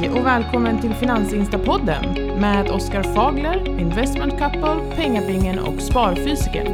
Hej 0.00 0.10
och 0.10 0.26
välkommen 0.26 0.80
till 0.80 0.94
Finansinstapodden 0.94 2.14
med 2.40 2.68
Oskar 2.70 3.02
Fagler, 3.02 3.80
Investment 3.80 4.32
Couple, 4.38 4.92
Pengabingen 4.96 5.58
och 5.58 5.80
Sparfysiken. 5.80 6.66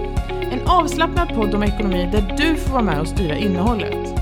En 0.52 0.60
avslappnad 0.66 1.28
podd 1.28 1.54
om 1.54 1.62
ekonomi 1.62 2.08
där 2.12 2.34
du 2.38 2.56
får 2.56 2.72
vara 2.72 2.82
med 2.82 3.00
och 3.00 3.08
styra 3.08 3.36
innehållet. 3.36 4.14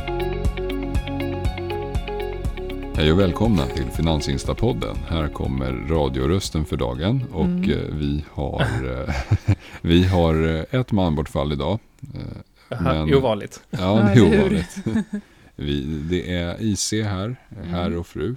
Hej 2.97 3.13
och 3.13 3.21
välkomna 3.21 3.67
till 3.67 3.85
Finansinstapodden. 3.85 4.97
Här 5.09 5.29
kommer 5.29 5.73
radiorösten 5.89 6.65
för 6.65 6.77
dagen 6.77 7.25
och 7.33 7.45
Mm. 7.45 7.71
eh, 7.71 7.77
vi 7.93 8.25
har, 8.33 8.61
eh, 8.63 9.15
vi 9.83 10.05
har 10.07 10.57
eh, 10.73 10.81
ett 10.81 10.93
manbortfall 10.93 11.53
idag. 11.53 11.79
Men- 12.69 13.15
Ovanligt. 13.15 13.61
Ja, 13.71 14.11
det 14.15 14.21
är 14.21 14.39
ovanligt. 14.39 14.77
Vi, 15.57 15.85
det 16.11 16.35
är 16.37 16.57
IC 16.63 16.93
här, 16.93 17.37
herr 17.71 17.97
och 17.97 18.07
fru. 18.07 18.37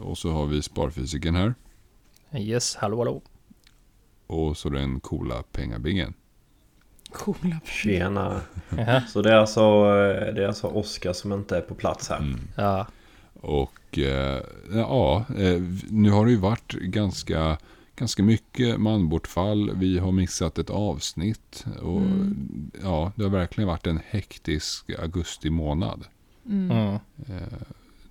Och 0.00 0.18
så 0.18 0.30
har 0.30 0.46
vi 0.46 0.62
sparfysiken 0.62 1.34
här. 1.34 1.54
Yes, 2.34 2.76
hallå 2.76 2.98
hallå. 2.98 3.22
Och 4.26 4.56
så 4.56 4.68
den 4.68 5.00
coola 5.00 5.42
pengabingen. 5.52 6.14
Coola. 7.12 7.60
Tjena. 7.64 8.40
Så 9.08 9.22
det 9.22 9.30
är 9.30 9.36
alltså, 9.36 9.60
eh, 9.60 10.34
det 10.34 10.42
är 10.44 10.46
alltså 10.46 10.66
Oskar 10.66 11.12
som 11.12 11.32
inte 11.32 11.56
är 11.56 11.60
på 11.60 11.74
plats 11.74 12.08
här. 12.08 12.18
Mm. 12.18 12.40
Ja, 12.56 12.86
Och 13.40 13.98
eh, 13.98 14.42
ja, 14.72 15.24
eh, 15.38 15.62
nu 15.90 16.10
har 16.10 16.24
det 16.24 16.30
ju 16.30 16.36
varit 16.36 16.72
ganska, 16.72 17.58
ganska 17.96 18.22
mycket 18.22 18.80
manbortfall. 18.80 19.70
Vi 19.74 19.98
har 19.98 20.12
missat 20.12 20.58
ett 20.58 20.70
avsnitt. 20.70 21.64
Och 21.82 22.00
Mm. 22.00 22.70
ja, 22.82 23.12
det 23.16 23.22
har 23.22 23.30
verkligen 23.30 23.68
varit 23.68 23.86
en 23.86 24.00
hektisk 24.08 24.90
augusti 24.98 25.50
månad. 25.50 26.04
Mm. 26.46 26.70
mm. 26.70 26.94
Eh, 27.28 27.58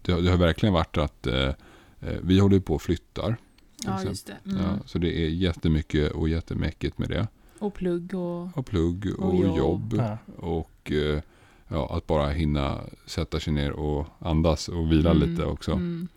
det, 0.02 0.12
har, 0.12 0.22
det 0.22 0.30
har 0.30 0.38
verkligen 0.38 0.74
varit 0.74 0.98
att 0.98 1.28
eh, 1.28 1.52
vi 2.00 2.40
håller 2.40 2.60
på 2.60 2.76
och 2.76 2.82
flyttar. 2.82 3.38
Ja, 3.86 4.04
just 4.04 4.28
det. 4.28 4.38
Mm. 4.52 4.64
Ja, 4.64 4.78
så 4.86 4.98
det 4.98 5.20
är 5.26 5.30
jättemycket 5.30 6.12
och 6.12 6.30
jättemäckigt 6.30 6.98
med 6.98 7.10
det. 7.10 7.28
Och 7.60 7.74
plugg 7.74 8.14
och... 8.14 8.58
Och 8.58 8.66
plugg 8.66 9.14
och, 9.20 9.34
Och 9.34 9.58
jobb. 9.58 9.94
ja. 9.98 10.18
Och 10.38 10.92
eh, 10.92 11.22
ja, 11.68 11.98
att 11.98 12.08
bara 12.08 12.30
hinna 12.30 12.82
sätta 13.06 13.40
sig 13.40 13.54
ner 13.54 13.72
och 13.72 14.08
andas 14.20 14.68
och 14.68 14.92
vila 14.92 15.12
Mm. 15.12 15.30
lite 15.30 15.46
också. 15.46 15.72
Mm. 15.72 16.08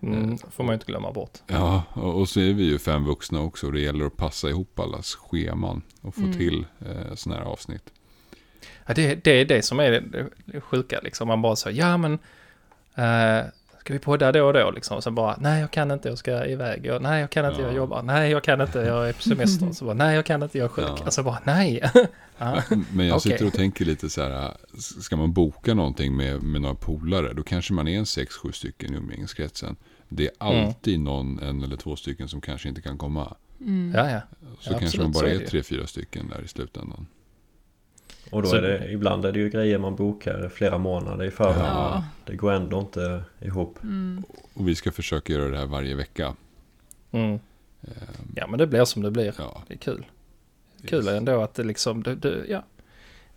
Mm, 0.00 0.38
får 0.38 0.64
man 0.64 0.72
ju 0.72 0.74
inte 0.74 0.86
glömma 0.86 1.12
bort. 1.12 1.38
Ja, 1.46 1.82
och, 1.92 2.20
och 2.20 2.28
så 2.28 2.40
är 2.40 2.52
vi 2.52 2.64
ju 2.64 2.78
fem 2.78 3.04
vuxna 3.04 3.40
också. 3.40 3.66
Och 3.66 3.72
det 3.72 3.80
gäller 3.80 4.04
att 4.06 4.16
passa 4.16 4.48
ihop 4.48 4.78
allas 4.78 5.14
scheman 5.14 5.82
och 6.00 6.14
få 6.14 6.20
Mm. 6.20 6.32
till 6.32 6.66
eh, 6.80 7.14
sådana 7.14 7.40
här 7.40 7.46
avsnitt. 7.48 7.92
Ja, 8.86 8.94
det, 8.94 9.24
det 9.24 9.30
är 9.30 9.44
det 9.44 9.62
som 9.62 9.80
är 9.80 9.90
det, 9.90 10.26
det 10.44 10.60
sjuka 10.60 11.00
liksom. 11.02 11.28
Man 11.28 11.42
bara 11.42 11.56
så, 11.56 11.70
ja 11.70 11.96
men, 11.96 12.12
eh, 12.94 13.44
ska 13.84 13.92
vi 13.92 13.98
podda 13.98 14.32
då 14.32 14.46
och 14.46 14.52
då 14.52 14.70
liksom? 14.70 14.96
Och 14.96 15.02
sen 15.04 15.14
bara, 15.14 15.36
nej 15.40 15.60
jag 15.60 15.70
kan 15.70 15.90
inte, 15.90 16.08
jag 16.08 16.18
ska 16.18 16.46
iväg. 16.46 16.86
Jag, 16.86 17.02
nej 17.02 17.20
jag 17.20 17.30
kan 17.30 17.46
inte, 17.50 17.60
Ja. 17.60 17.66
jag 17.66 17.76
jobbar. 17.76 18.02
Nej 18.02 18.30
jag 18.30 18.42
kan 18.44 18.60
inte, 18.60 18.78
jag 18.78 19.08
är 19.08 19.12
på 19.12 19.22
semester. 19.22 19.72
Så 19.72 19.84
bara, 19.84 19.94
nej 19.94 20.14
jag 20.14 20.26
kan 20.26 20.42
inte, 20.42 20.58
jag 20.58 20.64
är 20.64 20.68
sjuk. 20.68 20.84
Ja. 20.88 21.04
Alltså 21.04 21.22
bara, 21.22 21.38
nej. 21.44 21.82
ja. 22.38 22.62
Men 22.92 23.06
jag 23.06 23.22
sitter 23.22 23.46
och 23.46 23.52
tänker 23.52 23.84
lite 23.84 24.10
så 24.10 24.22
här. 24.22 24.52
Ska 25.00 25.16
man 25.16 25.32
boka 25.32 25.74
någonting 25.74 26.16
med, 26.16 26.42
med 26.42 26.60
några 26.60 26.74
polare. 26.74 27.32
Då 27.32 27.42
kanske 27.42 27.72
man 27.72 27.88
är 27.88 27.98
en 27.98 28.06
sex, 28.06 28.34
sju 28.36 28.52
stycken 28.52 28.94
i 28.94 28.96
umgängeskretsen. 28.96 29.76
Det 30.08 30.26
är 30.40 30.50
Mm. 30.52 30.66
alltid 30.66 31.00
någon, 31.00 31.38
en 31.38 31.62
eller 31.62 31.76
två 31.76 31.96
stycken 31.96 32.28
som 32.28 32.40
kanske 32.40 32.68
inte 32.68 32.80
kan 32.82 32.98
komma. 32.98 33.34
Mm. 33.60 33.92
ja, 33.96 34.10
ja. 34.10 34.20
Så 34.60 34.72
Ja, 34.72 34.78
kanske 34.78 34.84
absolut, 34.86 35.02
man 35.04 35.12
bara 35.12 35.30
är 35.30 35.38
tre, 35.38 35.62
fyra 35.62 35.86
stycken 35.86 36.28
där 36.28 36.44
i 36.44 36.48
slutändan. 36.48 37.06
Och 38.34 38.42
då 38.42 38.48
Så- 38.48 38.56
är 38.56 38.62
det, 38.62 38.90
ibland 38.92 39.24
är 39.24 39.32
det 39.32 39.38
ju 39.38 39.50
grejer 39.50 39.78
man 39.78 39.96
bokar 39.96 40.48
flera 40.48 40.78
månader 40.78 41.24
i 41.24 41.30
förväg. 41.30 41.56
Ja. 41.64 42.04
Det 42.24 42.36
går 42.36 42.52
ändå 42.52 42.78
inte 42.80 43.22
ihop. 43.40 43.78
Mm. 43.82 44.22
Och 44.54 44.68
vi 44.68 44.74
ska 44.74 44.92
försöka 44.92 45.32
göra 45.32 45.48
det 45.48 45.58
här 45.58 45.66
varje 45.66 45.94
vecka. 45.94 46.34
Mm. 47.10 47.34
Eh, 47.82 47.88
Ja 48.36 48.46
men 48.46 48.58
det 48.58 48.66
blir 48.66 48.84
som 48.84 49.02
det 49.02 49.10
blir. 49.10 49.34
Ja, 49.38 49.62
Det 49.68 49.74
är 49.74 49.78
kul. 49.78 50.06
Kul 50.86 51.08
ändå 51.08 51.40
att 51.42 51.54
det 51.54 51.62
liksom, 51.64 52.02
det, 52.02 52.14
det, 52.14 52.44
ja. 52.48 52.62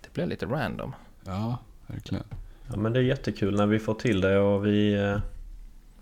Det 0.01 0.13
blir 0.13 0.25
lite 0.25 0.45
random. 0.45 0.95
ja, 1.25 1.57
verkligen. 1.87 2.23
Ja 2.71 2.77
men 2.77 2.93
det 2.93 2.99
är 2.99 3.03
jättekul 3.03 3.55
när 3.55 3.65
vi 3.65 3.79
får 3.79 3.93
till 3.93 4.21
det 4.21 4.37
och 4.39 4.65
vi, 4.65 4.93
eh, 4.93 5.17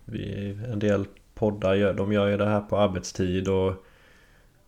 vi 0.05 0.49
en 0.71 0.79
del 0.79 1.05
poddar 1.35 1.73
gör, 1.75 1.93
de 1.93 2.13
gör 2.13 2.27
ju 2.27 2.37
det 2.37 2.45
här 2.45 2.61
på 2.61 2.77
arbetstid 2.77 3.47
och, 3.47 3.84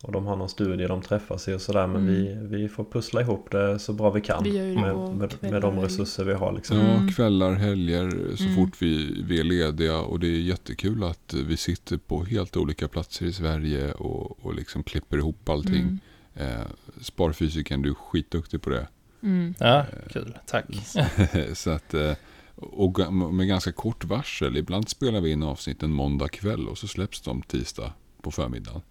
och 0.03 0.11
de 0.11 0.25
har 0.25 0.35
någon 0.35 0.49
studie 0.49 0.87
de 0.87 1.01
träffas 1.01 1.47
i 1.47 1.53
och 1.53 1.61
sådär 1.61 1.87
men 1.87 2.01
Mm. 2.01 2.13
vi, 2.49 2.57
vi 2.57 2.69
får 2.69 2.83
pussla 2.83 3.21
ihop 3.21 3.51
det 3.51 3.79
så 3.79 3.93
bra 3.93 4.09
vi 4.09 4.21
kan. 4.21 4.43
Vi 4.43 4.75
med, 4.75 4.95
med, 4.97 5.33
med 5.51 5.61
de 5.61 5.79
resurser 5.79 6.23
vi 6.23 6.33
har 6.33 6.53
liksom. 6.53 6.77
Mm. 6.79 7.05
Ja, 7.07 7.13
kvällar, 7.13 7.53
helger, 7.53 8.35
så 8.35 8.43
Mm. 8.43 8.55
fort 8.55 8.81
vi, 8.81 9.23
vi 9.27 9.39
är 9.39 9.43
lediga. 9.43 9.97
Och 9.99 10.19
det 10.19 10.27
är 10.27 10.39
jättekul 10.41 11.03
att 11.03 11.33
vi 11.33 11.57
sitter 11.57 11.97
på 11.97 12.23
helt 12.23 12.57
olika 12.57 12.87
platser 12.87 13.25
i 13.25 13.33
Sverige 13.33 13.91
och, 13.91 14.45
och 14.45 14.55
liksom 14.55 14.83
klipper 14.83 15.17
ihop 15.17 15.49
allting. 15.49 15.81
Mm. 15.81 15.99
Eh, 16.35 16.65
sparfysiken, 17.01 17.81
du 17.81 17.89
är 17.89 17.93
skitduktig 17.93 18.61
på 18.61 18.69
det. 18.69 18.87
Mm. 19.23 19.53
Ja, 19.59 19.85
kul. 20.09 20.37
Tack. 20.45 20.65
så 21.53 21.69
att, 21.69 21.93
eh, 21.93 22.13
och 22.55 23.13
med 23.33 23.47
ganska 23.47 23.71
kort 23.71 24.03
varsel. 24.05 24.57
Ibland 24.57 24.89
spelar 24.89 25.21
vi 25.21 25.31
in 25.31 25.43
avsnitten 25.43 25.91
måndag 25.91 26.27
kväll 26.27 26.67
och 26.67 26.77
så 26.77 26.87
släpps 26.87 27.21
de 27.21 27.41
tisdag 27.41 27.93
på 28.21 28.31
förmiddagen. 28.31 28.81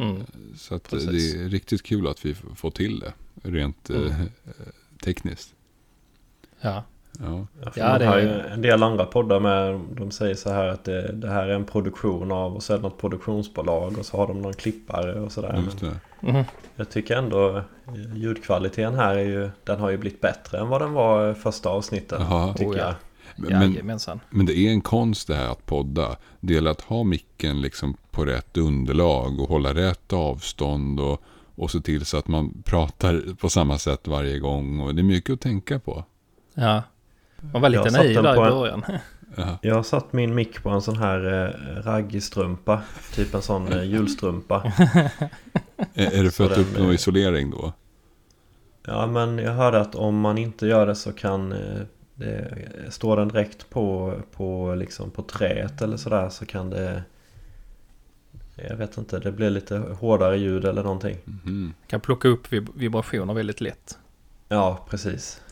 Mm. 0.00 0.22
Så 0.56 0.74
att 0.74 0.92
eh, 0.92 0.98
Precis. 0.98 1.34
det 1.34 1.40
är 1.44 1.48
riktigt 1.48 1.82
kul 1.82 2.08
att 2.08 2.24
vi 2.24 2.34
får 2.56 2.70
till 2.70 3.00
det 3.00 3.12
rent 3.50 3.90
eh, 3.90 3.96
Mm. 3.96 4.28
tekniskt. 5.04 5.54
Ja. 6.60 6.84
Ja. 7.20 7.46
Ja, 7.74 7.98
det 7.98 8.04
har 8.06 8.18
är- 8.18 8.22
ju 8.22 8.52
en 8.52 8.62
del 8.62 8.82
andra 8.82 9.04
poddar 9.06 9.40
med. 9.40 9.80
De 9.96 10.10
säger 10.10 10.34
så 10.34 10.50
här 10.50 10.66
att 10.68 10.84
det, 10.84 11.12
det 11.12 11.28
här 11.28 11.48
är 11.48 11.54
en 11.54 11.64
produktion 11.64 12.32
av 12.32 12.54
och 12.56 12.62
så 12.62 12.72
är 12.72 12.76
det 12.76 12.82
något 12.82 12.98
produktionsbolag 13.00 13.98
och 13.98 14.06
så 14.06 14.16
har 14.16 14.26
de 14.26 14.42
någon 14.42 14.54
klippare 14.54 15.20
och 15.20 15.32
sådär. 15.32 15.62
Just 15.64 15.80
det. 15.80 15.96
Mm. 16.28 16.44
jag 16.76 16.90
tycker 16.90 17.16
ändå 17.16 17.56
eh, 17.56 17.62
ljudkvaliteten 18.16 18.94
här 18.94 19.14
är 19.16 19.24
ju 19.24 19.50
Den 19.64 19.80
har 19.80 19.90
ju 19.90 19.96
blivit 19.98 20.20
bättre 20.20 20.58
än 20.58 20.68
vad 20.68 20.80
den 20.80 20.92
var 20.92 21.30
i 21.30 21.34
första 21.34 21.68
avsnittet. 21.68 22.18
Jaha. 22.20 22.52
Tycker 22.54 22.70
Oh, 22.72 22.76
ja. 22.78 22.84
jag. 23.36 23.50
Men, 23.50 23.72
Jajamensan. 23.72 24.20
Men 24.30 24.46
det 24.46 24.58
är 24.58 24.70
en 24.70 24.80
konst 24.80 25.28
det 25.28 25.34
här 25.34 25.48
att 25.52 25.66
podda. 25.66 26.16
Det 26.40 26.54
gäller 26.54 26.70
att 26.70 26.80
ha 26.80 27.02
micken 27.04 27.60
liksom 27.60 27.96
på 28.10 28.24
rätt 28.24 28.56
underlag 28.56 29.40
och 29.40 29.48
hålla 29.48 29.74
rätt 29.74 30.12
avstånd 30.12 31.00
och, 31.00 31.22
och 31.54 31.70
se 31.70 31.80
till 31.80 32.06
så 32.06 32.16
att 32.16 32.28
man 32.28 32.62
pratar 32.62 33.34
på 33.34 33.48
samma 33.48 33.78
sätt 33.78 34.08
varje 34.08 34.38
gång. 34.38 34.80
Och 34.80 34.94
det 34.94 35.00
är 35.00 35.04
mycket 35.04 35.32
att 35.32 35.40
tänka 35.40 35.78
på. 35.78 36.04
Ja. 36.54 36.82
Man 37.40 37.62
var 37.62 37.68
lite 37.68 37.90
naiv 37.90 38.22
där 38.22 38.32
i 38.32 38.36
början. 38.36 38.84
Jag 39.62 39.74
har 39.74 39.82
satt 39.82 40.12
min 40.12 40.34
mick 40.34 40.62
på 40.62 40.70
en 40.70 40.82
sån 40.82 40.96
här 40.96 41.44
eh, 41.44 41.82
raggstrumpa. 41.82 42.82
Typ 43.14 43.34
en 43.34 43.42
sån 43.42 43.72
eh, 43.72 43.84
julstrumpa. 43.84 44.72
Är, 45.94 46.18
är 46.18 46.24
det 46.24 46.30
för 46.30 46.44
Så 46.44 46.44
att 46.44 46.54
den, 46.54 46.60
uppnå 46.60 46.88
eh, 46.88 46.94
isolering 46.94 47.50
då? 47.50 47.72
Ja 48.86 49.06
men 49.06 49.38
jag 49.38 49.52
hörde 49.52 49.80
att 49.80 49.94
om 49.94 50.20
man 50.20 50.38
inte 50.38 50.66
gör 50.66 50.86
det 50.86 50.94
så 50.94 51.12
kan 51.12 51.52
eh, 51.52 51.80
det, 52.14 52.66
Står 52.88 53.16
den 53.16 53.28
direkt 53.28 53.70
på, 53.70 54.14
på, 54.32 54.74
liksom 54.74 55.10
på 55.10 55.22
träet 55.22 55.82
eller 55.82 55.96
sådär 55.96 56.28
så 56.28 56.46
kan 56.46 56.70
det 56.70 57.02
Jag 58.68 58.76
vet 58.76 58.96
inte, 58.96 59.18
det 59.18 59.32
blir 59.32 59.50
lite 59.50 59.78
hårdare 59.78 60.38
ljud 60.38 60.64
eller 60.64 60.82
någonting. 60.82 61.18
Mhm. 61.24 61.74
Kan 61.86 62.00
plocka 62.00 62.28
upp 62.28 62.52
vib- 62.52 62.72
vibrationer 62.74 63.34
väldigt 63.34 63.60
lätt. 63.60 63.98
Ja, 64.48 64.86
precis. 64.90 65.42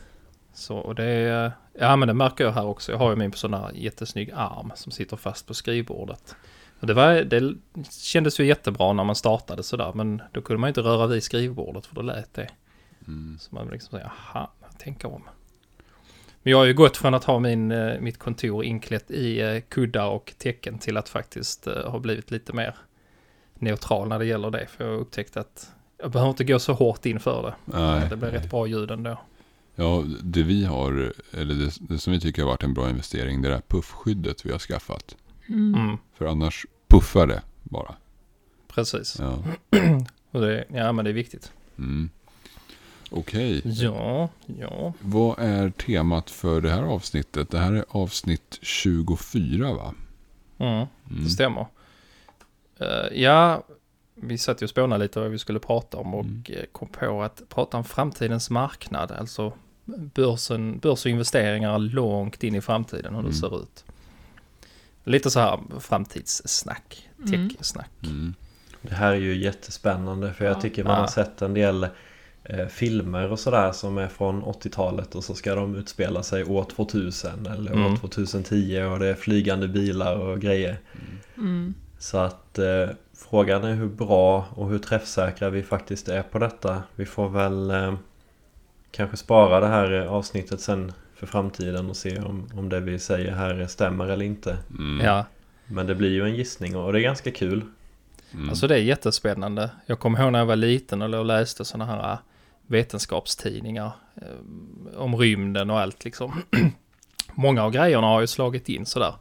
Så 0.53 0.77
och 0.77 0.95
det 0.95 1.03
är, 1.05 1.51
ja 1.73 1.95
men 1.95 2.07
det 2.07 2.13
märker 2.13 2.43
jag 2.43 2.51
här 2.51 2.65
också. 2.65 2.91
Jag 2.91 2.99
har 2.99 3.09
ju 3.09 3.15
min 3.15 3.31
på 3.31 3.37
sån 3.37 3.53
här 3.53 3.71
jättesnygg 3.73 4.31
arm 4.35 4.71
som 4.75 4.91
sitter 4.91 5.17
fast 5.17 5.47
på 5.47 5.53
skrivbordet. 5.53 6.35
Och 6.79 6.87
det, 6.87 6.93
var, 6.93 7.23
det 7.23 7.53
kändes 7.89 8.39
ju 8.39 8.45
jättebra 8.45 8.93
när 8.93 9.03
man 9.03 9.15
startade 9.15 9.63
sådär 9.63 9.91
men 9.95 10.21
då 10.31 10.41
kunde 10.41 10.59
man 10.59 10.67
inte 10.67 10.81
röra 10.81 11.07
vid 11.07 11.23
skrivbordet 11.23 11.85
för 11.85 11.95
då 11.95 12.01
lät 12.01 12.33
det. 12.33 12.49
Mm. 13.07 13.37
Så 13.39 13.55
man 13.55 13.67
liksom 13.67 13.91
säger, 13.91 14.05
aha, 14.05 14.51
jag 14.61 14.79
tänker 14.79 15.13
om. 15.13 15.23
Men 16.43 16.51
jag 16.51 16.57
har 16.57 16.65
ju 16.65 16.73
gått 16.73 16.97
från 16.97 17.13
att 17.13 17.23
ha 17.23 17.39
min, 17.39 17.71
eh, 17.71 17.99
mitt 17.99 18.17
kontor 18.17 18.63
inklätt 18.63 19.11
i 19.11 19.41
eh, 19.41 19.59
kuddar 19.69 20.07
och 20.07 20.33
tecken 20.37 20.79
till 20.79 20.97
att 20.97 21.09
faktiskt 21.09 21.67
eh, 21.67 21.91
ha 21.91 21.99
blivit 21.99 22.31
lite 22.31 22.53
mer 22.53 22.75
neutral 23.61 24.07
när 24.07 24.19
det 24.19 24.25
gäller 24.25 24.51
det. 24.51 24.67
För 24.67 24.83
jag 24.83 24.91
har 24.91 24.99
upptäckt 24.99 25.37
att 25.37 25.71
jag 26.01 26.11
behöver 26.11 26.29
inte 26.29 26.43
gå 26.43 26.59
så 26.59 26.73
hårt 26.73 27.05
in 27.05 27.19
för 27.19 27.43
det. 27.43 27.77
Nej, 27.77 28.07
Det 28.09 28.15
blir 28.17 28.29
rätt 28.29 28.49
bra 28.49 28.67
ljud 28.67 28.91
ändå. 28.91 29.17
Ja, 29.75 30.03
det 30.23 30.43
vi 30.43 30.65
har, 30.65 31.13
eller 31.33 31.53
det, 31.55 31.71
det 31.79 31.97
som 31.99 32.13
vi 32.13 32.19
tycker 32.19 32.41
har 32.41 32.49
varit 32.49 32.63
en 32.63 32.73
bra 32.73 32.89
investering, 32.89 33.41
det 33.41 33.47
är 33.47 33.49
det 33.49 33.55
här 33.55 33.63
puffskyddet 33.67 34.45
vi 34.45 34.51
har 34.51 34.59
skaffat. 34.59 35.15
Mm. 35.47 35.75
Mm, 35.81 35.97
För 36.17 36.25
annars 36.25 36.65
puffar 36.87 37.27
det 37.27 37.41
bara. 37.63 37.95
precis. 38.67 39.17
Ja. 39.19 39.43
Och 40.31 40.41
det, 40.41 40.65
ja, 40.73 40.91
men 40.91 41.05
det 41.05 41.11
är 41.11 41.13
viktigt. 41.13 41.51
Mm. 41.77 42.09
Okej, 43.11 43.61
Ja, 43.65 44.29
ja. 44.59 44.93
vad 44.99 45.39
är 45.39 45.69
temat 45.69 46.29
för 46.29 46.61
det 46.61 46.69
här 46.69 46.81
avsnittet? 46.83 47.49
Det 47.49 47.59
här 47.59 47.73
är 47.73 47.85
avsnitt 47.89 48.59
24 48.61 49.73
va? 49.73 49.93
Mm, 50.57 50.71
Mm. 51.09 51.23
det 51.23 51.29
stämmer. 51.29 51.65
Eh, 52.79 53.21
ja, 53.21 53.63
vi 54.15 54.37
satt 54.37 54.61
ju 54.61 54.63
och 54.63 54.69
spånade 54.69 55.03
lite 55.03 55.19
vad 55.19 55.31
vi 55.31 55.37
skulle 55.39 55.59
prata 55.59 55.97
om 55.97 56.13
och 56.13 56.25
Mm. 56.25 56.43
eh, 56.49 56.63
kom 56.71 56.87
på 56.87 57.23
att 57.23 57.41
prata 57.49 57.77
om 57.77 57.83
framtidens 57.83 58.49
marknad, 58.49 59.11
alltså 59.11 59.53
börsen, 59.85 60.79
börs 60.79 61.05
och 61.05 61.11
investeringar 61.11 61.79
långt 61.79 62.43
in 62.43 62.55
i 62.55 62.61
framtiden, 62.61 63.15
hur 63.15 63.21
det 63.21 63.27
Mm. 63.27 63.33
ser 63.33 63.61
ut. 63.63 63.85
Lite 65.03 65.31
så 65.31 65.39
här 65.39 65.59
framtidssnack, 65.79 67.09
Mm. 67.25 67.49
tech-snack. 67.49 67.89
Mm. 68.03 68.33
Det 68.81 68.93
här 68.95 69.11
är 69.11 69.15
ju 69.15 69.37
jättespännande 69.43 70.33
för 70.33 70.45
jag 70.45 70.55
Ja. 70.57 70.61
tycker 70.61 70.83
man 70.83 70.93
Ja. 70.93 70.99
har 70.99 71.07
sett 71.07 71.41
en 71.41 71.53
del 71.53 71.87
eh, 72.43 72.67
filmer 72.67 73.31
och 73.31 73.39
sådär 73.39 73.71
som 73.71 73.97
är 73.97 74.07
från 74.07 74.43
80-talet 74.43 75.15
och 75.15 75.23
så 75.23 75.33
ska 75.35 75.55
de 75.55 75.75
utspela 75.75 76.23
sig 76.23 76.43
år 76.43 76.63
2000 76.63 77.45
eller 77.45 77.71
Mm. 77.71 77.85
år 77.93 77.95
2010 77.97 78.81
och 78.83 78.99
det 78.99 79.07
är 79.07 79.13
flygande 79.15 79.67
bilar 79.67 80.15
och 80.15 80.39
grejer. 80.41 80.77
Så 81.99 82.17
att 82.17 82.59
eh, 82.59 82.89
frågan 83.13 83.63
är 83.63 83.73
hur 83.73 83.87
bra 83.87 84.45
och 84.55 84.69
hur 84.69 84.79
träffsäkra 84.79 85.49
vi 85.49 85.63
faktiskt 85.63 86.07
är 86.07 86.21
på 86.21 86.39
detta. 86.39 86.83
Vi 86.95 87.05
får 87.05 87.29
väl 87.29 87.71
eh, 87.71 87.93
kanske 88.91 89.17
spara 89.17 89.59
det 89.59 89.67
här 89.67 89.91
eh, 90.01 90.13
avsnittet 90.13 90.61
sen 90.61 90.93
för 91.15 91.27
framtiden 91.27 91.89
och 91.89 91.97
se 91.97 92.19
om, 92.19 92.49
om 92.55 92.69
det 92.69 92.79
vi 92.79 92.99
säger 92.99 93.31
här 93.31 93.67
stämmer 93.67 94.07
eller 94.07 94.25
inte. 94.25 94.57
Mm. 94.69 95.05
Ja, 95.05 95.25
Men 95.65 95.87
det 95.87 95.95
blir 95.95 96.09
ju 96.09 96.23
en 96.23 96.35
gissning 96.35 96.75
och 96.75 96.93
det 96.93 96.99
är 96.99 97.03
ganska 97.03 97.31
kul. 97.31 97.63
Mm. 98.31 98.49
alltså 98.49 98.67
det 98.67 98.75
är 98.75 98.79
jättespännande. 98.79 99.69
Jag 99.85 99.99
kommer 99.99 100.21
ihåg 100.21 100.31
när 100.31 100.39
jag 100.39 100.45
var 100.45 100.55
liten 100.55 101.01
och 101.01 101.25
läste 101.25 101.65
sådana 101.65 101.85
här 101.91 102.11
äh, 102.11 102.19
vetenskapstidningar 102.67 103.91
eh, 104.15 104.97
om 104.97 105.15
rymden 105.15 105.69
och 105.69 105.79
allt 105.79 106.05
liksom. 106.05 106.41
Många 107.33 107.63
av 107.63 107.71
grejerna 107.71 108.07
har 108.07 108.21
ju 108.21 108.27
slagit 108.27 108.69
in 108.69 108.85
sådär. 108.85 109.13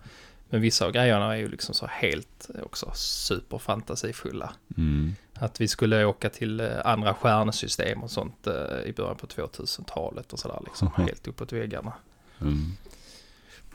Men 0.50 0.60
vissa 0.60 0.86
av 0.86 0.92
grejerna 0.92 1.34
är 1.34 1.38
ju 1.38 1.48
liksom 1.48 1.74
så 1.74 1.86
helt 1.86 2.50
eh, 2.54 2.62
också 2.62 2.90
superfantasifulla. 2.94 4.52
Mm. 4.76 5.14
Att 5.34 5.60
vi 5.60 5.68
skulle 5.68 6.04
åka 6.04 6.30
till 6.30 6.60
eh, 6.60 6.66
andra 6.84 7.14
stjärnsystem 7.14 8.02
och 8.02 8.10
sånt 8.10 8.46
eh, 8.46 8.80
i 8.84 8.92
början 8.96 9.16
på 9.16 9.26
2000-talet 9.26 10.32
och 10.32 10.38
sådär 10.38 10.60
liksom. 10.64 10.90
Mhm. 10.96 11.06
Helt 11.06 11.28
uppåt 11.28 11.52
väggarna. 11.52 11.92
Mm. 12.40 12.72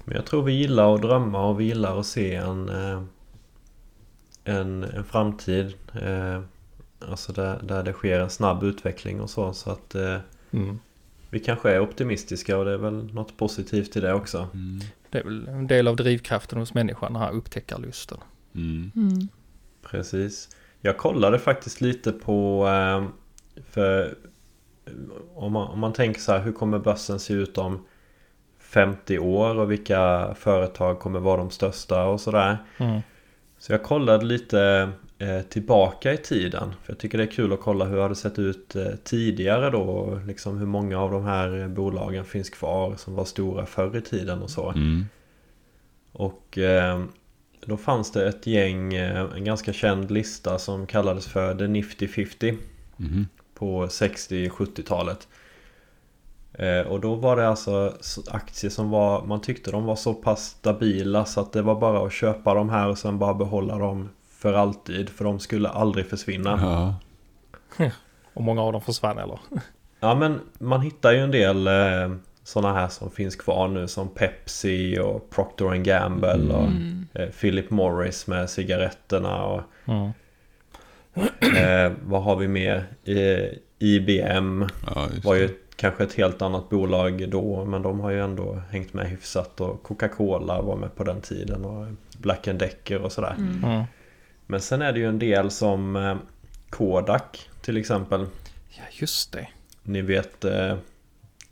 Men 0.04 0.16
jag 0.16 0.26
tror 0.26 0.44
vi 0.44 0.54
gillar 0.54 0.96
att 0.96 1.02
drömma 1.02 1.46
och 1.46 1.60
vi 1.60 1.64
gillar 1.64 2.00
att 2.00 2.06
se 2.06 2.36
en, 2.36 2.70
en, 4.44 4.84
en 4.84 5.04
framtid. 5.04 5.74
Alltså 7.00 7.34
där, 7.34 7.60
där 7.64 7.84
det 7.84 7.94
sker 7.94 8.20
en 8.20 8.30
snabb 8.30 8.64
utveckling 8.64 9.22
och 9.22 9.30
så. 9.30 9.54
Så 9.54 9.72
att 9.72 9.96
Mm. 10.54 10.80
Vi 11.34 11.40
kanske 11.40 11.72
är 11.72 11.80
optimistiska 11.80 12.58
och 12.58 12.66
det 12.66 12.72
är 12.72 12.78
väl 12.78 13.14
något 13.14 13.38
positivt 13.38 13.96
i 13.98 14.00
det 14.00 14.14
också. 14.14 14.48
Mm. 14.54 14.80
Det 15.10 15.20
är 15.20 15.24
väl 15.24 15.48
en 15.48 15.68
del 15.68 15.88
av 15.88 15.96
drivkraften 15.96 16.60
hos 16.60 16.74
människan, 16.74 17.14
den 17.14 17.22
här 17.22 17.32
upptäckarlusten. 17.32 18.18
Mm. 18.56 18.92
Mm. 18.96 19.28
Precis. 19.82 20.50
Jag 20.82 20.98
kollade 20.98 21.40
faktiskt 21.40 21.82
lite 21.82 22.12
på... 22.12 22.68
eh, 22.68 23.06
För 23.70 24.16
om 25.36 25.54
man, 25.54 25.68
om 25.68 25.80
man 25.80 25.94
tänker 25.94 26.22
så 26.22 26.32
här, 26.32 26.40
hur 26.42 26.52
kommer 26.52 26.80
börsen 26.80 27.20
se 27.20 27.34
ut 27.34 27.58
om 27.58 27.86
50 28.60 29.20
år 29.20 29.56
och 29.60 29.72
vilka 29.72 30.34
företag 30.40 31.00
kommer 31.00 31.20
vara 31.20 31.38
de 31.38 31.50
största 31.50 32.04
och 32.06 32.22
sådär. 32.22 32.58
Mm. 32.78 33.02
Så 33.58 33.72
jag 33.72 33.84
kollade 33.84 34.26
lite 34.26 34.90
tillbaka 35.50 36.14
i 36.14 36.18
tiden. 36.18 36.74
För 36.84 36.94
jag 36.94 37.00
tycker 37.00 37.18
det 37.18 37.24
är 37.24 37.28
kul 37.32 37.54
att 37.54 37.60
kolla 37.62 37.86
hur 37.86 37.96
det 37.96 38.02
hade 38.02 38.16
sett 38.16 38.40
ut 38.40 38.76
eh, 38.76 38.88
tidigare 39.04 39.70
då. 39.70 40.20
Liksom 40.28 40.58
hur 40.58 40.66
många 40.66 41.00
av 41.00 41.12
de 41.12 41.24
här 41.24 41.62
eh, 41.62 41.68
bolagen 41.68 42.26
finns 42.26 42.50
kvar 42.50 42.96
som 42.98 43.16
var 43.16 43.26
stora 43.26 43.66
förr 43.66 43.98
i 43.98 44.02
tiden 44.02 44.42
och 44.42 44.50
så. 44.50 44.70
Mm. 44.70 45.06
Och 46.12 46.58
eh, 46.58 47.04
då 47.66 47.78
fanns 47.78 48.12
det 48.12 48.28
ett 48.28 48.48
gäng, 48.48 48.94
eh, 48.94 49.26
en 49.36 49.44
ganska 49.44 49.74
känd 49.74 50.12
lista 50.12 50.60
som 50.60 50.88
kallades 50.88 51.28
för 51.28 51.56
The 51.56 51.68
Nifty 51.68 52.08
50 52.08 52.58
Mhm. 52.98 53.28
på 53.54 53.88
60-70-talet. 53.88 55.28
Eh, 56.54 56.80
och 56.82 57.00
då 57.00 57.16
var 57.16 57.36
det 57.36 57.48
alltså 57.48 57.94
aktier 58.28 58.72
som 58.72 58.90
var, 58.90 59.26
man 59.26 59.42
tyckte 59.42 59.72
de 59.72 59.86
var 59.86 59.96
så 59.96 60.14
pass 60.14 60.46
stabila 60.46 61.26
så 61.26 61.42
att 61.42 61.54
det 61.54 61.62
var 61.62 61.80
bara 61.80 62.06
att 62.06 62.14
köpa 62.14 62.54
de 62.54 62.70
här 62.70 62.88
och 62.90 62.98
sen 62.98 63.20
bara 63.20 63.34
behålla 63.34 63.78
dem 63.78 64.10
för 64.44 64.54
alltid. 64.54 65.10
För 65.10 65.24
de 65.26 65.40
skulle 65.40 65.70
aldrig 65.70 66.06
försvinna. 66.06 66.60
Ja. 67.78 67.90
Och 68.34 68.44
många 68.44 68.62
av 68.62 68.72
dem 68.72 68.82
försvann 68.82 69.18
eller? 69.18 69.40
Ja 70.00 70.16
men 70.16 70.40
man 70.60 70.82
hittar 70.82 71.12
ju 71.12 71.18
en 71.20 71.32
del 71.32 71.68
eh, 71.68 72.16
sådana 72.44 72.74
här 72.80 72.88
som 72.88 73.12
finns 73.12 73.36
kvar 73.36 73.68
nu 73.68 73.88
som 73.88 74.08
Pepsi 74.10 75.00
och 75.00 75.30
Procter 75.30 75.76
Gamble 75.76 76.54
och 76.54 76.64
Mm. 76.68 77.06
eh, 77.14 77.30
Philip 77.30 77.70
Morris 77.70 78.28
med 78.28 78.50
cigaretterna 78.50 79.44
och 79.46 79.62
Mm. 79.86 80.12
eh, 81.58 81.92
vad 82.06 82.24
har 82.24 82.36
vi 82.36 82.48
mer? 82.48 82.86
Eh, 83.06 83.50
IBM 83.80 84.66
ja, 84.96 85.08
var 85.24 85.36
ju 85.36 85.46
ett, 85.46 85.58
kanske 85.76 86.04
ett 86.04 86.14
helt 86.14 86.42
annat 86.42 86.70
bolag 86.70 87.30
då 87.30 87.66
men 87.66 87.82
de 87.82 88.00
har 88.00 88.12
ju 88.12 88.22
ändå 88.24 88.62
hängt 88.72 88.94
med 88.94 89.08
hyfsat 89.10 89.62
och 89.62 89.84
Coca-Cola 89.84 90.62
var 90.62 90.76
med 90.76 90.96
på 90.96 91.04
den 91.04 91.22
tiden 91.22 91.66
och 91.66 91.88
Black 92.18 92.44
Decker 92.46 93.02
och 93.02 93.12
sådär. 93.12 93.36
Mm. 93.38 93.84
Men 94.48 94.62
sen 94.62 94.82
är 94.82 94.94
det 94.94 95.00
ju 95.00 95.08
en 95.08 95.20
del 95.20 95.52
som 95.52 95.96
eh, 95.96 96.16
Kodak 96.70 97.50
till 97.62 97.78
exempel. 97.78 98.26
Ja, 98.70 98.84
just 98.92 99.32
det. 99.32 99.48
Ni 99.84 100.02
vet 100.02 100.46
eh, 100.46 100.76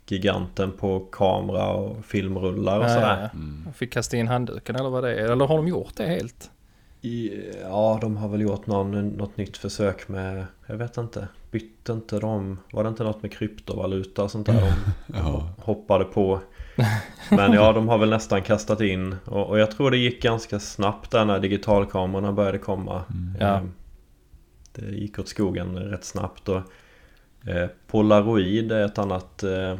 giganten 0.06 0.72
på 0.72 1.00
kamera 1.00 1.68
och 1.68 2.04
filmrullar 2.04 2.78
och 2.78 2.84
Ja, 2.84 2.88
sådär. 2.88 3.16
ja, 3.16 3.20
ja. 3.22 3.28
Mm. 3.38 3.62
Jag 3.66 3.76
fick 3.76 3.92
kasta 3.92 4.16
in 4.16 4.28
handduken 4.28 4.76
eller 4.76 4.90
vad 4.90 5.04
det 5.04 5.14
är. 5.14 5.30
Eller 5.30 5.46
har 5.46 5.56
de 5.56 5.68
gjort 5.68 5.96
det 5.96 6.06
helt? 6.06 6.50
I, 7.04 7.30
ja, 7.62 7.98
de 8.00 8.16
har 8.16 8.28
väl 8.28 8.40
gjort 8.40 8.66
någon, 8.66 9.08
något 9.08 9.36
nytt 9.36 9.56
försök 9.56 10.08
med, 10.08 10.46
jag 10.66 10.76
vet 10.76 10.96
inte, 10.96 11.28
bytte 11.50 11.92
inte 11.92 12.18
de, 12.18 12.58
var 12.72 12.82
det 12.82 12.88
inte 12.88 13.04
något 13.04 13.22
med 13.22 13.32
kryptovaluta 13.32 14.22
och 14.22 14.30
sånt 14.30 14.46
där 14.46 14.54
de 14.60 14.72
Ja. 15.18 15.48
hoppade 15.58 16.04
på? 16.04 16.40
Men 17.30 17.52
ja, 17.52 17.72
de 17.72 17.88
har 17.88 17.98
väl 17.98 18.10
nästan 18.10 18.42
kastat 18.42 18.80
in 18.80 19.16
och, 19.24 19.48
och 19.48 19.58
jag 19.58 19.70
tror 19.70 19.90
det 19.90 19.96
gick 19.96 20.22
ganska 20.22 20.60
snabbt 20.60 21.10
där 21.10 21.24
när 21.24 21.38
digitalkamerorna 21.40 22.32
började 22.32 22.58
komma. 22.58 23.04
Mm. 23.10 23.36
Ja. 23.40 23.54
Eh, 23.56 23.62
Det 24.72 24.86
gick 24.96 25.18
åt 25.18 25.28
skogen 25.28 25.76
rätt 25.78 26.04
snabbt 26.04 26.48
och 26.48 26.60
eh, 27.48 27.68
Polaroid 27.86 28.72
är 28.72 28.84
ett 28.86 28.98
annat 28.98 29.42
eh, 29.42 29.76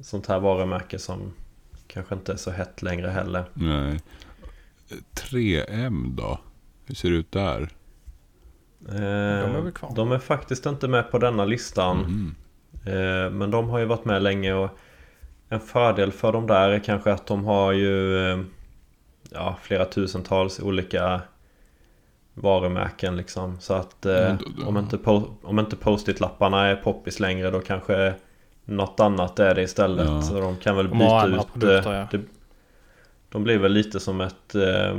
sånt 0.00 0.26
här 0.26 0.40
varumärke 0.40 0.98
som 0.98 1.32
kanske 1.86 2.14
inte 2.14 2.32
är 2.32 2.36
så 2.36 2.50
hett 2.50 2.82
längre 2.82 3.08
heller. 3.08 3.44
Nej. 3.54 4.00
3M 5.14 6.14
då? 6.16 6.38
Hur 6.86 6.94
ser 6.94 7.10
det 7.10 7.16
ut 7.16 7.32
där? 7.32 7.60
Eh, 8.88 8.94
De 8.94 9.54
är 9.56 9.60
väl 9.60 9.72
kvar? 9.72 9.92
De 9.96 10.12
är 10.12 10.18
faktiskt 10.18 10.66
inte 10.66 10.88
med 10.88 11.10
på 11.10 11.18
denna 11.18 11.44
listan. 11.44 12.34
Eh, 12.86 13.30
Men 13.30 13.50
de 13.50 13.68
har 13.68 13.78
ju 13.78 13.84
varit 13.84 14.04
med 14.04 14.22
länge 14.22 14.52
och 14.54 14.70
en 15.48 15.60
fördel 15.60 16.12
för 16.12 16.32
dem 16.32 16.46
där 16.46 16.68
är 16.70 16.78
kanske 16.78 17.12
att 17.12 17.26
de 17.26 17.44
har 17.44 17.72
ju 17.72 18.18
eh, 18.32 18.38
ja, 19.30 19.56
flera 19.62 19.84
tusentals 19.84 20.60
olika 20.60 21.20
varumärken 22.34 23.16
liksom. 23.16 23.60
Så 23.60 23.74
att 23.74 24.06
eh, 24.06 24.12
Ja, 24.14 24.36
om 24.66 24.76
inte, 24.76 24.96
po- 24.96 25.34
om 25.42 25.58
inte 25.58 25.76
post-it-lapparna 25.76 26.66
är 26.66 26.76
poppis 26.76 27.20
längre 27.20 27.50
då 27.50 27.60
kanske 27.60 28.14
något 28.64 29.00
annat 29.00 29.38
är 29.38 29.54
det 29.54 29.62
istället. 29.62 30.06
Ja. 30.08 30.22
Så 30.22 30.40
de 30.40 30.56
kan 30.56 30.76
väl 30.76 30.88
De 30.90 30.98
byta 30.98 31.26
ut... 31.26 31.32
produkter, 31.52 31.92
eh, 31.92 31.98
ja. 31.98 32.06
det, 32.10 32.20
de 33.28 33.44
blir 33.44 33.58
väl 33.58 33.72
lite 33.72 34.00
som 34.00 34.20
ett 34.20 34.54
eh, 34.54 34.62
eh, 34.90 34.96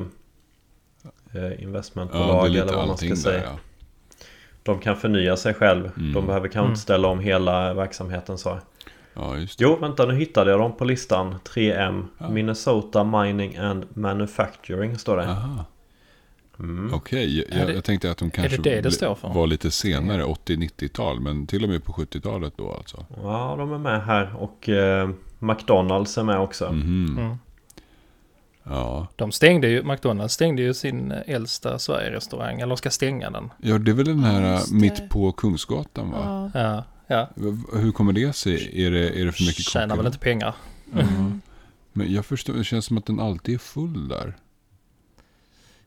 Ja, 1.32 1.54
investmentbolag 1.54 2.56
är 2.56 2.62
eller 2.62 2.74
vad 2.74 2.88
man 2.88 2.98
ska 2.98 3.16
säga. 3.16 3.38
där 3.40 3.44
ja. 3.46 3.58
De 4.64 4.80
kan 4.80 4.96
förnya 4.98 5.38
sig 5.38 5.54
själv. 5.54 5.92
Mm. 5.98 6.14
De 6.14 6.26
behöver 6.28 6.48
kanske 6.48 6.60
Mm. 6.60 6.70
inte 6.72 6.82
ställa 6.82 7.08
om 7.08 7.20
hela 7.20 7.74
verksamheten 7.74 8.38
så. 8.38 8.60
Ja, 9.20 9.38
just 9.38 9.60
det. 9.60 9.64
Jo, 9.64 9.76
vänta 9.82 10.06
nu 10.06 10.16
hittade 10.16 10.52
jag 10.52 10.60
dem 10.60 10.72
på 10.78 10.86
listan. 10.86 11.36
3M. 11.44 12.06
Ja. 12.18 12.30
Minnesota 12.30 13.04
Mining 13.04 13.58
and 13.58 13.86
Manufacturing 13.94 14.98
står 14.98 15.18
det. 15.18 15.24
Aha. 15.28 15.66
Mm. 16.60 16.94
Okej, 16.94 17.46
Är 17.50 17.60
jag, 17.60 17.76
jag 17.76 17.84
tänkte 17.84 18.12
att 18.12 18.18
de 18.18 18.32
kanske 18.32 18.58
det 18.62 18.82
det 18.82 19.04
var 19.22 19.48
lite 19.48 19.72
senare, 19.72 20.24
80-90-tal, 20.24 21.20
men 21.20 21.48
till 21.48 21.64
och 21.64 21.70
med 21.70 21.84
på 21.84 21.94
70-talet 21.94 22.54
då 22.58 22.72
alltså. 22.74 23.06
Ja, 23.24 23.56
de 23.58 23.74
är 23.74 23.78
med 23.78 24.06
här 24.06 24.36
och 24.36 24.70
eh, 24.70 25.10
McDonalds 25.40 26.18
är 26.18 26.24
med 26.24 26.40
också. 26.40 26.72
Mhm. 26.72 27.18
Mm. 27.20 27.38
Ja. 28.64 29.08
De 29.16 29.32
stängde 29.32 29.68
ju, 29.68 29.84
McDonalds 29.84 30.34
stängde 30.34 30.62
ju 30.62 30.74
sin 30.74 31.12
äldsta 31.12 31.80
Sverige-restaurang, 31.80 32.60
eller 32.62 32.76
ska 32.76 32.90
stänga 32.90 33.30
den. 33.30 33.50
ja, 33.58 33.78
det 33.78 33.92
är 33.92 33.96
väl 33.96 34.06
den 34.06 34.24
här 34.24 34.74
mitt 34.74 35.10
på 35.10 35.32
Kungsgatan 35.32 36.12
va? 36.12 36.52
Ja. 36.54 36.84
Ja, 37.12 37.30
Hur 37.74 37.92
kommer 37.92 38.14
det 38.14 38.34
sig? 38.34 38.86
Är 38.86 38.92
det, 38.92 39.10
är 39.22 39.26
det 39.26 39.32
för 39.32 39.44
mycket 39.44 39.66
Tjänar 39.66 39.98
väl 39.98 40.06
inte 40.06 40.20
pengar. 40.20 40.56
Mm. 40.94 41.42
Men 41.94 42.14
jag 42.14 42.26
förstår, 42.26 42.54
det 42.54 42.64
känns 42.64 42.86
som 42.86 42.98
att 42.98 43.06
den 43.06 43.20
alltid 43.20 43.56
är 43.56 43.60
full 43.60 44.08
där. 44.08 44.38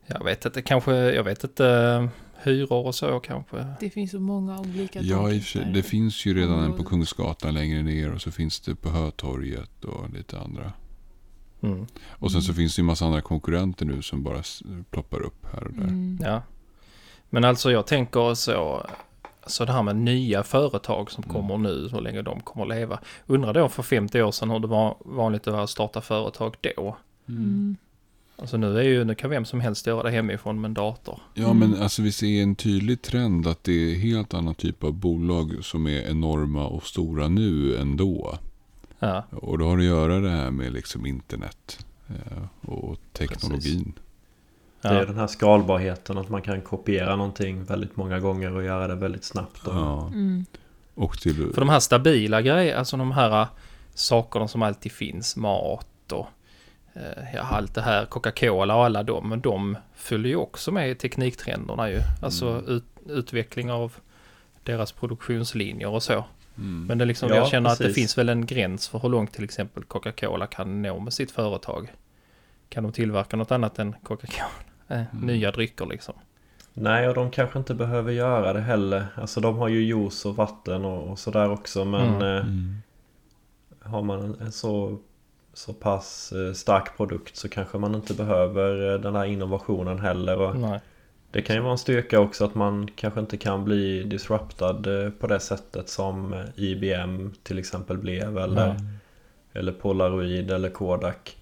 Jag 0.06 0.24
vet 0.24 0.44
inte, 0.44 0.62
kanske, 0.62 0.94
jag 0.94 1.24
vet 1.24 1.44
inte, 1.44 2.08
hyror 2.42 2.86
och 2.86 2.94
så 2.94 3.20
kanske. 3.20 3.66
Det 3.80 3.90
finns 3.90 4.10
så 4.10 4.20
många 4.20 4.60
olika 4.60 5.00
Ja, 5.00 5.28
det 5.74 5.82
finns 5.82 6.26
ju 6.26 6.34
redan 6.34 6.64
en 6.64 6.76
på. 6.76 6.84
Kungsgatan 6.84 7.54
längre 7.54 7.82
ner 7.82 8.12
och 8.12 8.22
så 8.22 8.30
finns 8.30 8.60
det 8.60 8.74
på 8.74 8.88
Hötorget 8.88 9.84
och 9.84 10.10
lite 10.10 10.38
andra. 10.38 10.72
Mm. 11.60 11.86
Och 12.08 12.32
sen 12.32 12.42
så 12.42 12.54
finns 12.54 12.76
det 12.76 12.80
ju 12.80 12.82
en 12.82 12.86
massa 12.86 13.04
andra 13.04 13.20
konkurrenter 13.20 13.86
nu 13.86 14.02
som 14.02 14.22
bara 14.22 14.42
ploppar 14.90 15.22
upp 15.22 15.46
här 15.52 15.64
och 15.64 15.72
där. 15.72 15.82
Mm. 15.82 16.18
Ja. 16.22 16.42
Men 17.30 17.44
alltså 17.44 17.72
jag 17.72 17.86
tänker 17.86 18.34
så, 18.34 18.86
så 19.46 19.64
det 19.64 19.72
här 19.72 19.82
med 19.82 19.96
nya 19.96 20.42
företag 20.42 21.10
som 21.10 21.24
Mm. 21.24 21.34
kommer 21.36 21.58
nu, 21.58 21.88
hur 21.92 22.00
länge 22.00 22.22
de 22.22 22.40
kommer 22.40 22.64
att 22.64 22.68
leva. 22.78 22.98
Undrar 23.26 23.54
då 23.54 23.68
för 23.68 23.82
50 23.82 24.22
år 24.22 24.30
sedan 24.32 24.50
hur 24.50 24.58
det 24.60 24.66
var 24.66 24.96
vanligt 25.04 25.46
att 25.48 25.70
starta 25.70 26.00
företag 26.00 26.56
då. 26.76 26.96
Mm. 27.28 27.76
Alltså 28.36 28.56
nu 28.56 28.78
är 28.78 28.82
ju, 28.82 29.04
nu 29.04 29.14
kan 29.14 29.30
vem 29.30 29.44
som 29.44 29.60
helst 29.60 29.86
göra 29.86 30.02
det 30.02 30.10
hemifrån 30.10 30.60
med 30.60 30.68
en 30.68 30.74
dator. 30.74 31.20
Ja, 31.34 31.44
Mm. 31.50 31.58
men 31.70 31.82
alltså 31.82 32.02
vi 32.02 32.12
ser 32.12 32.42
en 32.42 32.54
tydlig 32.54 33.02
trend 33.02 33.46
att 33.46 33.64
det 33.64 33.72
är 33.72 33.94
helt 33.94 34.34
annan 34.34 34.54
typ 34.54 34.84
av 34.84 34.92
bolag 34.92 35.56
som 35.62 35.86
är 35.86 36.10
enorma 36.10 36.66
och 36.66 36.86
stora 36.86 37.28
nu 37.28 37.76
än 37.76 37.96
då. 37.96 38.38
Ja, 38.98 39.24
Och 39.30 39.58
då 39.58 39.64
har 39.68 39.76
det 39.76 39.82
att 39.82 39.86
göra 39.86 40.20
det 40.20 40.30
här 40.30 40.50
med 40.50 40.72
liksom 40.72 41.06
internet 41.06 41.86
eh, 42.08 42.70
och 42.70 42.96
teknologin. 43.12 43.92
Det 44.82 44.88
är 44.88 45.06
den 45.06 45.18
här 45.18 45.26
skalbarheten 45.26 46.18
att 46.18 46.28
man 46.28 46.42
kan 46.42 46.60
kopiera 46.60 47.16
någonting 47.16 47.64
väldigt 47.64 47.96
många 47.96 48.18
gånger 48.20 48.56
och 48.56 48.64
göra 48.64 48.86
det 48.88 48.94
väldigt 48.94 49.24
snabbt. 49.24 49.66
Och, 49.66 49.74
Ja. 49.74 50.06
Mm. 50.06 50.44
Och 50.94 51.18
till... 51.18 51.34
För 51.54 51.60
de 51.60 51.68
här 51.68 51.80
stabila 51.80 52.42
grejerna, 52.42 52.78
alltså 52.78 52.96
de 52.96 53.12
här 53.12 53.40
äh, 53.42 53.46
sakerna 53.94 54.48
som 54.48 54.62
alltid 54.62 54.92
finns, 54.92 55.36
mat 55.36 56.12
och 56.12 56.26
eh, 56.94 57.34
ja, 57.34 57.40
allt 57.42 57.74
det 57.74 57.82
här, 57.82 58.04
Coca-Cola 58.06 58.76
och 58.76 58.84
alla 58.84 59.02
dem, 59.02 59.28
men 59.28 59.40
de 59.40 59.76
följer 59.94 60.30
ju 60.30 60.36
också 60.36 60.72
med 60.72 60.90
i 60.90 60.94
tekniktrenderna 60.94 61.90
ju. 61.90 62.00
Alltså 62.22 62.48
Mm. 62.48 62.64
ut, 62.66 62.84
utveckling 63.06 63.70
av 63.72 63.92
deras 64.62 64.92
produktionslinjer 64.92 65.88
och 65.88 66.02
så. 66.02 66.24
Mm. 66.58 66.86
Men 66.86 66.98
det 66.98 67.04
är 67.04 67.06
liksom, 67.06 67.28
Ja, 67.28 67.34
jag 67.34 67.48
känner 67.48 67.70
att 67.70 67.78
det 67.78 67.84
precis. 67.84 67.94
finns 68.02 68.18
väl 68.18 68.28
en 68.28 68.46
gräns 68.46 68.88
för 68.88 68.98
hur 68.98 69.08
långt 69.08 69.32
till 69.32 69.44
exempel 69.44 69.84
Coca-Cola 69.84 70.46
kan 70.46 70.82
nå 70.82 70.98
med 71.00 71.12
sitt 71.12 71.30
företag. 71.30 71.92
Kan 72.68 72.82
de 72.82 72.92
tillverka 72.92 73.36
något 73.36 73.50
annat 73.52 73.78
än 73.78 73.92
Coca-Cola? 74.02 74.48
Eh, 74.88 75.02
Mm. 75.12 75.26
Nya 75.26 75.50
drycker 75.50 75.86
liksom. 75.86 76.14
Nej, 76.74 77.08
och 77.08 77.14
de 77.14 77.30
kanske 77.30 77.58
inte 77.58 77.74
behöver 77.74 78.12
göra 78.12 78.52
det 78.52 78.60
heller. 78.60 79.06
Alltså 79.14 79.40
de 79.40 79.56
har 79.56 79.68
ju 79.68 79.82
juice 79.82 80.26
och 80.26 80.36
vatten 80.36 80.84
och, 80.84 81.10
och 81.10 81.18
sådär 81.18 81.50
också. 81.50 81.84
Men 81.84 82.14
Mm. 82.16 82.22
eh, 82.22 82.40
Mm. 82.46 82.76
har 83.80 84.02
man 84.02 84.36
en, 84.40 84.52
så, 84.52 84.98
så 85.54 85.72
pass 85.72 86.32
eh, 86.32 86.52
stark 86.52 86.96
produkt 86.96 87.36
så 87.36 87.48
kanske 87.48 87.78
man 87.78 87.94
inte 87.94 88.14
behöver 88.14 88.92
eh, 88.94 89.00
den 89.00 89.14
här 89.14 89.24
innovationen 89.24 89.98
heller. 89.98 90.38
Och 90.40 90.56
Nej. 90.56 90.80
Det 91.30 91.42
kan 91.42 91.56
ju 91.56 91.62
vara 91.62 91.72
en 91.72 91.78
styrka 91.78 92.20
också 92.20 92.44
att 92.44 92.54
man 92.54 92.88
kanske 92.96 93.20
inte 93.20 93.36
kan 93.36 93.64
bli 93.64 94.02
disruptad 94.02 94.86
eh, 95.04 95.10
på 95.10 95.26
det 95.26 95.40
sättet 95.40 95.88
som 95.88 96.44
IBM 96.56 97.32
till 97.42 97.58
exempel 97.58 97.98
blev. 97.98 98.38
Eller, 98.38 98.76
eller 99.52 99.72
Polaroid 99.72 100.50
eller 100.50 100.68
Kodak. 100.70 101.36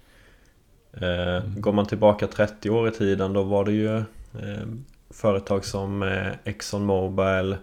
Eh, 0.93 1.43
Går 1.57 1.73
man 1.73 1.85
tillbaka 1.85 2.27
30 2.27 2.69
år 2.69 2.87
i 2.87 2.91
tiden 2.91 3.33
då 3.33 3.43
var 3.43 3.65
det 3.65 3.71
ju 3.71 3.97
eh, 3.97 4.67
företag 5.09 5.65
som 5.65 6.03
eh, 6.03 6.27
ExxonMobil, 6.43 7.55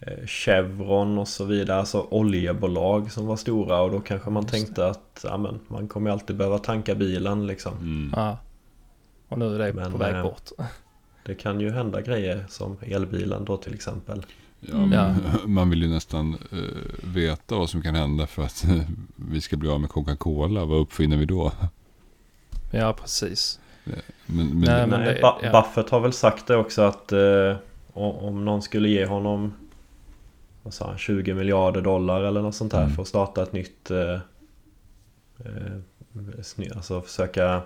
eh, 0.00 0.26
Chevron 0.26 1.18
och 1.18 1.28
så 1.28 1.44
vidare. 1.44 1.78
Alltså 1.78 2.06
oljebolag 2.10 3.12
som 3.12 3.26
var 3.26 3.36
stora 3.36 3.80
och 3.80 3.90
då 3.90 4.00
kanske 4.00 4.30
man 4.30 4.42
Just 4.42 4.52
det. 4.52 4.58
tänkte 4.58 4.86
att 4.86 5.24
ja, 5.24 5.36
men, 5.36 5.60
man 5.68 5.88
kommer 5.88 6.10
alltid 6.10 6.36
behöva 6.36 6.58
tanka 6.58 6.94
bilen 6.94 7.46
liksom. 7.46 7.72
Mm. 7.78 8.12
Ja. 8.16 8.38
Och 9.28 9.38
nu 9.38 9.54
är 9.54 9.58
det 9.58 9.72
Men, 9.72 9.92
på 9.92 9.98
väg 9.98 10.14
eh, 10.16 10.22
bort. 10.22 10.50
Det 11.26 11.34
kan 11.34 11.60
ju 11.60 11.70
hända 11.70 12.00
grejer 12.00 12.44
som 12.48 12.76
elbilen 12.80 13.44
då 13.44 13.56
till 13.56 13.74
exempel. 13.74 14.22
Ja, 14.60 14.76
Mm. 14.82 15.14
Man 15.54 15.70
vill 15.70 15.82
ju 15.82 15.88
nästan 15.88 16.34
eh, 16.52 16.58
veta 17.02 17.54
vad 17.54 17.70
som 17.70 17.82
kan 17.82 17.94
hända 17.94 18.26
för 18.26 18.42
att 18.42 18.64
vi 19.16 19.40
ska 19.40 19.56
bli 19.56 19.68
av 19.68 19.80
med 19.80 19.90
Coca-Cola. 19.90 20.64
Vad 20.64 20.80
uppfinner 20.80 21.16
vi 21.16 21.24
då? 21.24 21.52
Ja, 22.72 22.92
precis. 22.92 23.60
Men, 23.84 23.96
men, 24.48 24.60
Nej, 24.60 24.86
men 24.86 25.00
det- 25.00 25.18
Ba- 25.22 25.38
ja. 25.42 25.52
Buffett 25.62 25.90
har 25.90 26.00
väl 26.00 26.12
sagt 26.12 26.46
det 26.46 26.56
också 26.56 26.82
att 26.82 27.12
eh, 27.12 27.56
om 27.92 28.44
någon 28.44 28.62
skulle 28.62 28.88
ge 28.88 29.06
honom 29.06 29.54
vad 30.62 30.74
sa 30.74 30.86
han, 30.88 30.98
20 30.98 31.34
miljarder 31.34 31.80
dollar 31.80 32.22
eller 32.22 32.42
något 32.42 32.54
sånt 32.54 32.72
här 32.72 32.82
Mm. 32.82 32.94
för 32.94 33.02
att 33.02 33.08
starta 33.08 33.42
ett 33.42 33.52
nytt 33.52 33.90
eh, 33.90 34.12
eh, 35.44 36.76
Alltså 36.76 37.00
försöka 37.02 37.62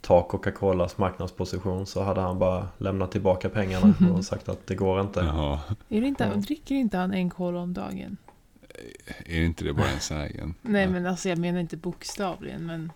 ta 0.00 0.22
Coca-Colas 0.22 0.98
marknadsposition 0.98 1.86
så 1.86 2.02
hade 2.02 2.20
han 2.20 2.38
bara 2.38 2.68
lämnat 2.78 3.12
tillbaka 3.12 3.48
pengarna 3.48 3.94
och 4.14 4.24
sagt 4.24 4.48
att 4.48 4.66
det 4.66 4.74
går 4.74 5.00
inte. 5.00 5.20
Jaha, 5.20 5.60
Är 5.88 6.00
det 6.00 6.06
inte, 6.06 6.24
Ja. 6.34 6.40
Dricker 6.40 6.74
inte 6.74 6.96
han 6.98 7.12
en 7.14 7.30
cola 7.30 7.58
om 7.60 7.72
dagen? 7.74 8.16
är 9.26 9.40
inte 9.44 9.64
det 9.64 9.72
bara 9.72 9.88
en 9.88 10.00
sägen? 10.00 10.54
Nej 10.62 10.86
men 10.86 11.06
alltså 11.06 11.28
jag 11.28 11.38
menar 11.38 11.60
inte 11.60 11.76
bokstavligen 11.76 12.66
men 12.66 12.92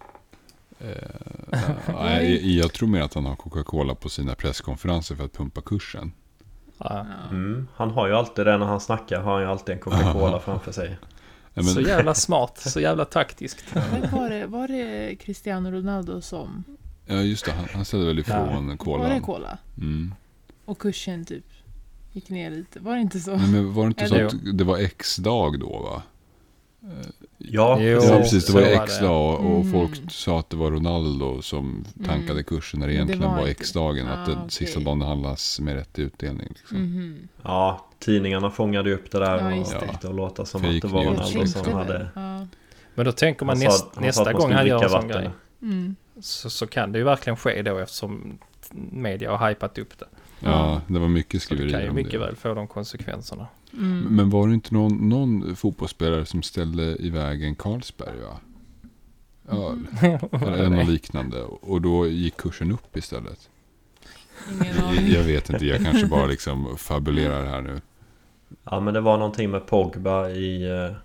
Eh, 0.81 1.61
nej, 1.95 2.59
jag 2.59 2.73
tror 2.73 2.89
mer 2.89 3.01
att 3.03 3.15
han 3.15 3.27
har 3.27 3.37
Coca-Cola 3.37 3.95
på 3.95 4.09
sina 4.09 4.35
presskonferenser 4.35 5.15
för 5.17 5.25
att 5.25 5.33
pumpa 5.33 5.61
kursen. 5.61 6.13
Ja. 6.79 7.07
ja. 7.23 7.29
Mm, 7.31 7.69
han 7.75 7.91
har 7.91 8.07
ju 8.09 8.15
alltid 8.15 8.47
det 8.47 8.59
när 8.59 8.67
han 8.67 8.81
snackar 8.81 9.21
har 9.21 9.33
han 9.33 9.43
ju 9.43 9.49
alltid 9.49 9.73
en 9.75 9.81
Coca-Cola 9.81 10.41
framför 10.45 10.73
sig. 10.73 10.97
Ja, 11.55 11.63
Så 11.63 11.75
men, 11.81 11.89
jävla 11.89 12.15
smart, 12.15 12.59
så 12.59 12.81
jävla 12.81 13.05
taktiskt. 13.05 13.65
Men 13.75 14.11
var 14.11 14.31
det, 14.31 14.47
var 14.47 14.69
det 14.69 15.17
Cristiano 15.17 15.71
Ronaldo 15.71 16.21
som... 16.21 16.65
ja, 17.07 17.15
just 17.15 17.45
det. 17.45 17.53
Han, 17.53 17.67
han 17.75 17.85
ställde 17.85 18.07
väl 18.07 18.19
ifrån 18.19 18.67
Var 18.67 18.71
det 18.73 18.77
kolan. 18.77 19.21
cola? 19.23 19.59
Mm. 19.77 20.15
Och 20.65 20.79
kursen 20.79 21.25
typ 21.25 21.45
gick 22.13 22.31
ner 22.31 22.51
lite. 22.51 22.81
Var 22.81 22.95
det 22.95 23.01
inte 23.01 23.21
så? 23.21 23.37
Nej, 23.37 23.49
men 23.49 23.75
var 23.75 23.83
det 23.85 23.89
inte 23.89 24.07
så 24.09 24.15
Eller- 24.15 24.27
att 24.27 24.59
det 24.59 24.65
var 24.65 24.79
X-dag 24.79 25.61
då 25.61 25.79
va? 25.83 26.03
Ja, 27.39 27.77
Jo, 27.81 27.87
Ja, 27.95 28.01
Så- 28.01 28.19
precis. 28.19 28.47
Det 28.47 28.53
var 28.53 28.61
det. 28.61 28.75
X-dag 28.77 29.35
och 29.41 29.61
Mm. 29.61 29.73
folk 29.73 30.13
sa 30.13 30.39
att 30.41 30.51
det 30.51 30.57
var 30.57 30.71
Ronaldo 30.71 31.43
som 31.43 31.85
tankade 32.07 32.31
Mm. 32.33 32.45
kursen 32.45 32.81
när 32.81 32.87
det 32.87 32.93
Men 32.95 33.07
det 33.07 33.13
egentligen 33.13 33.33
var 33.35 33.41
var 33.41 33.49
X-dagen. 33.49 34.07
Att 34.07 34.19
Ah, 34.29 34.31
den 34.31 34.39
okej. 34.39 34.51
sista 34.51 34.81
dagen 34.81 34.99
det 34.99 35.07
handlas 35.07 35.61
med 35.61 35.75
rätt 35.75 35.99
utdelning. 35.99 36.49
Liksom. 36.49 36.79
Mhm. 36.79 37.29
ja, 37.43 37.87
tidningarna 37.99 38.51
fångade 38.51 38.93
upp 38.95 39.11
det 39.11 39.19
där 39.19 39.39
Ja, 39.39 39.45
och 39.45 39.51
det. 39.81 39.89
fick 39.89 40.01
det 40.01 40.09
att 40.09 40.15
låta 40.15 40.45
som 40.45 40.61
Fake 40.61 40.75
att 40.77 40.83
det 40.83 40.89
var 40.89 41.05
Ronaldo 41.05 41.47
som 41.47 41.63
det. 41.63 41.71
hade 41.73 42.09
Ja. 42.15 42.47
Men 42.95 43.05
då 43.07 43.13
tänker 43.13 43.47
man 43.47 43.59
näst, 43.59 43.95
sa 43.95 44.01
nästa 44.01 44.23
att 44.23 44.27
man 44.33 44.41
gång 44.43 44.53
han 44.53 44.67
gör 44.67 44.85
en 44.85 44.91
sån 44.91 45.09
grej. 45.09 45.31
Mm. 45.63 45.97
Så, 46.21 46.51
så 46.51 46.67
kan 46.67 46.93
det 46.93 46.99
ju 46.99 47.05
verkligen 47.05 47.37
ske 47.37 47.63
då 47.63 47.79
eftersom 47.79 48.39
media 48.93 49.37
har 49.37 49.49
hypat 49.49 49.79
upp 49.79 49.99
det. 49.99 50.07
Ja, 50.41 50.81
det 50.87 50.99
var 50.99 51.09
mycket 51.09 51.43
Så 51.43 51.49
det 51.55 51.57
skriverier 51.57 51.73
kan 51.73 51.83
ju 51.83 51.89
om 51.89 51.95
mycket 51.97 52.13
det. 52.13 52.19
väl 52.19 52.37
få 52.37 52.55
de 52.55 52.67
konsekvenserna. 52.67 53.47
Mm. 53.73 54.01
Men 54.03 54.31
var 54.31 54.49
det 54.49 54.55
inte 54.55 54.75
någon, 54.75 55.09
någon 55.09 55.57
fotbollsspelare 55.57 56.27
som 56.27 56.43
ställde 56.43 56.83
iväg 57.03 57.43
en 57.45 57.55
Carlsberg 57.55 58.19
va? 58.21 58.37
Öl. 59.49 59.87
Eller 60.33 60.69
något 60.71 60.89
liknande. 60.89 61.43
Och 61.43 61.81
då 61.81 62.07
gick 62.09 62.37
kursen 62.37 62.73
upp 62.73 62.97
istället. 62.97 63.49
Ingen 64.53 64.77
Jag, 64.77 64.85
aning. 64.85 65.09
jag 65.13 65.23
vet 65.23 65.51
inte, 65.51 65.67
jag 65.67 65.85
kanske 65.85 66.07
bara 66.07 66.27
liksom 66.35 66.77
fabulerar 66.77 67.47
här 67.47 67.61
nu. 67.63 67.81
Ja 68.65 68.81
men 68.81 68.95
det 68.95 69.01
var 69.01 69.19
någonting 69.19 69.51
med 69.51 69.67
Pogba 69.67 70.29
i 70.29 70.71
eh, 70.71 70.97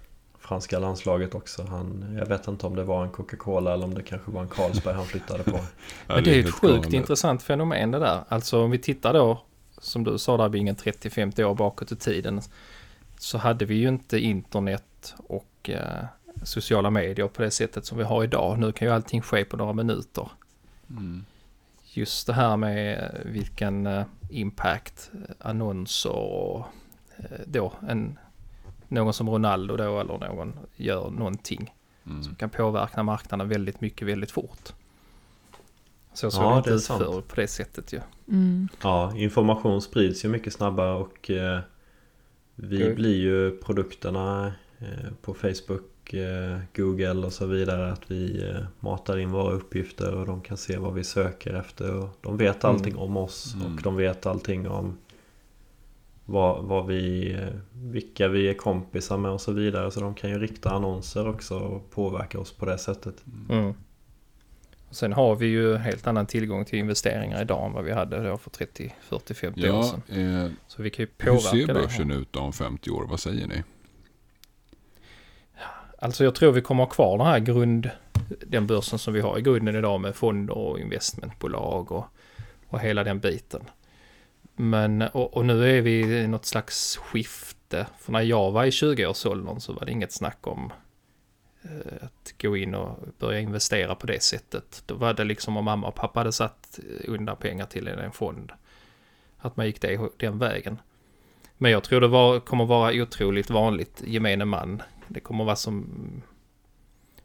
franska 0.44 0.80
landslaget 0.80 1.36
också. 1.36 1.64
Han, 1.64 2.16
jag 2.20 2.26
vet 2.26 2.48
inte 2.48 2.68
om 2.68 2.76
det 2.76 2.84
var 2.84 3.04
en 3.04 3.12
Coca-Cola 3.12 3.74
eller 3.74 3.86
om 3.86 3.94
det 3.94 4.04
kanske 4.04 4.32
var 4.32 4.42
en 4.42 4.48
Carlsberg 4.48 4.96
han 4.96 5.06
flyttade 5.06 5.44
på. 5.44 5.60
Men 6.08 6.24
det 6.24 6.30
är 6.30 6.34
ju 6.34 6.40
ett 6.40 6.46
helt 6.46 6.56
sjukt 6.56 6.94
intressant 6.94 7.44
fenomen 7.44 7.92
det 7.92 8.00
där. 8.00 8.24
Alltså 8.28 8.64
om 8.64 8.72
vi 8.72 8.78
tittar 8.78 9.14
då, 9.14 9.42
som 9.78 10.04
du 10.04 10.18
sa 10.18 10.38
där, 10.38 10.50
Bingen, 10.50 10.76
30-50 10.76 11.44
år 11.44 11.56
bakåt 11.56 11.92
i 11.92 11.96
tiden. 11.96 12.42
Så 13.18 13.38
hade 13.38 13.66
vi 13.66 13.76
ju 13.76 13.88
inte 13.88 14.20
internet 14.20 15.16
och 15.18 15.70
eh, 15.70 16.06
sociala 16.44 16.90
medier 16.90 17.28
på 17.28 17.42
det 17.42 17.52
sättet 17.52 17.86
som 17.86 17.98
vi 17.98 18.04
har 18.04 18.24
idag. 18.24 18.60
Nu 18.60 18.72
kan 18.72 18.88
ju 18.88 18.94
allting 18.94 19.22
ske 19.22 19.46
på 19.46 19.58
några 19.58 19.74
minuter. 19.74 20.30
Mm. 20.90 21.26
Just 21.94 22.28
det 22.28 22.34
här 22.34 22.58
med 22.58 22.98
eh, 22.98 23.32
vilken 23.32 23.88
eh, 23.88 24.06
impact 24.30 25.12
annonser 25.40 26.12
och 26.12 26.66
eh, 27.18 27.40
då 27.46 27.74
en, 27.88 28.20
någon 28.94 29.14
som 29.14 29.30
Ronaldo 29.30 29.78
då 29.78 30.00
eller 30.00 30.18
någon 30.28 30.54
gör 30.76 31.10
någonting 31.10 31.74
Mm. 32.06 32.24
som 32.24 32.36
kan 32.36 32.50
påverka 32.50 33.04
marknaden 33.04 33.50
väldigt 33.50 33.82
mycket 33.82 34.08
väldigt 34.08 34.32
fort. 34.32 34.74
Så 36.14 36.32
såg 36.32 36.44
Ja, 36.44 36.50
det 36.52 36.58
inte 36.58 36.70
ut 36.72 36.84
förr 36.86 37.22
på 37.22 37.36
det 37.36 37.48
sättet 37.48 37.94
ju. 37.94 38.00
Mm. 38.28 38.68
Ja, 38.84 39.14
information 39.16 39.82
sprids 39.82 40.26
ju 40.26 40.30
mycket 40.30 40.54
snabbare 40.54 40.94
och 40.94 41.32
eh, 41.32 41.60
vi 42.56 42.78
Okej. 42.84 42.96
blir 42.96 43.16
ju 43.16 43.58
produkterna 43.58 44.54
eh, 44.80 45.12
på 45.22 45.34
Facebook, 45.34 46.14
eh, 46.14 46.60
Google 46.76 47.26
och 47.26 47.34
så 47.34 47.46
vidare 47.46 47.92
att 47.92 48.12
vi 48.12 48.50
eh, 48.50 48.66
matar 48.80 49.18
in 49.18 49.32
våra 49.32 49.54
uppgifter 49.54 50.14
och 50.16 50.26
de 50.26 50.42
kan 50.42 50.58
se 50.58 50.78
vad 50.78 50.94
vi 50.94 51.04
söker 51.04 51.54
efter 51.54 51.96
och 51.96 52.10
de 52.22 52.38
vet 52.38 52.64
Mm. 52.64 52.76
allting 52.76 52.96
om 52.98 53.18
oss 53.18 53.54
Mm. 53.56 53.76
och 53.76 53.82
de 53.82 53.96
vet 53.96 54.26
allting 54.26 54.68
om 54.68 54.98
vad, 56.25 56.63
vad 56.63 56.86
vi, 56.88 57.38
vilka 57.74 58.27
vi 58.27 58.50
är 58.50 58.53
kompisar 58.53 59.18
med 59.18 59.32
och 59.32 59.42
så 59.42 59.51
vidare 59.51 59.92
så 59.92 60.00
de 60.00 60.13
kan 60.15 60.30
ju 60.30 60.39
rikta 60.39 60.70
annonser 60.72 61.27
också 61.30 61.60
och 61.60 61.89
påverka 61.92 62.39
oss 62.39 62.51
på 62.53 62.65
det 62.65 62.77
sättet. 62.77 63.15
Mm. 63.50 63.74
Och 64.89 64.96
sen 64.96 65.13
har 65.13 65.36
vi 65.36 65.46
ju 65.46 65.75
helt 65.77 66.08
annan 66.08 66.25
tillgång 66.25 66.65
till 66.65 66.80
investeringar 66.80 67.42
idag 67.42 67.65
än 67.65 67.74
vad 67.74 67.84
vi 67.84 67.92
hade 67.92 68.27
då 68.30 68.38
för 68.38 68.50
30, 68.50 68.94
40, 69.01 69.34
50 69.34 69.62
år 69.62 69.68
Ja, 69.68 69.84
sedan. 70.08 70.44
eh, 70.46 70.51
Så 70.68 70.82
vi 70.84 70.89
kan 70.89 71.03
ju 71.06 71.10
hur 71.18 71.25
påverka 71.32 71.48
ser 71.50 71.68
det. 71.68 71.74
börsen 71.74 72.12
ut 72.12 72.27
då 72.34 72.39
om 72.39 72.53
50 72.53 72.89
år? 72.89 73.06
Vad 73.10 73.20
säger 73.20 73.48
ni? 73.48 73.63
Alltså 76.00 76.24
jag 76.24 76.36
tror 76.36 76.51
vi 76.51 76.62
kommer 76.62 76.84
ha 76.84 76.89
kvar 76.89 77.18
den 77.18 77.27
här 77.27 77.39
grund, 77.39 77.89
den 78.48 78.68
börsen 78.68 79.00
som 79.00 79.13
vi 79.13 79.22
har 79.22 79.38
i 79.39 79.42
grunden 79.42 79.75
idag 79.75 80.01
med 80.01 80.15
fonder 80.15 80.58
och 80.58 80.80
investmentbolag 80.80 81.92
och, 81.92 82.06
och 82.68 82.80
hela 82.80 83.03
den 83.03 83.20
biten. 83.20 83.62
Men, 84.63 85.01
och, 85.01 85.38
och 85.38 85.46
nu 85.46 85.77
är 85.77 85.82
vi 85.82 86.01
i 86.01 86.27
något 86.27 86.46
slags 86.46 86.98
skifte. 86.98 87.88
För 88.00 88.12
när 88.12 88.22
jag 88.22 88.51
var 88.51 88.65
i 88.65 88.70
20-årsåldern 88.70 89.60
så 89.60 89.74
var 89.74 89.86
det 89.86 89.91
inget 89.91 90.12
snack 90.12 90.48
om 90.48 90.74
eh, 91.63 92.05
att 92.05 92.34
gå 92.41 92.58
in 92.58 92.75
och 92.75 93.00
börja 93.20 93.39
investera 93.39 93.96
på 93.96 94.08
det 94.08 94.24
sättet. 94.24 94.84
Då 94.86 94.96
var 94.96 95.13
det 95.13 95.24
liksom 95.24 95.58
om 95.58 95.65
mamma 95.65 95.88
och 95.88 95.96
pappa 95.96 96.20
hade 96.20 96.32
satt 96.32 96.79
undan 97.08 97.38
pengar 97.38 97.65
till 97.65 97.88
en 97.88 98.12
fond. 98.12 98.51
Att 99.38 99.58
man 99.58 99.65
gick 99.65 99.82
det, 99.82 100.10
den 100.17 100.39
vägen. 100.39 100.77
Men 101.58 101.72
jag 101.72 101.84
tror 101.84 102.01
det 102.01 102.08
var, 102.08 102.39
kommer 102.39 102.65
vara 102.65 103.01
otroligt 103.01 103.50
vanligt, 103.50 104.03
gemene 104.05 104.46
man. 104.46 104.82
Det 105.08 105.20
kommer 105.20 105.43
vara 105.43 105.55
som... 105.55 106.22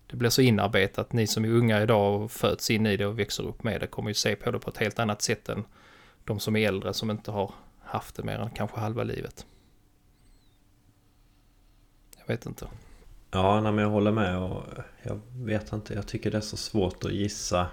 Det 0.06 0.16
blir 0.16 0.30
så 0.30 0.42
inarbetat. 0.42 1.12
Ni 1.12 1.26
som 1.26 1.44
är 1.44 1.48
unga 1.48 1.82
idag 1.82 2.22
och 2.22 2.32
föds 2.32 2.70
in 2.70 2.86
i 2.86 2.96
det 2.96 3.06
och 3.06 3.18
växer 3.18 3.46
upp 3.46 3.62
med 3.62 3.80
det 3.80 3.86
kommer 3.86 4.10
ju 4.10 4.14
se 4.14 4.36
på 4.36 4.50
det 4.50 4.58
på 4.58 4.70
ett 4.70 4.78
helt 4.78 4.98
annat 4.98 5.22
sätt 5.22 5.48
än 5.48 5.64
de 6.28 6.40
som 6.40 6.56
är 6.56 6.68
äldre 6.68 6.94
som 6.94 7.10
inte 7.10 7.30
har 7.30 7.54
haft 7.80 8.14
det 8.14 8.22
mer 8.22 8.38
än 8.38 8.50
kanske 8.50 8.80
halva 8.80 9.02
livet. 9.02 9.46
Jag 12.18 12.26
vet 12.26 12.46
inte. 12.46 12.68
Ja, 13.30 13.60
nej, 13.60 13.72
men 13.72 13.84
jag 13.84 13.90
håller 13.90 14.12
med 14.12 14.38
och 14.38 14.62
jag 15.02 15.20
vet 15.32 15.72
inte. 15.72 15.94
Jag 15.94 16.06
tycker 16.06 16.30
det 16.30 16.36
är 16.36 16.40
så 16.40 16.56
svårt 16.56 17.04
att 17.04 17.12
gissa. 17.12 17.66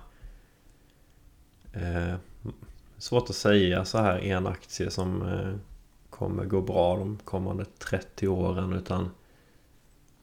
Eh, 1.73 2.15
svårt 2.97 3.29
att 3.29 3.35
säga 3.35 3.85
så 3.85 3.97
här 3.97 4.19
en 4.19 4.47
aktie 4.47 4.89
som 4.89 5.21
eh, 5.21 5.55
kommer 6.09 6.45
gå 6.45 6.61
bra 6.61 6.97
de 6.97 7.17
kommande 7.23 7.65
30 7.65 8.27
åren 8.27 8.73
utan 8.73 9.11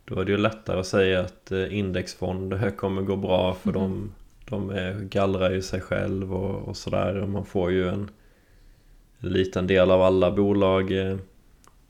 då 0.04 0.20
är 0.20 0.24
det 0.24 0.32
ju 0.32 0.38
lättare 0.38 0.80
att 0.80 0.86
säga 0.86 1.20
att 1.20 1.52
eh, 1.52 1.78
indexfonder 1.78 2.70
kommer 2.76 3.02
gå 3.02 3.16
bra 3.16 3.54
för 3.54 3.70
mm. 3.70 3.82
de, 3.82 4.14
de 4.48 4.70
är, 4.70 5.00
gallrar 5.00 5.50
ju 5.50 5.62
sig 5.62 5.80
själv 5.80 6.34
och, 6.34 6.68
och 6.68 6.76
sådär 6.76 7.26
man 7.26 7.44
får 7.44 7.70
ju 7.70 7.88
en, 7.88 8.10
en 9.22 9.28
liten 9.28 9.66
del 9.66 9.90
av 9.90 10.02
alla 10.02 10.30
bolag 10.30 10.92
eh, 10.92 11.16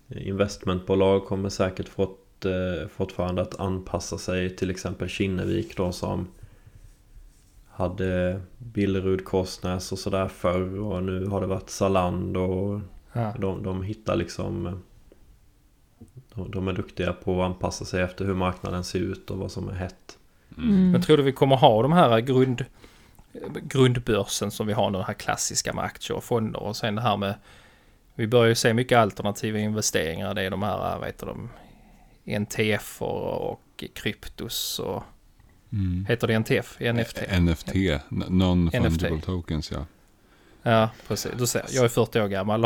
investmentbolag 0.08 1.24
kommer 1.24 1.48
säkert 1.48 1.88
fått, 1.88 2.44
eh, 2.44 2.88
fortfarande 2.88 3.42
att 3.42 3.60
anpassa 3.60 4.18
sig 4.18 4.56
till 4.56 4.70
exempel 4.70 5.08
Kinnevik 5.08 5.76
då 5.76 5.92
som 5.92 6.28
hade 7.68 8.40
Billerud 8.58 9.24
Korsnäs 9.24 9.92
och 9.92 9.98
sådär 9.98 10.28
förr 10.28 10.78
och 10.78 11.02
nu 11.02 11.26
har 11.26 11.40
det 11.40 11.46
varit 11.46 11.70
Zalando 11.70 12.40
och 12.40 12.80
Ja. 13.12 13.34
De, 13.38 13.62
de 13.62 13.82
hittar 13.82 14.16
liksom 14.16 14.82
de, 16.34 16.50
de, 16.50 16.68
är 16.68 16.72
duktiga 16.72 17.12
på 17.12 17.42
att 17.42 17.46
anpassa 17.46 17.84
sig 17.84 18.02
efter 18.02 18.24
hur 18.24 18.34
marknaden 18.34 18.84
ser 18.84 18.98
ut 18.98 19.30
och 19.30 19.38
vad 19.38 19.50
som 19.50 19.68
är 19.68 19.72
hett. 19.72 20.18
Mm. 20.58 20.90
Men 20.90 21.02
tror 21.02 21.16
du 21.16 21.22
vi 21.22 21.32
kommer 21.32 21.56
ha 21.56 21.82
de 21.82 21.92
här 21.92 22.20
grund, 22.20 22.64
grundbörsen 23.62 24.50
som 24.50 24.66
vi 24.66 24.72
har 24.72 24.90
nu, 24.90 24.98
de 24.98 25.04
här 25.04 25.14
klassiska 25.14 25.72
med 25.72 25.84
aktier 25.84 26.16
och 26.16 26.24
fonder 26.24 26.62
och 26.62 26.76
sen 26.76 26.94
det 26.94 27.02
här 27.02 27.16
med 27.16 27.34
vi 28.14 28.26
börjar 28.26 28.48
ju 28.48 28.54
se 28.54 28.74
mycket 28.74 28.98
alternativa 28.98 29.58
investeringar. 29.58 30.34
Det 30.34 30.42
är 30.42 30.50
de 30.50 30.62
här, 30.62 30.98
vad 30.98 31.06
heter 31.06 31.26
de, 31.26 31.50
NTF 32.24 33.02
och, 33.02 33.50
och 33.50 33.84
kryptos 33.94 34.78
och 34.78 35.02
mm. 35.72 36.06
Heter 36.08 36.26
det 36.26 36.34
NTF? 36.34 36.78
NFT? 36.80 37.20
NFT, 37.40 37.74
Non-Fungible 38.08 39.20
Tokens 39.20 39.72
ja. 39.72 39.86
Ja, 40.62 40.90
precis. 41.08 41.32
Du 41.38 41.46
ser, 41.46 41.64
jag 41.70 41.84
är 41.84 41.88
40 41.88 42.20
år 42.20 42.28
gammal. 42.28 42.62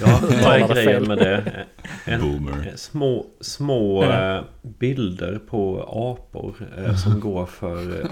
ja, 0.00 0.20
vad 0.22 0.56
är 0.56 0.74
grejen 0.74 1.08
med 1.08 1.18
det? 1.18 1.66
En, 2.04 2.20
Boomer. 2.20 2.72
Små, 2.76 3.26
små. 3.40 4.04
Eh, 4.04 4.44
bilder 4.62 5.38
på 5.38 5.80
apor 5.82 6.68
eh, 6.78 6.96
som 6.96 7.20
går 7.20 7.46
för 7.46 8.08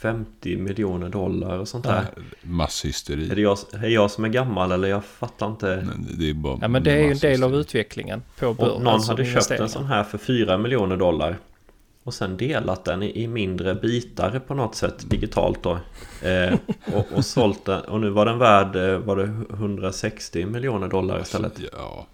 50 0.00 0.52
eh, 0.52 0.58
miljoner 0.58 1.08
dollar 1.08 1.58
och 1.58 1.68
sånt 1.68 1.84
där. 1.84 2.06
Masshysteri. 2.42 3.30
Är 3.30 3.34
det 3.34 3.40
jag, 3.40 3.58
är 3.72 3.88
jag 3.88 4.10
som 4.10 4.24
är 4.24 4.28
gammal 4.28 4.72
eller 4.72 4.88
jag 4.88 5.04
fattar 5.04 5.46
inte. 5.46 5.86
det 6.18 6.30
är 6.30 6.34
bara 6.34 6.58
ja, 6.60 6.68
men 6.68 6.82
det 6.82 6.92
är 6.92 7.04
ju 7.04 7.10
en 7.10 7.18
del 7.18 7.42
av 7.42 7.54
utvecklingen 7.54 8.22
på 8.38 8.54
börsen. 8.54 8.82
Någon 8.82 9.02
hade 9.02 9.24
köpt 9.24 9.50
en 9.50 9.68
sån 9.68 9.84
här 9.84 10.04
för 10.04 10.18
4 10.18 10.58
miljoner 10.58 10.96
dollar. 10.96 11.38
Och 12.02 12.14
sen 12.14 12.36
delat 12.36 12.84
den 12.84 13.02
i, 13.02 13.26
mindre 13.26 13.74
bitar 13.74 14.38
på 14.38 14.54
något 14.54 14.74
sätt 14.74 15.10
digitalt 15.10 15.62
då. 15.62 15.78
Eh, 16.22 16.54
och, 16.94 17.12
och 17.12 17.24
sålt 17.24 17.64
den. 17.64 17.80
Och 17.80 18.00
nu 18.00 18.10
var 18.10 18.26
den 18.26 18.38
värd 18.38 18.76
eh, 18.76 18.98
var 18.98 19.16
det 19.16 19.54
160 19.54 20.46
miljoner 20.46 20.88
dollar 20.88 21.20
istället. 21.20 21.52
Alltså, 21.52 21.68
ja. 21.72 22.06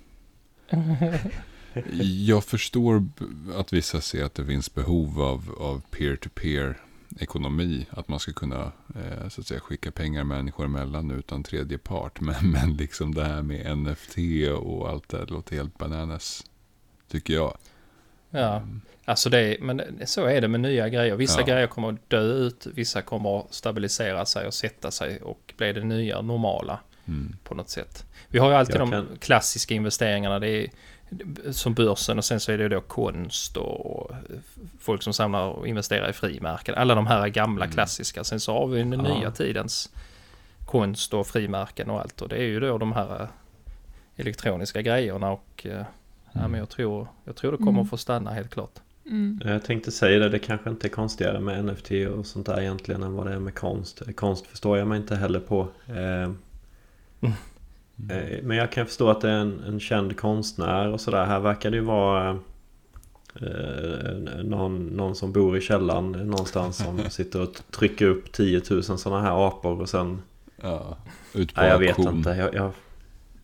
Jag 2.27 2.45
förstår 2.45 3.05
att 3.57 3.73
vissa 3.73 4.01
ser 4.01 4.25
att 4.25 4.35
det 4.35 4.45
finns 4.45 4.75
behov 4.75 5.23
av, 5.23 5.55
av 5.59 5.83
peer-to-peer 5.91 6.77
ekonomi. 7.21 7.87
Att 7.91 8.09
man 8.09 8.21
ska 8.21 8.33
kunna 8.33 8.73
eh, 8.95 9.29
så 9.29 9.41
att 9.41 9.47
säga, 9.47 9.61
skicka 9.61 9.91
pengar 9.91 10.25
människor 10.25 10.65
emellan 10.65 11.11
utan 11.11 11.43
tredje 11.43 11.79
part. 11.79 12.21
Men, 12.27 12.51
men 12.51 12.77
liksom 12.77 13.15
det 13.15 13.25
här 13.25 13.43
med 13.43 13.79
NFT 13.79 14.17
och 14.61 14.89
allt 14.89 15.09
det 15.09 15.25
låter 15.25 15.57
helt 15.57 15.79
bananas. 15.79 16.45
Tycker 17.09 17.35
jag. 17.35 17.57
Ja, 18.31 18.63
alltså 19.05 19.31
det, 19.31 19.57
men 19.61 19.83
så 20.07 20.25
är 20.25 20.41
det 20.41 20.49
med 20.49 20.61
nya 20.61 20.89
grejer. 20.89 21.17
Vissa 21.17 21.41
ja. 21.41 21.47
grejer 21.47 21.67
kommer 21.67 21.93
att 21.93 22.11
dö 22.11 22.21
ut, 22.21 22.67
vissa 22.75 23.03
kommer 23.03 23.39
att 23.39 23.55
stabilisera 23.55 24.27
sig 24.27 24.47
och 24.47 24.55
sätta 24.55 24.91
sig 24.91 25.21
och 25.23 25.55
bli 25.57 25.73
det 25.73 25.85
nya 25.85 26.21
normala 26.21 26.81
mm. 27.07 27.37
på 27.45 27.55
något 27.55 27.71
sätt. 27.71 28.05
Vi 28.29 28.39
har 28.39 28.51
ju 28.51 28.57
alltid 28.57 28.77
Jag 28.77 28.81
de 28.81 28.91
kan... 28.91 29.09
klassiska 29.19 29.75
investeringarna. 29.75 30.39
Det 30.39 30.49
är 30.49 30.71
som 31.51 31.75
börsen 31.75 32.19
och 32.19 32.25
sen 32.25 32.41
så 32.41 32.53
är 32.53 32.59
det 32.59 32.69
då 32.69 32.81
konst 32.81 33.57
och 33.57 34.11
folk 34.79 35.03
som 35.03 35.13
samlar 35.13 35.47
och 35.47 35.69
investerar 35.69 36.11
i 36.11 36.13
frimärken. 36.13 36.75
Alla 36.75 36.95
de 36.95 37.07
här 37.07 37.29
gamla 37.29 37.65
mm. 37.65 37.75
klassiska. 37.75 38.25
Sen 38.25 38.41
så 38.41 38.53
har 38.53 38.67
vi 38.67 38.79
den 38.79 38.93
ja. 38.93 39.19
nya 39.19 39.31
tidens 39.31 39.91
konst 40.65 41.15
och 41.15 41.27
frimärken 41.27 41.91
och 41.91 42.01
allt. 42.01 42.23
Och 42.23 42.29
det 42.29 42.37
är 42.37 42.47
ju 42.47 42.61
då 42.61 42.79
de 42.79 42.93
här 42.93 43.29
elektroniska 44.17 44.83
grejerna 44.83 45.31
och 45.31 45.67
eh, 45.67 45.83
Ja, 46.37 46.41
men 46.41 46.51
mm. 46.51 46.59
jag, 46.59 46.69
tror, 46.69 47.09
jag 47.25 47.37
tror 47.37 47.53
det 47.53 47.59
kommer 47.59 47.71
mm. 47.71 47.83
att 47.83 47.91
få 47.91 47.97
stanna 47.97 48.31
helt 48.31 48.51
klart. 48.51 48.81
Mm. 49.07 49.41
Jag 49.45 49.65
tänkte 49.65 49.93
säga 49.93 50.19
det, 50.19 50.29
det 50.29 50.39
kanske 50.39 50.71
inte 50.71 50.87
är 50.87 50.91
konstigare 50.91 51.41
med 51.41 51.65
NFT 51.65 51.91
och 52.15 52.27
sånt 52.27 52.47
där 52.47 52.61
egentligen 52.61 53.03
än 53.03 53.13
vad 53.13 53.27
det 53.27 53.33
är 53.33 53.39
med 53.39 53.55
konst. 53.55 54.03
Konst 54.15 54.47
förstår 54.47 54.79
jag 54.79 54.89
mig 54.89 55.01
inte 55.01 55.17
heller 55.17 55.41
på. 55.41 55.69
Eh, 55.87 56.31
mm. 58.01 58.33
eh, 58.33 58.39
men 58.43 58.57
jag 58.57 58.73
kan 58.73 58.87
förstå 58.87 59.11
att 59.11 59.21
det 59.21 59.31
är 59.31 59.39
en, 59.39 59.61
en 59.67 59.81
känd 59.81 60.17
konstnär 60.17 60.89
och 60.89 61.01
sådär. 61.01 61.25
Här 61.25 61.41
verkar 61.41 61.71
det 61.71 61.77
ju 61.77 61.83
vara 61.83 62.31
eh, 63.41 64.43
någon, 64.45 64.87
någon 64.87 65.17
som 65.17 65.33
bor 65.33 65.59
i 65.59 65.61
källaren 65.61 66.13
någonstans 66.13 66.77
som 66.77 66.99
sitter 67.11 67.41
och 67.41 67.55
trycker 67.71 68.07
upp 68.07 68.33
10 68.33 68.63
000 68.71 68.83
sådana 68.83 69.23
här 69.23 69.47
apor 69.49 69.81
och 69.81 69.89
sen... 69.89 70.23
Ja, 70.63 70.97
ut 71.35 71.55
på 71.55 71.61
nej, 71.61 71.71
jag 71.71 71.79
vet 71.79 71.99
inte. 71.99 72.31
Jag, 72.31 72.55
jag, 72.55 72.73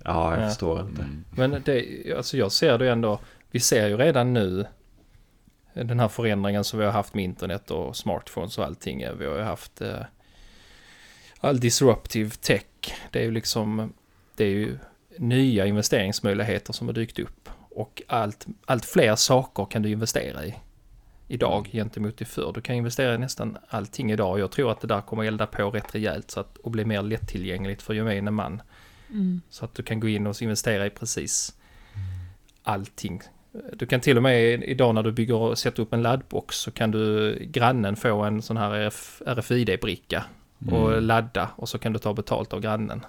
Ja, 0.05 0.35
jag 0.35 0.45
ja. 0.45 0.49
förstår 0.49 0.81
inte. 0.81 1.03
Mm. 1.03 1.25
Men 1.31 1.62
det, 1.65 2.15
alltså 2.17 2.37
jag 2.37 2.53
ser 2.53 2.79
det 2.79 2.91
ändå, 2.91 3.19
vi 3.51 3.61
ser 3.61 3.88
ju 3.88 3.97
redan 3.97 4.33
nu 4.33 4.67
den 5.75 6.01
här 6.01 6.09
förändringen 6.09 6.65
som 6.65 6.79
vi 6.79 6.85
har 6.85 6.93
haft 6.93 7.15
med 7.15 7.25
internet 7.25 7.71
och 7.71 7.97
smartphones 7.97 8.59
och 8.59 8.65
allting. 8.65 8.99
Vi 9.19 9.27
har 9.27 9.37
ju 9.37 9.43
haft 9.43 9.81
eh, 9.81 10.03
all 11.41 11.61
disruptive 11.61 12.31
tech. 12.31 12.65
Det 13.11 13.19
är 13.19 13.23
ju 13.23 13.31
liksom, 13.31 13.93
det 14.42 14.46
är 14.46 14.55
ju 14.55 14.78
nya 15.16 15.66
investeringsmöjligheter 15.66 16.72
som 16.72 16.87
har 16.87 16.94
dykt 16.94 17.18
upp. 17.18 17.48
Och 17.70 18.02
allt, 18.07 18.46
allt 18.66 18.85
fler 18.85 19.16
saker 19.16 19.64
kan 19.64 19.83
du 19.83 19.90
investera 19.90 20.46
i 20.46 20.55
idag 21.28 21.68
gentemot 21.72 22.20
i 22.20 22.24
förr. 22.24 22.52
Du 22.55 22.61
kan 22.61 22.76
investera 22.76 23.14
i 23.14 23.18
nästan 23.18 23.59
allting 23.68 24.12
idag. 24.12 24.38
Jag 24.38 24.50
tror 24.50 24.72
att 24.72 24.81
det 24.81 24.87
där 24.87 25.00
kommer 25.00 25.24
elda 25.24 25.46
på 25.46 25.70
rätt 25.70 25.94
rejält 25.94 26.31
så 26.31 26.40
att, 26.40 26.57
och 26.57 26.70
bli 26.70 26.85
mer 26.85 27.02
lättillgängligt 27.02 27.83
för 27.83 27.94
gemene 27.94 28.31
man. 28.31 28.62
Mm. 29.11 29.40
Så 29.50 29.64
att 29.64 29.74
du 29.74 29.83
kan 29.83 30.00
gå 30.00 30.09
in 30.09 30.26
och 30.26 30.42
investera 30.42 30.87
i 30.87 30.90
precis 30.90 31.55
allting. 32.62 33.20
Du 33.72 33.87
kan 33.87 34.00
till 34.00 34.16
och 34.16 34.22
med 34.22 34.64
idag 34.64 34.94
när 34.94 35.02
du 35.02 35.12
bygger 35.12 35.35
och 35.35 35.59
sätter 35.59 35.83
upp 35.83 35.92
en 35.92 36.02
laddbox 36.02 36.57
så 36.57 36.70
kan 36.70 36.90
du 36.90 37.37
grannen 37.50 37.96
få 37.96 38.22
en 38.22 38.42
sån 38.42 38.57
här 38.57 38.74
RF, 38.74 39.22
RFID-bricka 39.26 40.24
och 40.70 40.92
mm. 40.92 41.05
ladda 41.05 41.50
och 41.57 41.68
så 41.68 41.78
kan 41.78 41.92
du 41.92 41.98
ta 41.98 42.14
betalt 42.14 42.52
av 42.52 42.61
grannen. 42.61 43.05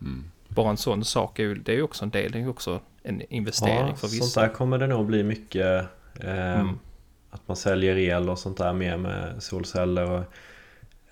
Mm. 0.00 0.24
Bara 0.48 0.70
en 0.70 0.76
sån 0.76 1.04
sak 1.04 1.38
är 1.38 1.42
ju, 1.42 1.54
det 1.54 1.72
är 1.72 1.76
ju 1.76 1.82
också 1.82 2.04
en 2.04 2.10
del, 2.10 2.32
det 2.32 2.38
är 2.38 2.42
ju 2.42 2.48
också 2.48 2.80
en 3.02 3.22
investering 3.32 3.88
ja, 3.88 3.96
för 3.96 4.08
vissa. 4.08 4.24
Sånt 4.24 4.46
där 4.46 4.54
kommer 4.54 4.78
det 4.78 4.86
nog 4.86 5.06
bli 5.06 5.22
mycket. 5.22 5.84
Eh, 6.20 6.60
mm. 6.60 6.78
Att 7.30 7.48
man 7.48 7.56
säljer 7.56 7.96
el 7.96 8.30
och 8.30 8.38
sånt 8.38 8.58
där 8.58 8.72
mer 8.72 8.96
med 8.96 9.42
solceller. 9.42 10.10
Och, 10.10 10.24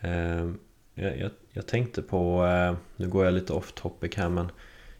eh, 0.08 0.50
jag, 0.94 1.30
jag, 1.52 1.66
tänkte 1.66 2.02
på, 2.02 2.46
eh, 2.46 2.74
nu 2.96 3.08
går 3.08 3.24
jag 3.24 3.34
lite 3.34 3.52
off 3.52 3.72
topic 3.72 4.16
här 4.16 4.28
men 4.28 4.50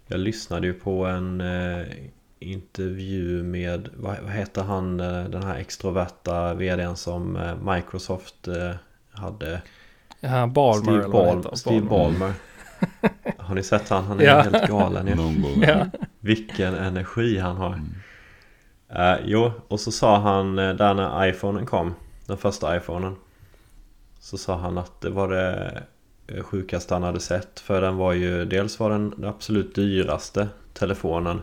jag 0.06 0.20
lyssnade 0.20 0.66
ju 0.66 0.74
på 0.74 1.06
en 1.06 1.40
eh, 1.40 1.86
intervju 2.38 3.42
med, 3.42 3.88
vad, 3.96 4.16
vad 4.22 4.32
heter 4.32 4.62
han, 4.62 5.00
eh, 5.00 5.24
den 5.24 5.42
här 5.42 5.56
extroverta 5.56 6.54
vdn 6.54 6.96
som 6.96 7.36
eh, 7.36 7.74
Microsoft 7.74 8.48
hade? 9.10 9.62
Ja, 10.20 10.46
Ballmer 10.46 11.00
Steve, 11.00 11.08
Ball, 11.08 11.56
Steve 11.56 11.86
Ballmer. 11.86 12.32
Har 13.38 13.54
ni 13.54 13.62
sett 13.62 13.88
han? 13.88 14.04
Han 14.04 14.20
är 14.20 14.24
ja. 14.24 14.40
helt 14.40 14.68
galen 14.68 15.06
ju. 15.06 15.64
Ja. 15.66 15.86
Vilken 16.20 16.74
energi 16.74 17.38
han 17.38 17.56
har. 17.56 17.74
Mm. 17.74 17.94
Uh, 18.96 19.20
jo, 19.24 19.52
och 19.68 19.80
så 19.80 19.92
sa 19.92 20.18
han 20.18 20.56
där 20.56 20.94
när 20.94 21.26
iPhonen 21.26 21.66
kom, 21.66 21.94
den 22.26 22.36
första 22.36 22.76
iPhonen. 22.76 23.16
Så 24.20 24.38
sa 24.38 24.56
han 24.56 24.78
att 24.78 25.00
det 25.00 25.10
var 25.10 25.28
det 25.28 25.82
sjukaste 26.42 26.94
han 26.94 27.02
hade 27.02 27.20
sett. 27.20 27.60
För 27.60 27.80
den 27.80 27.96
var 27.96 28.12
ju, 28.12 28.44
dels 28.44 28.80
var 28.80 28.90
den, 28.90 29.10
den 29.10 29.24
absolut 29.24 29.74
dyraste 29.74 30.48
telefonen. 30.72 31.40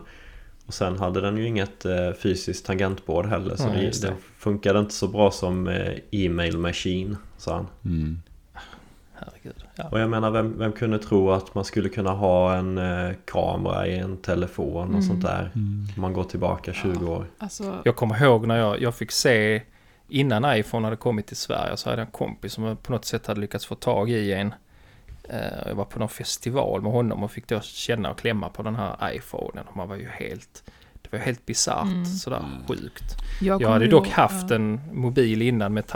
Och 0.66 0.74
sen 0.74 0.98
hade 0.98 1.20
den 1.20 1.36
ju 1.36 1.46
inget 1.46 1.84
eh, 1.84 2.12
fysiskt 2.12 2.66
tangentbord 2.66 3.26
heller 3.26 3.56
så 3.56 3.68
just 3.82 4.02
det. 4.02 4.08
det 4.08 4.16
funkade 4.38 4.78
inte 4.78 4.94
så 4.94 5.08
bra 5.08 5.30
som 5.30 5.68
eh, 5.68 5.92
e-mail 6.10 6.58
machine 6.58 7.16
sa 7.36 7.54
han. 7.54 7.66
Mm. 7.84 8.22
Herregud. 9.20 9.64
Ja. 9.74 9.88
Och 9.90 10.00
jag 10.00 10.10
menar 10.10 10.30
vem, 10.30 10.58
vem 10.58 10.72
kunde 10.72 10.98
tro 10.98 11.30
att 11.30 11.54
man 11.54 11.64
skulle 11.64 11.88
kunna 11.88 12.10
ha 12.10 12.54
en 12.56 12.78
eh, 12.78 13.10
kamera 13.24 13.86
i 13.86 13.98
en 13.98 14.16
telefon 14.16 14.76
och 14.82 14.88
Mm. 14.88 15.02
sånt 15.02 15.22
där. 15.22 15.50
Mm. 15.54 15.86
Om 15.96 16.00
man 16.02 16.12
går 16.12 16.24
tillbaka 16.24 16.72
20 16.72 17.06
år. 17.12 17.26
Alltså, 17.38 17.82
Jag 17.84 17.96
kommer 17.96 18.22
ihåg 18.24 18.46
när 18.46 18.56
jag, 18.56 18.80
jag 18.82 18.94
fick 18.94 19.10
se 19.10 19.62
innan 20.08 20.56
iPhone 20.58 20.86
hade 20.86 20.96
kommit 20.96 21.26
till 21.26 21.36
Sverige 21.36 21.76
så 21.76 21.90
hade 21.90 22.00
jag 22.02 22.06
en 22.06 22.12
kompis 22.12 22.52
som 22.52 22.76
på 22.76 22.92
något 22.92 23.04
sätt 23.04 23.26
hade 23.26 23.40
lyckats 23.40 23.66
få 23.66 23.74
tag 23.74 24.10
i 24.10 24.32
en. 24.32 24.54
Eh, 25.28 25.38
Jag 25.68 25.74
var 25.74 25.84
på 25.84 25.98
någon 25.98 26.08
festival 26.08 26.82
med 26.82 26.92
honom 26.92 27.22
och 27.22 27.30
fick 27.30 27.48
då 27.48 27.60
känna 27.60 28.10
och 28.10 28.18
klämma 28.18 28.48
på 28.48 28.62
den 28.62 28.74
här 28.76 29.12
iPhonen. 29.14 29.64
Och 29.66 29.76
man 29.76 29.88
var 29.88 29.96
ju 29.96 30.08
helt, 30.08 30.62
det 31.02 31.12
var 31.12 31.18
ju 31.18 31.24
helt 31.24 31.46
bisarrt 31.46 31.82
Mm. 31.86 32.04
sådär 32.04 32.36
Mm. 32.38 32.66
sjukt. 32.68 33.14
jag 33.40 33.62
Jag 33.62 33.68
hade 33.68 33.86
dock 33.86 34.06
ihåg- 34.06 34.12
haft 34.14 34.50
ja. 34.50 34.56
en 34.56 34.80
mobil 34.92 35.42
innan 35.42 35.74
med 35.74 35.86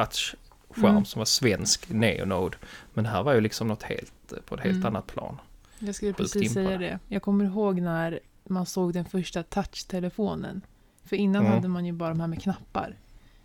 touchskärm 0.74 0.90
Mm. 0.90 1.04
som 1.04 1.18
var 1.20 1.24
svensk 1.26 1.90
Neonode. 1.90 2.56
Men 2.94 3.04
det 3.04 3.10
här 3.10 3.22
var 3.22 3.34
ju 3.34 3.40
liksom 3.40 3.68
något 3.68 3.82
helt, 3.82 4.32
på 4.46 4.54
ett 4.54 4.60
helt 4.60 4.74
Mm. 4.74 4.86
annat 4.86 5.06
plan. 5.06 5.40
Jag 5.78 5.94
skulle 5.94 6.12
Sjukt 6.12 6.32
precis 6.32 6.52
säga 6.52 6.78
det. 6.78 6.98
Jag 7.08 7.22
kommer 7.22 7.44
ihåg 7.44 7.80
när 7.80 8.20
man 8.44 8.66
såg 8.66 8.92
den 8.92 9.04
första 9.04 9.42
touchtelefonen. 9.42 10.60
För 11.04 11.16
innan 11.16 11.42
Mm. 11.42 11.52
hade 11.54 11.68
man 11.68 11.86
ju 11.86 11.92
bara 11.92 12.08
de 12.08 12.20
här 12.20 12.26
med 12.26 12.42
knappar. 12.42 12.96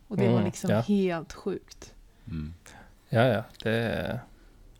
Och 0.07 0.17
det 0.17 0.25
var 0.27 0.33
Mm, 0.33 0.45
liksom 0.45 0.69
ja. 0.69 0.79
helt 0.81 1.33
sjukt. 1.33 1.93
Mm. 2.27 2.53
Ja, 3.09 3.25
ja, 3.27 3.43
det, 3.63 4.19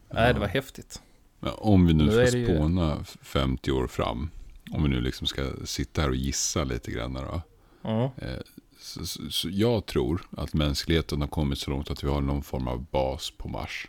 nej, 0.09 0.33
det 0.33 0.39
var 0.39 0.47
häftigt. 0.47 1.01
Ja, 1.39 1.51
om 1.51 1.85
vi 1.87 1.93
nu, 1.93 2.03
Nu 2.05 2.11
ska 2.27 2.37
ju- 2.37 2.45
spåna 2.45 2.97
50 3.21 3.71
år 3.71 3.87
fram. 3.87 4.29
Om 4.71 4.83
vi 4.83 4.89
nu 4.89 5.01
liksom 5.01 5.27
ska 5.27 5.51
sitta 5.65 6.01
här 6.01 6.09
och 6.09 6.15
gissa 6.15 6.63
lite 6.63 6.91
grann. 6.91 7.13
Då, 7.13 7.41
Mm. 7.89 8.03
eh, 8.17 8.39
så, 8.79 9.05
så, 9.05 9.29
så 9.31 9.49
jag 9.51 9.85
tror 9.85 10.21
att 10.37 10.53
mänskligheten 10.53 11.21
har 11.21 11.27
kommit 11.27 11.57
så 11.59 11.71
långt 11.71 11.91
att 11.91 12.03
vi 12.03 12.07
har 12.07 12.21
någon 12.21 12.43
form 12.43 12.67
av 12.67 12.85
bas 12.91 13.31
på 13.37 13.47
Mars. 13.49 13.87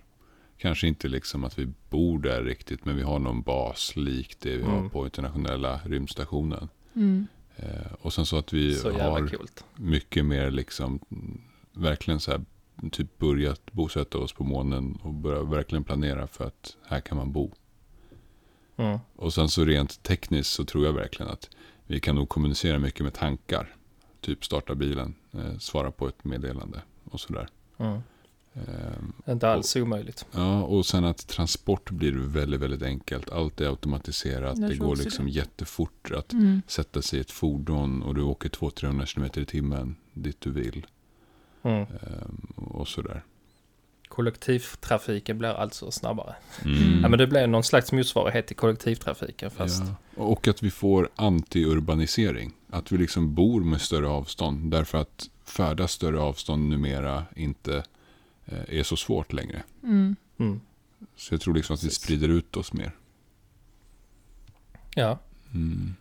Kanske 0.59 0.89
inte 0.89 1.09
liksom 1.09 1.45
att 1.45 1.59
vi 1.59 1.69
bor 1.91 2.19
där 2.19 2.43
riktigt, 2.45 2.85
men 2.85 2.97
vi 2.97 3.03
har 3.03 3.19
någon 3.19 3.43
bas 3.43 3.97
likt 3.97 4.41
det 4.41 4.57
vi 4.57 4.63
har 4.65 4.79
Mm. 4.79 4.91
på 4.91 5.05
internationella 5.05 5.81
rymdstationen. 5.85 6.69
Mm. 6.95 7.27
Eh, 7.57 7.93
och 8.01 8.13
sen 8.13 8.27
så 8.27 8.37
att 8.37 8.53
vi 8.53 8.75
Så 8.75 8.91
har 8.93 9.29
coolt. 9.29 9.65
mycket 9.77 10.25
mer 10.25 10.51
liksom, 10.51 11.01
verkligen 11.73 12.21
så 12.21 12.31
här, 12.31 12.45
typ 12.93 13.19
börjat 13.19 13.73
bosätta 13.73 14.19
oss 14.19 14.33
på 14.33 14.45
månen 14.45 14.99
och 15.03 15.15
börja 15.15 15.43
verkligen 15.43 15.85
planera 15.85 16.27
för 16.27 16.45
att 16.47 16.77
här 16.87 17.01
kan 17.01 17.19
man 17.19 17.33
bo. 17.33 17.53
Mm. 18.77 18.99
Och 19.17 19.33
sen 19.35 19.49
så 19.49 19.65
rent 19.65 20.03
tekniskt 20.03 20.51
så 20.53 20.65
tror 20.65 20.85
jag 20.87 20.93
verkligen 20.93 21.33
att 21.33 21.51
vi 21.87 22.01
kan 22.01 22.15
nog 22.15 22.29
kommunicera 22.29 22.79
mycket 22.79 23.01
med 23.05 23.15
tankar. 23.15 23.75
Typ 24.21 24.45
starta 24.45 24.75
bilen, 24.75 25.15
eh, 25.33 25.59
svara 25.59 25.91
på 25.91 26.09
ett 26.09 26.25
meddelande 26.25 26.83
och 27.11 27.21
sådär. 27.21 27.49
Mm. 27.79 27.99
Ehm, 28.55 29.13
Inte 29.29 29.49
alls 29.49 29.77
omöjligt. 29.77 30.27
ja, 30.33 30.63
och 30.63 30.87
sen 30.87 31.05
att 31.05 31.27
transport 31.29 31.91
blir 31.91 32.13
väldigt, 32.13 32.61
väldigt 32.61 32.83
enkelt. 32.83 33.31
Allt 33.31 33.61
är 33.61 33.67
automatiserat. 33.69 34.59
Jag 34.59 34.71
Det 34.71 34.77
går 34.77 34.97
liksom 34.97 35.25
det. 35.25 35.31
jättefort 35.31 36.11
att 36.17 36.33
Mm. 36.33 36.63
sätta 36.67 37.03
sig 37.03 37.19
i 37.19 37.21
ett 37.23 37.31
fordon 37.31 38.03
och 38.03 38.15
du 38.15 38.23
åker 38.23 38.49
200-300 38.49 39.07
km 39.07 39.43
i 39.43 39.45
timmen 39.47 39.97
dit 40.13 40.41
du 40.41 40.51
vill. 40.51 40.87
Mm. 41.63 41.83
Ehm, 41.83 42.47
och 42.57 42.89
sådär. 42.89 43.23
Kollektivtrafiken 44.09 45.39
blir 45.39 45.49
alltså 45.49 45.91
snabbare. 45.91 46.35
Mm. 46.65 47.01
Ja, 47.03 47.09
men 47.09 47.19
det 47.19 47.27
blir 47.27 47.47
någon 47.47 47.65
slags 47.65 47.93
motsvarighet 47.93 48.47
till 48.47 48.57
kollektivtrafiken 48.57 49.51
fast... 49.51 49.83
Ja. 50.17 50.23
Och 50.23 50.49
att 50.49 50.63
vi 50.63 50.71
får 50.71 51.09
anti-urbanisering. 51.17 52.51
Att 52.71 52.93
vi 52.93 52.99
liksom 52.99 53.35
bor 53.35 53.65
med 53.65 53.81
större 53.81 54.09
avstånd. 54.09 54.71
Därför 54.71 54.99
att 54.99 55.31
färdas 55.45 55.93
större 55.93 56.21
avstånd 56.21 56.69
numera 56.69 57.25
inte 57.37 57.85
eh, 58.45 58.79
är 58.79 58.83
så 58.83 58.97
svårt 58.97 59.33
längre. 59.33 59.63
Mm. 59.83 60.17
Mm. 60.39 60.61
Så 61.17 61.35
jag 61.35 61.41
tror 61.41 61.55
liksom 61.55 61.75
att 61.75 61.85
vi 61.85 61.91
sprider 61.91 62.29
ut 62.29 62.57
oss 62.57 62.73
mer. 62.73 62.97
Ja, 64.95 65.19
Mm. 65.55 65.95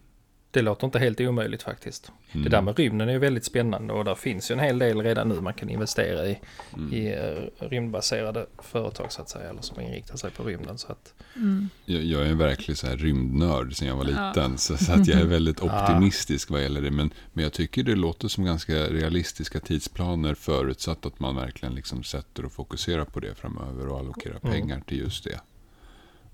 Det 0.52 0.62
låter 0.62 0.86
inte 0.88 1.00
helt 1.00 1.22
omöjligt 1.22 1.64
faktiskt. 1.64 2.12
Mm. 2.32 2.44
Det 2.44 2.50
där 2.50 2.62
med 2.62 2.78
rymden 2.80 3.10
är 3.10 3.14
ju 3.14 3.20
väldigt 3.20 3.46
spännande 3.46 3.94
och 3.94 4.06
där 4.06 4.16
finns 4.16 4.52
ju 4.52 4.54
en 4.54 4.60
hel 4.60 4.80
del 4.80 5.02
redan 5.02 5.30
nu 5.30 5.42
man 5.42 5.54
kan 5.54 5.70
investera 5.70 6.28
i, 6.28 6.40
Mm. 6.74 6.94
i 6.94 7.08
eh, 7.14 7.66
rymdbaserade 7.70 8.46
företag 8.60 9.12
så 9.12 9.22
att 9.22 9.30
säga, 9.30 9.50
eller 9.50 9.62
som 9.62 9.82
inriktar 9.82 10.18
sig 10.18 10.32
på 10.32 10.44
rymden. 10.44 10.78
Så 10.78 10.92
att, 10.92 11.14
Mm. 11.36 11.70
Jag, 11.86 12.04
jag 12.04 12.22
är 12.22 12.26
en 12.26 12.38
verklig 12.38 12.78
så 12.78 12.88
här 12.88 12.98
rymdnörd 12.98 13.76
sen 13.76 13.88
jag 13.88 13.96
var 13.96 14.06
Ja. 14.10 14.28
liten. 14.28 14.58
Så, 14.58 14.78
så 14.78 14.92
att 14.94 15.08
jag 15.08 15.22
är 15.22 15.26
väldigt 15.26 15.62
Ah. 15.64 15.66
optimistisk 15.84 16.50
vad 16.50 16.62
gäller 16.62 16.82
det. 16.82 16.92
Men, 16.92 17.14
men 17.34 17.44
jag 17.44 17.54
tycker 17.54 17.84
det 17.84 17.96
låter 17.96 18.28
som 18.28 18.46
ganska 18.46 18.74
realistiska 18.74 19.60
tidsplaner 19.60 20.34
förutsatt 20.34 21.06
att 21.06 21.20
man 21.20 21.36
verkligen 21.36 21.76
liksom 21.76 22.04
sätter 22.04 22.46
och 22.46 22.52
fokuserar 22.52 23.06
på 23.06 23.20
det 23.20 23.36
framöver 23.36 23.88
och 23.88 24.00
allokerar 24.00 24.40
Mm. 24.44 24.54
pengar 24.54 24.82
till 24.88 24.98
just 25.00 25.24
det. 25.24 25.40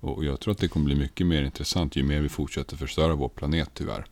Och 0.06 0.26
jag 0.26 0.40
tror 0.40 0.52
att 0.52 0.58
det 0.58 0.68
kommer 0.68 0.86
bli 0.86 0.96
mycket 0.96 1.28
mer 1.28 1.44
intressant 1.44 1.96
ju 1.96 2.04
mer 2.04 2.22
vi 2.22 2.30
fortsätter 2.30 2.78
förstöra 2.78 3.16
vår 3.16 3.30
planet 3.30 3.70
tyvärr. 3.74 4.06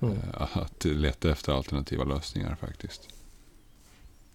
mm, 0.00 0.16
Eh, 0.34 0.56
Att 0.56 0.84
leta 0.84 1.30
efter 1.30 1.52
alternativa 1.52 2.04
lösningar 2.04 2.54
faktiskt. 2.60 3.08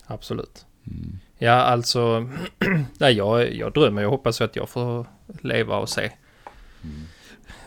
absolut. 0.05 0.65
Mm. 0.87 1.19
Ja, 1.37 1.51
alltså, 1.51 2.29
nej, 2.97 3.13
jag, 3.13 3.53
jag 3.53 3.73
drömmer 3.73 4.05
och 4.05 4.11
hoppas 4.11 4.41
att 4.41 4.55
jag 4.55 4.69
får 4.69 5.05
leva 5.41 5.77
och 5.77 5.89
se 5.89 6.11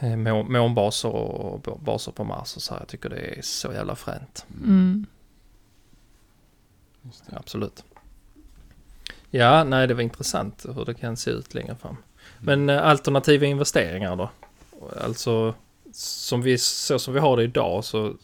Mm. 0.00 0.26
eh, 0.26 0.32
må- 0.32 0.42
månbaser 0.42 1.08
och 1.08 1.80
baser 1.80 2.12
på 2.12 2.24
Mars 2.24 2.56
och 2.56 2.62
så 2.62 2.74
här. 2.74 2.80
Jag 2.80 2.88
tycker 2.88 3.08
det 3.08 3.16
är 3.38 3.42
så 3.42 3.72
jävla 3.72 3.96
fränt. 3.96 4.46
Mm. 4.64 5.06
Det. 7.02 7.36
Absolut. 7.36 7.84
Ja, 9.30 9.64
nej, 9.64 9.86
det 9.86 9.94
var 9.94 10.02
intressant 10.02 10.66
hur 10.74 10.84
det 10.84 10.94
kan 10.94 11.16
se 11.16 11.30
ut 11.30 11.54
längre 11.54 11.76
fram. 11.76 11.96
Men 12.40 12.70
eh, 12.70 12.86
alternativa 12.86 13.46
investeringar 13.46 14.16
då? 14.16 14.30
Alltså, 15.00 15.54
som 15.92 16.42
vi, 16.42 16.58
så 16.58 16.98
som 16.98 17.14
vi 17.14 17.20
har 17.20 17.36
det 17.36 17.42
idag 17.42 17.84
så 17.84 18.14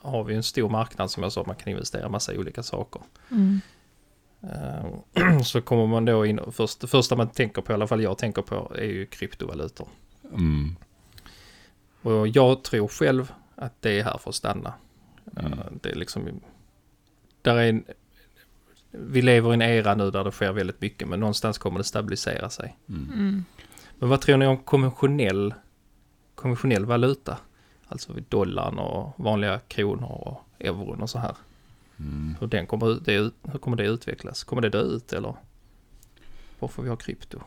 har 0.00 0.24
vi 0.24 0.34
en 0.34 0.42
stor 0.42 0.68
marknad 0.68 1.10
som 1.10 1.22
jag 1.22 1.32
sa, 1.32 1.44
man 1.46 1.56
kan 1.56 1.72
investera 1.72 2.06
i 2.06 2.10
massa 2.10 2.32
olika 2.32 2.62
saker. 2.62 3.02
Mm. 3.30 3.60
Eh, 4.42 5.40
så 5.42 5.60
kommer 5.62 5.86
man 5.86 6.04
då 6.04 6.26
in, 6.26 6.40
först, 6.52 6.80
det 6.80 6.86
första 6.86 7.16
man 7.16 7.28
tänker 7.28 7.62
på, 7.62 7.72
i 7.72 7.74
alla 7.74 7.86
fall 7.86 8.02
jag 8.02 8.18
tänker 8.18 8.42
på, 8.42 8.72
är 8.78 8.84
ju 8.84 9.06
kryptovalutor. 9.06 9.88
Mm. 10.32 10.76
Och 12.02 12.28
jag 12.28 12.64
tror 12.64 12.88
själv 12.88 13.32
att 13.54 13.82
det 13.82 13.98
är 13.98 14.04
här 14.04 14.18
för 14.18 14.30
att 14.30 14.34
stanna. 14.34 14.74
Mm. 15.36 15.52
Eh, 15.52 15.58
Det 15.82 15.90
är 15.90 15.94
liksom... 15.94 16.40
Där 17.42 17.56
är 17.56 17.68
en, 17.68 17.84
vi 18.98 19.22
lever 19.22 19.50
i 19.50 19.54
en 19.54 19.62
era 19.62 19.94
nu 19.94 20.10
där 20.10 20.24
det 20.24 20.30
sker 20.32 20.52
väldigt 20.52 20.80
mycket, 20.80 21.08
men 21.08 21.20
någonstans 21.20 21.58
kommer 21.58 21.78
det 21.78 21.84
stabilisera 21.84 22.50
sig. 22.50 22.76
Mm. 22.88 23.12
Mm. 23.12 23.44
Men 23.98 24.08
vad 24.08 24.20
tror 24.20 24.36
ni 24.36 24.46
om 24.46 24.56
konventionell, 24.56 25.54
konventionell 26.34 26.84
valuta? 26.84 27.38
Alltså 27.88 28.12
vid 28.12 28.24
dollarn 28.28 28.78
och 28.78 29.12
vanliga 29.16 29.58
kronor 29.58 30.10
och 30.10 30.40
euron 30.58 31.00
och 31.02 31.10
så 31.10 31.18
här. 31.18 31.36
Mm. 31.96 32.36
Hur, 32.40 32.46
den 32.46 32.66
kommer, 32.66 32.98
det, 33.04 33.32
hur 33.42 33.58
kommer 33.58 33.76
det 33.76 33.84
utvecklas? 33.84 34.44
Kommer 34.44 34.62
det 34.62 34.68
dö 34.68 34.82
ut 34.82 35.12
eller? 35.12 35.34
Varför 36.58 36.82
vi 36.82 36.88
har 36.88 36.96
krypto? 36.96 37.40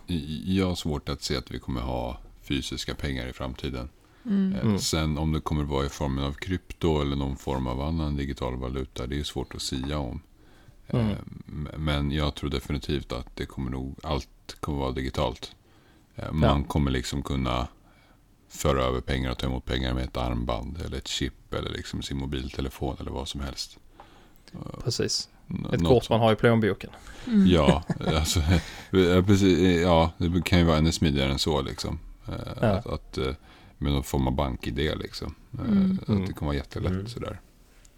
Jag 0.45 0.67
har 0.67 0.75
svårt 0.75 1.09
att 1.09 1.23
se 1.23 1.37
att 1.37 1.51
vi 1.51 1.59
kommer 1.59 1.81
ha 1.81 2.17
fysiska 2.41 2.95
pengar 2.95 3.27
i 3.27 3.33
framtiden. 3.33 3.89
Mm. 4.25 4.53
Eh, 4.55 4.61
Mm. 4.61 4.79
Sen 4.79 5.17
om 5.17 5.31
det 5.31 5.39
kommer 5.39 5.63
vara 5.63 5.85
i 5.85 5.89
formen 5.89 6.23
av 6.23 6.33
krypto 6.33 7.01
eller 7.01 7.15
någon 7.15 7.37
form 7.37 7.67
av 7.67 7.81
annan 7.81 8.15
digital 8.15 8.55
valuta, 8.55 9.07
det 9.07 9.19
är 9.19 9.23
svårt 9.23 9.55
att 9.55 9.61
sia 9.61 9.97
om. 9.97 10.21
Eh, 10.87 10.99
Mm. 10.99 11.15
m- 11.47 11.69
Men 11.77 12.11
jag 12.11 12.35
tror 12.35 12.49
definitivt 12.49 13.11
att 13.11 13.35
det 13.35 13.45
kommer 13.45 13.71
nog, 13.71 13.95
allt 14.03 14.29
kommer 14.59 14.79
vara 14.79 14.91
digitalt. 14.91 15.55
Eh, 16.15 16.31
Man 16.31 16.63
kommer 16.63 16.91
liksom 16.91 17.23
kunna 17.23 17.67
föra 18.49 18.83
över 18.83 19.01
pengar 19.01 19.31
och 19.31 19.37
ta 19.37 19.47
emot 19.47 19.65
pengar 19.65 19.93
med 19.93 20.03
ett 20.03 20.17
armband 20.17 20.81
eller 20.85 20.97
ett 20.97 21.07
chip 21.07 21.53
eller 21.53 21.69
liksom 21.69 22.01
sin 22.01 22.17
mobiltelefon 22.17 22.97
eller 22.99 23.11
vad 23.11 23.27
som 23.27 23.41
helst. 23.41 23.77
Eh, 24.53 24.59
Precis. 24.83 25.29
Ett 25.73 25.79
något 25.81 25.89
kort 25.89 26.09
man 26.09 26.19
har 26.19 26.33
i 26.33 26.35
plånboken. 26.35 26.89
Mm. 27.27 27.47
Ja, 27.47 27.83
alltså, 28.15 28.39
ja, 28.91 29.23
precis, 29.23 29.81
ja, 29.81 30.11
det 30.17 30.41
kan 30.45 30.59
ju 30.59 30.65
vara 30.65 30.77
ännu 30.77 30.91
smidigare 30.91 31.31
än 31.31 31.39
så 31.39 31.61
liksom. 31.61 31.99
Eh, 32.27 32.33
Ja. 32.61 32.67
Att, 32.67 32.87
att, 32.87 33.17
eh, 33.17 33.33
med 33.77 33.91
någon 33.91 34.03
form 34.03 34.27
av 34.27 34.33
bankidé 34.35 34.95
liksom. 34.95 35.35
Eh, 35.53 35.59
Mm. 35.71 35.99
Att 36.01 36.27
det 36.27 36.33
kommer 36.33 36.47
vara 36.49 36.55
jättelätt 36.55 36.91
Mm. 36.91 37.07
sådär. 37.07 37.39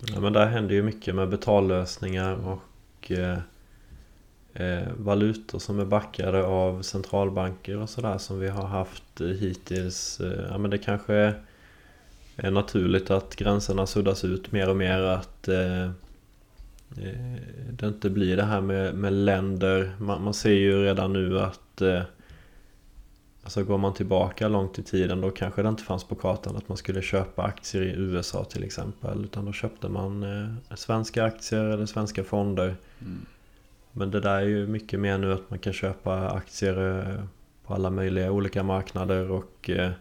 Ja, 0.05 0.19
men 0.19 0.33
där 0.33 0.47
händer 0.47 0.75
ju 0.75 0.83
mycket 0.83 1.15
med 1.15 1.29
betallösningar 1.29 2.33
och 2.33 2.59
och 2.99 3.11
eh, 3.11 3.37
eh, 4.53 4.87
valutor 4.97 5.59
som 5.59 5.79
är 5.79 5.85
backade 5.85 6.43
av 6.43 6.81
centralbanker 6.81 7.77
och 7.77 7.89
sådär 7.89 8.17
som 8.17 8.39
vi 8.39 8.47
har 8.47 8.67
haft 8.67 9.21
hittills. 9.21 10.19
Eh, 10.19 10.45
ja, 10.49 10.57
men 10.57 10.71
det 10.71 10.77
kanske 10.77 11.13
är, 12.35 12.51
naturligt 12.51 13.11
att 13.11 13.35
gränserna 13.35 13.85
suddas 13.85 14.25
ut 14.25 14.51
mer 14.51 14.69
och 14.69 14.77
mer. 14.77 15.01
Att 15.01 15.47
eh, 15.47 15.83
eh 15.83 15.91
det 17.71 17.87
inte 17.87 18.09
blir 18.09 18.37
det 18.37 18.43
här 18.43 18.61
med, 18.61 18.95
med 18.95 19.13
länder. 19.13 19.95
Man, 19.99 20.23
man 20.23 20.33
ser 20.33 20.53
ju 20.53 20.83
redan 20.83 21.13
nu 21.13 21.39
att, 21.39 21.81
eh, 21.81 22.01
Alltså 23.49 23.63
går 23.63 23.77
man 23.77 23.93
tillbaka 23.93 24.47
långt 24.47 24.79
i 24.79 24.83
tiden 24.83 25.21
då 25.21 25.31
kanske 25.31 25.61
det 25.61 25.69
inte 25.69 25.83
fanns 25.83 26.03
på 26.03 26.15
kartan 26.15 26.55
att 26.55 26.69
man 26.69 26.77
skulle 26.77 27.01
köpa 27.01 27.43
aktier 27.43 27.81
i 27.81 27.93
USA 27.97 28.43
till 28.43 28.63
exempel. 28.63 29.23
Utan 29.23 29.45
då 29.45 29.53
köpte 29.53 29.89
man 29.89 30.23
eh, 30.23 30.75
svenska 30.75 31.23
aktier 31.23 31.65
eller 31.65 31.85
svenska 31.85 32.23
fonder. 32.23 32.75
Mm. 33.01 33.25
Men 33.91 34.11
det 34.11 34.19
där 34.19 34.35
är 34.35 34.45
ju 34.45 34.67
mycket 34.67 34.99
mer 34.99 35.17
nu 35.17 35.33
att 35.33 35.49
man 35.49 35.59
kan 35.59 35.73
köpa 35.73 36.29
aktier 36.29 36.99
eh, 36.99 37.23
på 37.65 37.73
alla 37.73 37.89
möjliga 37.89 38.31
olika 38.31 38.63
marknader 38.63 39.31
och 39.31 39.69
eh, 39.69 39.91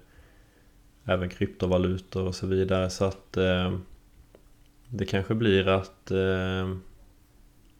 även 1.04 1.28
kryptovalutor 1.28 2.26
och 2.26 2.34
så 2.34 2.46
vidare. 2.46 2.90
Så 2.90 3.04
att 3.04 3.36
eh, 3.36 3.78
det 4.88 5.04
kanske 5.04 5.34
blir 5.34 5.68
att, 5.68 6.10
eh, 6.10 6.76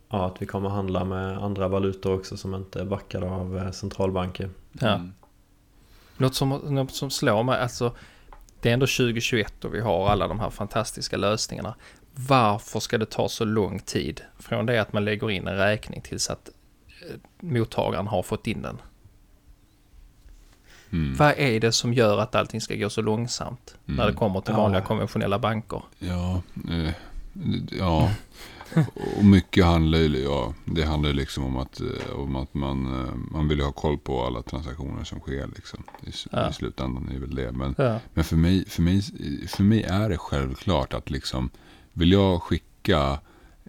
ja, 0.09 0.27
att 0.27 0.43
vi 0.43 0.47
kommer 0.47 0.69
handla 0.69 1.05
med 1.05 1.39
andra 1.39 1.69
valutor 1.69 2.15
också 2.15 2.37
som 2.37 2.55
inte 2.55 2.81
är 2.81 2.85
backade 2.85 3.31
av 3.31 3.59
eh, 3.59 3.71
centralbanker. 3.71 4.51
Ja. 4.73 4.95
Mm. 4.95 5.13
Något 6.19 6.35
som, 6.35 6.49
något 6.51 6.95
som 6.95 7.11
slår 7.11 7.43
mig, 7.43 7.61
alltså 7.61 7.97
det 8.61 8.69
är 8.69 8.73
ändå 8.75 8.87
2021 8.87 9.65
och 9.65 9.75
vi 9.75 9.81
har 9.81 10.09
alla 10.09 10.29
de 10.29 10.41
här 10.41 10.51
fantastiska 10.51 11.17
lösningarna. 11.17 11.75
Varför 12.15 12.81
ska 12.81 12.99
det 12.99 13.11
ta 13.11 13.29
så 13.29 13.45
lång 13.45 13.79
tid 13.81 14.21
från 14.39 14.67
det 14.67 14.79
att 14.81 14.93
man 14.93 15.05
lägger 15.05 15.31
in 15.31 15.47
en 15.49 15.57
räkning 15.57 16.01
tills 16.01 16.31
att 16.31 16.49
eh, 16.89 17.17
mottagaren 17.41 18.07
har 18.07 18.23
fått 18.23 18.47
in 18.47 18.63
den? 18.63 18.79
Mm. 20.91 21.15
Vad 21.17 21.35
är 21.39 21.61
det 21.61 21.73
som 21.73 21.95
gör 21.95 22.19
att 22.19 22.35
allting 22.35 22.61
ska 22.61 22.75
gå 22.75 22.91
så 22.91 23.03
långsamt 23.03 23.77
när 23.85 23.97
det 23.97 24.03
Mm. 24.03 24.15
kommer 24.15 24.41
till 24.41 24.55
Ja. 24.55 24.61
vanliga 24.61 24.81
konventionella 24.83 25.39
banker? 25.39 25.83
Ja, 25.99 26.43
eh, 26.71 26.91
ja. 27.79 28.11
Och 29.19 29.25
mycket 29.25 29.65
handlar 29.65 29.99
ju, 29.99 30.19
ja, 30.19 30.55
det 30.65 30.85
handlar 30.85 31.13
liksom 31.13 31.45
om 31.45 31.57
att, 31.57 31.81
eh, 31.81 32.11
om 32.15 32.37
att 32.37 32.55
man, 32.55 32.87
eh, 33.07 33.15
man 33.15 33.49
vill 33.49 33.61
ha 33.61 33.73
koll 33.73 33.99
på 33.99 34.25
alla 34.25 34.43
transaktioner 34.43 35.05
som 35.05 35.21
sker 35.21 35.47
liksom. 35.57 35.83
I, 36.07 36.11
Ja. 36.33 36.51
i 36.51 36.53
slutändan 36.53 37.09
är 37.09 37.13
det 37.15 37.21
väl 37.21 37.35
det. 37.35 37.53
Men, 37.53 37.75
Ja, 37.79 38.01
men 38.15 38.25
för, 38.25 38.37
mig, 38.37 38.65
för, 38.69 38.83
mig, 38.83 39.03
för 39.49 39.63
mig 39.63 39.83
är 39.83 40.09
det 40.09 40.19
självklart 40.19 40.95
att 40.95 41.11
liksom, 41.11 41.51
vill 41.93 42.13
jag 42.13 42.43
skicka 42.43 43.21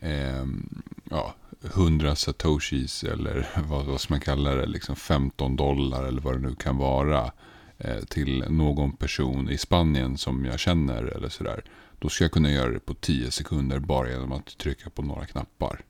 eh, 0.01 0.45
ja, 1.09 1.35
100 1.63 2.15
satoshis 2.15 3.03
eller 3.03 3.47
vad, 3.69 3.85
vad 3.85 4.01
man 4.09 4.19
kalla 4.19 4.55
det, 4.55 4.65
liksom 4.65 4.95
15 4.95 5.55
dollar 5.55 6.03
eller 6.03 6.21
vad 6.21 6.33
det 6.33 6.39
nu 6.49 6.55
kan 6.55 6.77
vara 6.77 7.31
eh, 7.77 7.99
till 8.09 8.43
någon 8.49 8.91
person 8.91 9.49
i 9.49 9.57
Spanien 9.57 10.17
som 10.17 10.45
jag 10.45 10.59
känner 10.59 11.03
eller 11.03 11.29
sådär. 11.29 11.63
Då 11.99 12.09
ska 12.09 12.23
jag 12.23 12.31
kunna 12.31 12.51
göra 12.51 12.69
det 12.71 12.79
på 12.79 12.93
10 12.93 13.31
sekunder 13.31 13.79
bara 13.79 14.09
genom 14.09 14.31
att 14.31 14.57
trycka 14.57 14.89
på 14.89 15.01
några 15.01 15.25
knappar. 15.25 15.81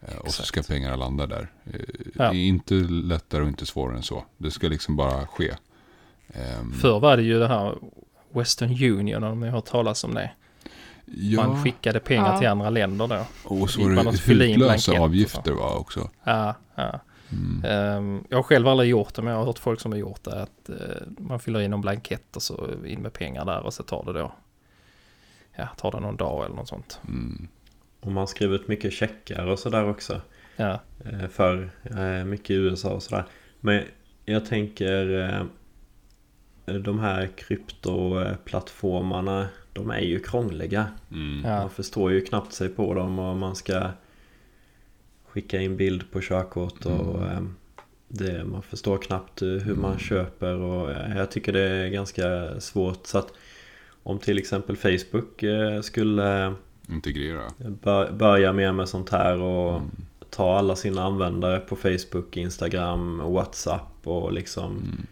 Eh, 0.00 0.16
och 0.16 0.30
så 0.30 0.42
ska 0.42 0.60
Exakt. 0.60 0.68
pengarna 0.68 0.96
landa 0.96 1.26
där. 1.26 1.52
Eh, 1.64 1.80
Ja. 2.14 2.30
Det 2.30 2.36
är 2.36 2.46
inte 2.48 2.74
lättare 2.74 3.42
och 3.42 3.48
inte 3.48 3.66
svårare 3.66 3.96
än 3.96 4.02
så. 4.02 4.24
Det 4.36 4.50
ska 4.50 4.68
liksom 4.68 4.96
bara 4.96 5.26
ske. 5.26 5.54
Ehm, 6.28 6.72
Förr 6.72 7.00
var 7.00 7.16
det 7.16 7.22
ju 7.22 7.38
det 7.38 7.48
här 7.48 7.74
Western 8.30 8.70
Union, 8.98 9.24
om 9.24 9.40
ni 9.40 9.46
har 9.46 9.52
hört 9.52 9.64
talas 9.66 10.04
om 10.04 10.14
det. 10.14 10.30
ja, 11.04 11.46
Man 11.48 11.64
skickade 11.64 12.00
pengar 12.00 12.32
Ja. 12.32 12.38
till 12.38 12.48
andra 12.48 12.70
länder 12.70 13.06
då. 13.08 13.24
och 13.44 13.70
så 13.70 13.82
var 13.82 13.90
man 13.90 14.04
det 14.04 14.20
hutlösa 14.26 14.92
avgifter 15.00 15.52
va, 15.52 15.74
också. 15.74 16.10
Ja, 16.24 16.54
ja. 16.74 17.00
Mm. 17.32 17.64
Ehm, 17.64 18.24
jag 18.28 18.38
har 18.38 18.42
själv 18.42 18.68
aldrig 18.68 18.90
gjort 18.90 19.14
det, 19.14 19.22
men 19.22 19.32
jag 19.32 19.38
har 19.40 19.46
hört 19.46 19.58
folk 19.58 19.80
som 19.80 19.92
har 19.92 19.98
gjort 19.98 20.24
det. 20.24 20.42
Att 20.42 20.68
eh, 20.68 20.76
man 21.18 21.40
fyller 21.40 21.60
in 21.60 21.72
en 21.72 21.80
blankett 21.80 22.36
och 22.36 22.42
så 22.42 22.70
in 22.86 23.02
med 23.02 23.12
pengar 23.12 23.44
där 23.44 23.60
och 23.62 23.74
så 23.74 23.82
tar 23.82 24.04
det 24.04 24.12
då, 24.18 24.32
ja, 25.56 25.66
tar 25.76 25.92
det 25.92 26.00
någon 26.00 26.16
dag 26.16 26.44
eller 26.44 26.56
något 26.56 26.68
sånt. 26.68 27.00
Mm. 27.08 27.48
Och 28.00 28.12
man 28.12 28.28
skriver 28.28 28.54
ut 28.54 28.68
mycket 28.68 28.92
checkar 28.92 29.46
och 29.46 29.58
sådär 29.58 29.88
också. 29.88 30.20
Ja, 30.56 30.80
eh, 31.04 31.28
För 31.28 31.70
eh, 31.84 32.24
mycket 32.24 32.50
i 32.50 32.54
USA 32.54 32.90
och 32.90 33.02
sådär. 33.02 33.24
Men 33.60 33.82
jag 34.24 34.46
tänker 34.46 35.30
eh, 36.66 36.74
de 36.78 36.98
här 36.98 37.28
kryptoplattformarna 37.36 39.48
De 39.72 39.90
är 39.90 40.00
ju 40.00 40.20
krångliga. 40.20 40.86
Mm. 41.12 41.50
Ja. 41.50 41.60
Man 41.60 41.70
förstår 41.70 42.12
ju 42.12 42.20
knappt 42.20 42.52
sig 42.52 42.68
på 42.68 42.94
dem 42.94 43.18
och 43.18 43.36
man 43.36 43.56
ska 43.56 43.90
skicka 45.28 45.60
in 45.60 45.76
bild 45.76 46.10
på 46.10 46.20
körkort 46.20 46.86
och 46.86 47.22
Mm. 47.22 47.54
det, 48.08 48.44
man 48.44 48.62
förstår 48.62 48.98
knappt 48.98 49.42
hur 49.42 49.74
man 49.74 49.90
Mm. 49.90 49.98
köper 49.98 50.54
och 50.54 50.90
jag 51.16 51.30
tycker 51.30 51.52
det 51.52 51.60
är 51.60 51.88
ganska 51.88 52.60
svårt. 52.60 53.06
Så 53.06 53.18
att 53.18 53.32
om 54.06 54.18
till 54.18 54.38
exempel 54.38 54.76
Facebook 54.76 55.42
eh, 55.42 55.80
skulle 55.80 56.54
Integrera. 56.88 57.42
bör- 57.82 58.12
börja 58.12 58.52
mer 58.52 58.72
med 58.72 58.88
sånt 58.88 59.10
här 59.10 59.40
och 59.40 59.76
Mm. 59.76 59.90
ta 60.30 60.58
alla 60.58 60.76
sina 60.76 61.02
användare 61.04 61.58
på 61.60 61.76
Facebook, 61.76 62.36
Instagram, 62.36 63.18
Whatsapp 63.32 63.92
och 64.04 64.32
liksom 64.32 64.70
Mm. 64.72 65.06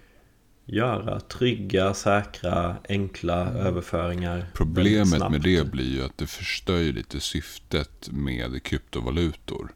göra 0.64 1.20
trygga, 1.20 1.94
säkra, 1.94 2.76
enkla 2.88 3.36
överföringar. 3.48 4.34
väldigt 4.36 4.54
Problemet 4.54 5.30
med 5.30 5.40
det 5.42 5.70
blir 5.70 5.90
ju 5.96 6.04
att 6.04 6.18
det 6.18 6.26
förstör 6.26 6.78
ju 6.78 6.92
lite 6.92 7.20
syftet 7.20 8.08
med 8.12 8.62
kryptovalutor. 8.62 9.72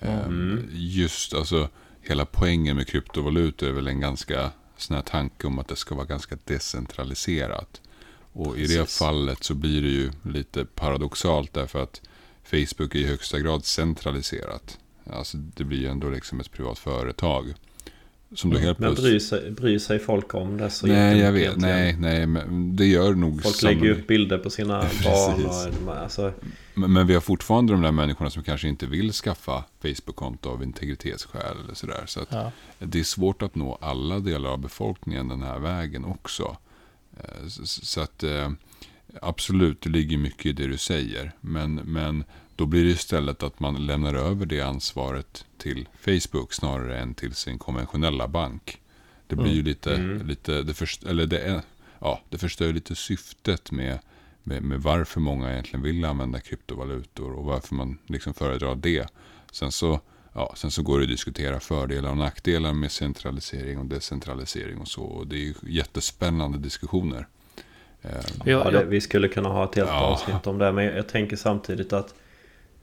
Mm. 0.00 0.18
Ehm, 0.18 0.60
Just 0.72 1.34
alltså, 1.34 1.68
hela 2.00 2.24
poängen 2.24 2.76
med 2.76 2.86
kryptovalutor 2.86 3.68
är 3.68 3.72
väl 3.72 3.88
en 3.88 4.00
ganska 4.00 4.50
sån 4.76 4.96
här 4.96 5.02
tanke 5.02 5.46
om 5.46 5.58
att 5.58 5.68
det 5.68 5.76
ska 5.76 5.94
vara 5.94 6.06
ganska 6.06 6.36
decentraliserat. 6.44 7.80
Och 8.36 8.58
i 8.58 8.66
det 8.66 8.78
Precis. 8.78 8.98
fallet 8.98 9.44
så 9.44 9.54
blir 9.54 9.82
det 9.82 9.88
ju 9.88 10.10
lite 10.22 10.64
paradoxalt 10.64 11.52
därför 11.54 11.82
att 11.82 12.00
Facebook 12.44 12.94
är 12.94 12.98
i 12.98 13.06
högsta 13.06 13.38
grad 13.38 13.64
centraliserat. 13.64 14.78
Alltså 15.10 15.36
det 15.36 15.64
blir 15.64 15.78
ju 15.78 15.86
ändå 15.88 16.10
liksom 16.10 16.40
ett 16.40 16.52
privat 16.52 16.78
företag. 16.78 17.54
Som 18.34 18.50
då 18.50 18.58
helt 18.58 18.78
Men 18.78 18.94
bryr 18.94 19.18
sig, 19.18 19.50
bryr 19.50 19.78
sig 19.78 19.98
folk 19.98 20.34
om 20.34 20.56
det 20.56 20.70
så 20.70 20.86
Nej, 20.86 21.18
jag 21.18 21.32
vet. 21.32 21.56
Nej, 21.56 21.96
nej, 21.98 22.26
men 22.26 22.76
det 22.76 22.86
gör 22.86 23.14
nog 23.14 23.42
Folk 23.42 23.62
lägger 23.62 23.74
ju 23.84 23.86
sannolikt- 23.88 24.00
upp 24.02 24.06
bilder 24.08 24.38
på 24.38 24.50
sina 24.50 24.82
Precis. 24.88 25.04
barn 25.04 25.88
och 25.88 25.96
alltså, 25.96 26.32
Men, 26.74 26.92
men 26.92 27.06
vi 27.06 27.14
har 27.14 27.20
fortfarande 27.20 27.72
de 27.72 27.82
där 27.82 27.92
människorna 27.92 28.30
som 28.30 28.42
kanske 28.42 28.68
inte 28.68 28.86
vill 28.86 29.12
skaffa 29.12 29.64
Facebook-konto 29.82 30.50
av 30.50 30.62
integritetsskäl 30.62 31.56
eller 31.64 31.74
sådär. 31.74 32.02
Så 32.06 32.20
att 32.20 32.28
ja, 32.30 32.52
det 32.78 33.00
är 33.00 33.04
svårt 33.04 33.42
att 33.42 33.54
nå 33.54 33.78
alla 33.80 34.18
delar 34.18 34.50
av 34.50 34.58
befolkningen 34.58 35.28
den 35.28 35.42
här 35.42 35.58
vägen 35.58 36.04
också. 36.04 36.56
Eh, 37.16 37.46
Så, 37.64 38.00
att 38.00 38.22
eh, 38.22 38.50
absolut, 39.22 39.80
det 39.80 39.90
ligger 39.90 40.18
mycket 40.18 40.46
i 40.46 40.52
det 40.52 40.66
du 40.66 40.78
säger. 40.78 41.32
Men, 41.40 41.74
men 41.74 42.24
då 42.56 42.66
blir 42.66 42.84
det 42.84 42.90
istället 42.90 43.42
att 43.42 43.60
man 43.60 43.86
lämnar 43.86 44.14
över 44.14 44.46
det 44.46 44.60
ansvaret 44.60 45.44
till 45.58 45.88
Facebook 46.00 46.52
snarare 46.52 46.98
än 46.98 47.14
till 47.14 47.34
sin 47.34 47.58
konventionella 47.58 48.28
bank. 48.28 48.80
Det 49.26 49.36
blir 49.36 49.52
ju 49.52 49.62
lite, 49.62 49.94
Mm. 49.94 50.26
lite 50.26 50.62
det, 50.62 50.74
först, 50.74 51.04
eller 51.04 51.26
det, 51.26 51.62
ja, 51.98 52.20
det 52.28 52.38
förstör 52.38 52.72
lite 52.72 52.94
syftet 52.94 53.70
med, 53.70 53.98
med, 54.42 54.62
med 54.62 54.82
varför 54.82 55.20
många 55.20 55.52
egentligen 55.52 55.82
vill 55.82 56.04
använda 56.04 56.40
kryptovalutor 56.40 57.32
och 57.32 57.44
varför 57.44 57.74
man 57.74 57.98
liksom 58.06 58.34
föredrar 58.34 58.74
det. 58.74 59.06
Sen 59.52 59.72
så, 59.72 60.00
ja, 60.34 60.52
sen 60.56 60.70
så 60.70 60.82
går 60.82 60.98
det 60.98 61.04
att 61.04 61.10
diskutera 61.10 61.60
fördelar 61.60 62.10
och 62.10 62.16
nackdelar 62.16 62.72
med 62.72 62.92
centralisering 62.92 63.78
och 63.78 63.86
decentralisering 63.86 64.78
och 64.78 64.88
så. 64.88 65.02
Och 65.02 65.26
det 65.26 65.36
är 65.36 65.40
ju 65.40 65.54
jättespännande 65.62 66.58
diskussioner. 66.58 67.26
Eh, 68.02 68.10
Ja, 68.44 68.64
ja, 68.64 68.70
det, 68.70 68.84
vi 68.84 69.00
skulle 69.00 69.28
kunna 69.28 69.48
ha 69.48 69.64
ett 69.64 69.74
helt 69.74 69.88
Ja. 69.88 70.00
avsnitt 70.00 70.46
om 70.46 70.58
det. 70.58 70.72
Men 70.72 70.84
jag 70.84 71.08
tänker 71.08 71.36
samtidigt 71.36 71.92
att 71.92 72.14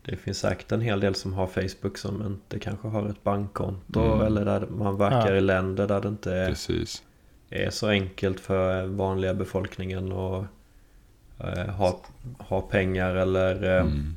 det 0.06 0.16
finns 0.18 0.40
säkert 0.40 0.72
en 0.72 0.82
hel 0.82 1.00
del 1.00 1.16
som 1.16 1.34
har 1.34 1.48
Facebook 1.48 1.98
som 1.98 2.26
inte 2.26 2.60
kanske 2.60 2.88
har 2.88 3.10
ett 3.10 3.24
bankkonto. 3.24 4.00
Mm. 4.14 4.22
Eller 4.28 4.46
där 4.46 4.68
man 4.70 4.98
verkar 4.98 5.32
Ja. 5.32 5.38
i 5.38 5.42
länder 5.42 5.88
där 5.88 6.02
det 6.02 6.08
inte 6.08 6.34
är, 6.34 6.50
Precis. 6.50 7.04
är 7.50 7.70
så 7.70 7.88
enkelt 7.88 8.40
för 8.40 8.86
vanliga 8.86 9.34
befolkningen 9.34 10.12
att 10.12 10.46
eh, 11.40 11.66
ha, 11.74 12.02
ha 12.38 12.62
pengar 12.62 13.16
eller 13.16 13.64
eh, 13.78 13.82
Mm. 13.86 14.16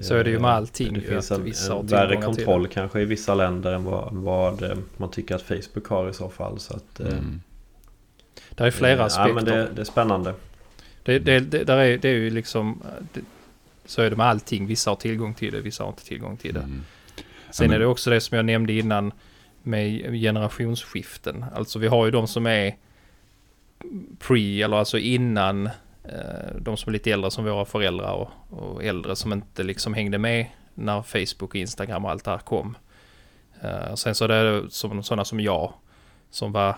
Så 0.00 0.14
är 0.14 0.24
det 0.24 0.30
ju 0.30 0.38
med 0.38 0.48
eh, 0.50 0.54
allting 0.56 0.92
Det 0.94 1.00
ju, 1.00 1.06
finns 1.08 1.32
att 1.32 1.38
en, 1.38 1.44
vissa 1.44 1.74
en 1.78 1.86
värre 1.86 2.16
kontroll 2.22 2.68
kanske 2.68 3.00
i 3.00 3.04
vissa 3.04 3.34
länder 3.34 3.72
än 3.72 3.84
vad, 3.84 4.08
vad 4.14 4.62
eh, 4.62 4.76
man 4.96 5.10
tycker 5.10 5.34
att 5.34 5.42
Facebook 5.42 5.86
har 5.88 6.08
i 6.10 6.12
så 6.12 6.28
fall. 6.28 6.58
Så 6.60 6.76
att, 6.76 7.00
eh, 7.00 7.06
Mm. 7.06 7.40
Det 8.50 8.64
är 8.64 8.70
flera 8.70 8.96
Ja, 8.98 9.04
aspekter. 9.04 9.34
men 9.34 9.44
det, 9.44 9.68
det 9.74 9.80
är 9.80 9.84
spännande. 9.84 10.34
Det, 11.02 11.18
det, 11.18 11.40
det, 11.40 11.64
där 11.64 11.76
är, 11.76 11.98
det 11.98 12.08
är 12.08 12.12
ju 12.14 12.30
liksom, 12.30 12.82
det, 13.12 13.20
så 13.86 14.02
är 14.02 14.10
det 14.10 14.16
med 14.16 14.26
allting. 14.26 14.66
Vissa 14.66 14.90
har 14.90 14.96
tillgång 14.96 15.34
till 15.34 15.52
det, 15.52 15.60
vissa 15.60 15.84
har 15.84 15.90
inte 15.90 16.04
tillgång 16.04 16.36
till 16.36 16.54
det. 16.54 16.60
Mm. 16.60 16.82
Sen 17.50 17.64
Ja, 17.64 17.68
men- 17.68 17.74
är 17.74 17.78
det 17.78 17.86
också 17.86 18.10
det 18.10 18.20
som 18.20 18.36
jag 18.36 18.44
nämnde 18.44 18.72
innan 18.72 19.12
med 19.62 20.12
generationsskiften. 20.20 21.44
Alltså 21.54 21.78
vi 21.78 21.86
har 21.86 22.04
ju 22.04 22.10
de 22.10 22.26
som 22.28 22.46
är 22.46 22.76
pre, 24.18 24.62
eller 24.62 24.76
alltså 24.76 24.98
innan 24.98 25.70
de 26.58 26.76
som 26.76 26.90
är 26.90 26.92
lite 26.92 27.10
äldre 27.10 27.30
som 27.30 27.44
våra 27.44 27.64
föräldrar 27.64 28.12
och, 28.12 28.30
och 28.50 28.84
äldre 28.84 29.16
som 29.16 29.32
inte 29.32 29.62
liksom 29.62 29.94
hängde 29.94 30.18
med 30.18 30.46
när 30.74 31.02
Facebook 31.02 31.42
och 31.50 31.56
Instagram 31.56 32.04
och 32.04 32.10
allt 32.10 32.24
det 32.24 32.30
här 32.30 32.38
kom. 32.38 32.76
Eh, 33.60 33.94
sen 33.94 34.14
så 34.14 34.24
är 34.24 34.28
det 34.28 34.70
som, 34.70 35.02
sådana 35.02 35.24
som 35.24 35.40
jag 35.40 35.72
som 36.30 36.52
var 36.52 36.76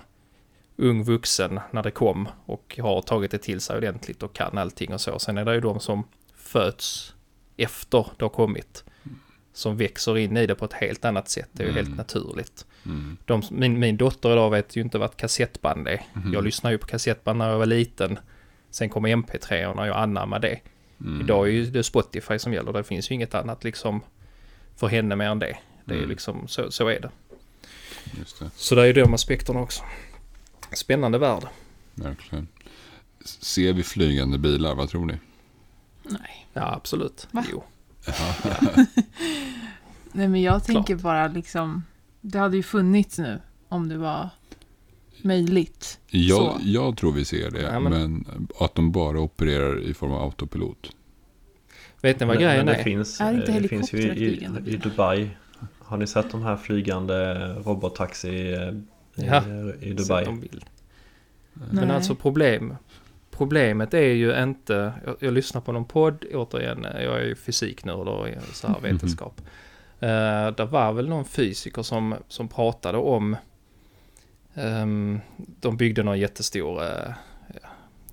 ung 0.76 1.04
vuxen 1.04 1.60
när 1.70 1.82
det 1.82 1.90
kom 1.90 2.28
och 2.46 2.78
har 2.82 3.02
tagit 3.02 3.30
det 3.30 3.38
till 3.38 3.60
sig 3.60 3.76
ordentligt 3.76 4.22
och 4.22 4.32
kan 4.32 4.58
allting 4.58 4.92
och 4.94 5.00
så. 5.00 5.18
Sen 5.18 5.38
är 5.38 5.44
det 5.44 5.54
ju 5.54 5.60
de 5.60 5.80
som 5.80 6.04
föds 6.36 7.14
efter 7.56 8.06
det 8.18 8.24
har 8.24 8.28
kommit. 8.30 8.84
som 9.52 9.76
växer 9.76 10.18
in 10.18 10.36
i 10.36 10.46
det 10.46 10.54
på 10.54 10.64
ett 10.64 10.72
helt 10.72 11.04
annat 11.04 11.28
sätt. 11.28 11.48
Det 11.52 11.62
är 11.62 11.66
ju 11.66 11.72
Mm. 11.72 11.84
helt 11.86 11.96
naturligt. 11.96 12.66
Mm. 12.86 13.16
De, 13.24 13.42
min, 13.50 13.78
min 13.78 13.96
dotter 13.96 14.32
idag 14.32 14.50
vet 14.50 14.76
ju 14.76 14.80
inte 14.80 14.98
vad 14.98 15.10
ett 15.10 15.16
kassettband 15.16 15.88
är. 15.88 16.02
Mhm. 16.12 16.32
Jag 16.32 16.44
lyssnade 16.44 16.74
ju 16.74 16.78
på 16.78 16.86
kassettband 16.86 17.38
när 17.38 17.50
jag 17.50 17.58
var 17.58 17.66
liten. 17.66 18.18
Sen 18.74 18.88
kom 18.88 19.06
MP3 19.06 19.64
och 19.66 19.86
jag 19.86 19.96
anammade 19.96 20.48
det. 20.48 20.60
Mm. 21.06 21.20
Idag 21.20 21.46
är 21.48 21.52
ju 21.52 21.66
det 21.66 21.82
Spotify 21.84 22.38
som 22.38 22.52
gäller. 22.52 22.72
Det 22.72 22.84
finns 22.84 23.10
ju 23.10 23.14
inget 23.14 23.34
annat 23.34 23.64
liksom 23.64 24.00
för 24.76 24.86
henne 24.88 25.16
mer 25.16 25.26
än 25.28 25.38
det. 25.38 25.56
Det 25.84 25.94
är 25.94 25.98
Mm. 25.98 26.10
liksom, 26.10 26.48
så, 26.48 26.70
så 26.70 26.88
är 26.88 27.00
det. 27.00 27.10
Just 28.18 28.38
det, 28.38 28.50
Så 28.56 28.74
det 28.74 28.82
är 28.82 28.86
ju 28.86 28.92
de 28.92 29.14
aspekterna 29.14 29.60
också. 29.60 29.82
Spännande 30.72 31.18
värld. 31.18 31.42
verkligen. 31.94 32.48
Ser 33.24 33.72
vi 33.72 33.82
flygande 33.82 34.38
bilar, 34.38 34.74
vad 34.74 34.88
tror 34.88 35.06
ni? 35.06 35.18
Nej. 36.02 36.46
Ja, 36.52 36.74
absolut. 36.74 37.28
Va? 37.30 37.44
Jo. 37.50 37.64
Nej, 40.12 40.28
men 40.28 40.42
jag 40.42 40.64
tänker 40.64 40.94
bara 40.96 41.28
liksom, 41.28 41.82
det 42.20 42.38
hade 42.38 42.56
ju 42.56 42.62
funnits 42.62 43.18
nu 43.18 43.40
om 43.68 43.88
det 43.88 43.98
var 43.98 44.28
möjligt. 45.24 46.00
Jag, 46.10 46.60
jag 46.62 46.96
tror 46.96 47.12
vi 47.12 47.24
ser 47.24 47.50
det, 47.50 47.60
Ja, 47.62 47.80
men... 47.80 47.92
men- 47.92 48.48
att 48.60 48.74
de 48.74 48.92
bara 48.92 49.20
opererar 49.20 49.80
i 49.80 49.94
form 49.94 50.12
av 50.12 50.22
autopilot. 50.22 50.90
Vet 52.02 52.20
ni 52.20 52.26
vad 52.26 52.36
Men- 52.36 52.42
grejen 52.44 52.66
men 52.66 52.74
det 52.74 52.80
är? 52.80 52.84
Finns, 52.84 53.20
Är 53.20 53.32
inte 53.34 53.52
eh, 53.52 53.62
det 53.62 53.68
finns 53.68 53.92
ju 53.92 53.98
i, 53.98 54.24
i, 54.24 54.48
i? 54.66 54.76
Dubai. 54.76 55.30
Har 55.78 55.96
ni 55.96 56.06
sett 56.06 56.30
de 56.30 56.42
här 56.42 56.56
flygande 56.56 57.34
robottaxi 57.64 58.52
eh, 58.52 58.72
Ja, 59.24 59.42
i, 59.80 59.88
i 59.88 59.96
Så 59.96 60.02
Dubai? 60.02 60.24
vill. 60.40 60.64
Nej. 61.54 61.66
Men 61.72 61.90
alltså 61.90 62.14
problem, 62.14 62.76
problemet 63.30 63.94
är 63.94 64.00
ju 64.12 64.42
inte, 64.42 64.92
jag, 65.06 65.16
jag 65.20 65.34
lyssnar 65.34 65.60
på 65.60 65.72
någon 65.72 65.84
podd, 65.84 66.24
återigen, 66.34 66.82
jag 66.82 67.20
är 67.20 67.24
ju 67.24 67.34
fysiknörd 67.34 68.08
och 68.08 68.26
så 68.52 68.66
här 68.68 68.80
vetenskap. 68.80 69.40
Uh, 70.02 70.56
det 70.56 70.64
var 70.70 70.92
väl 70.92 71.08
någon 71.08 71.24
fysiker 71.24 71.82
som, 71.82 72.14
som 72.28 72.48
pratade 72.48 72.98
om, 72.98 73.36
ehm, 74.54 75.20
de 75.36 75.76
byggde 75.76 76.02
någon 76.02 76.18
jättestor, 76.18 76.82
uh, 76.82 77.08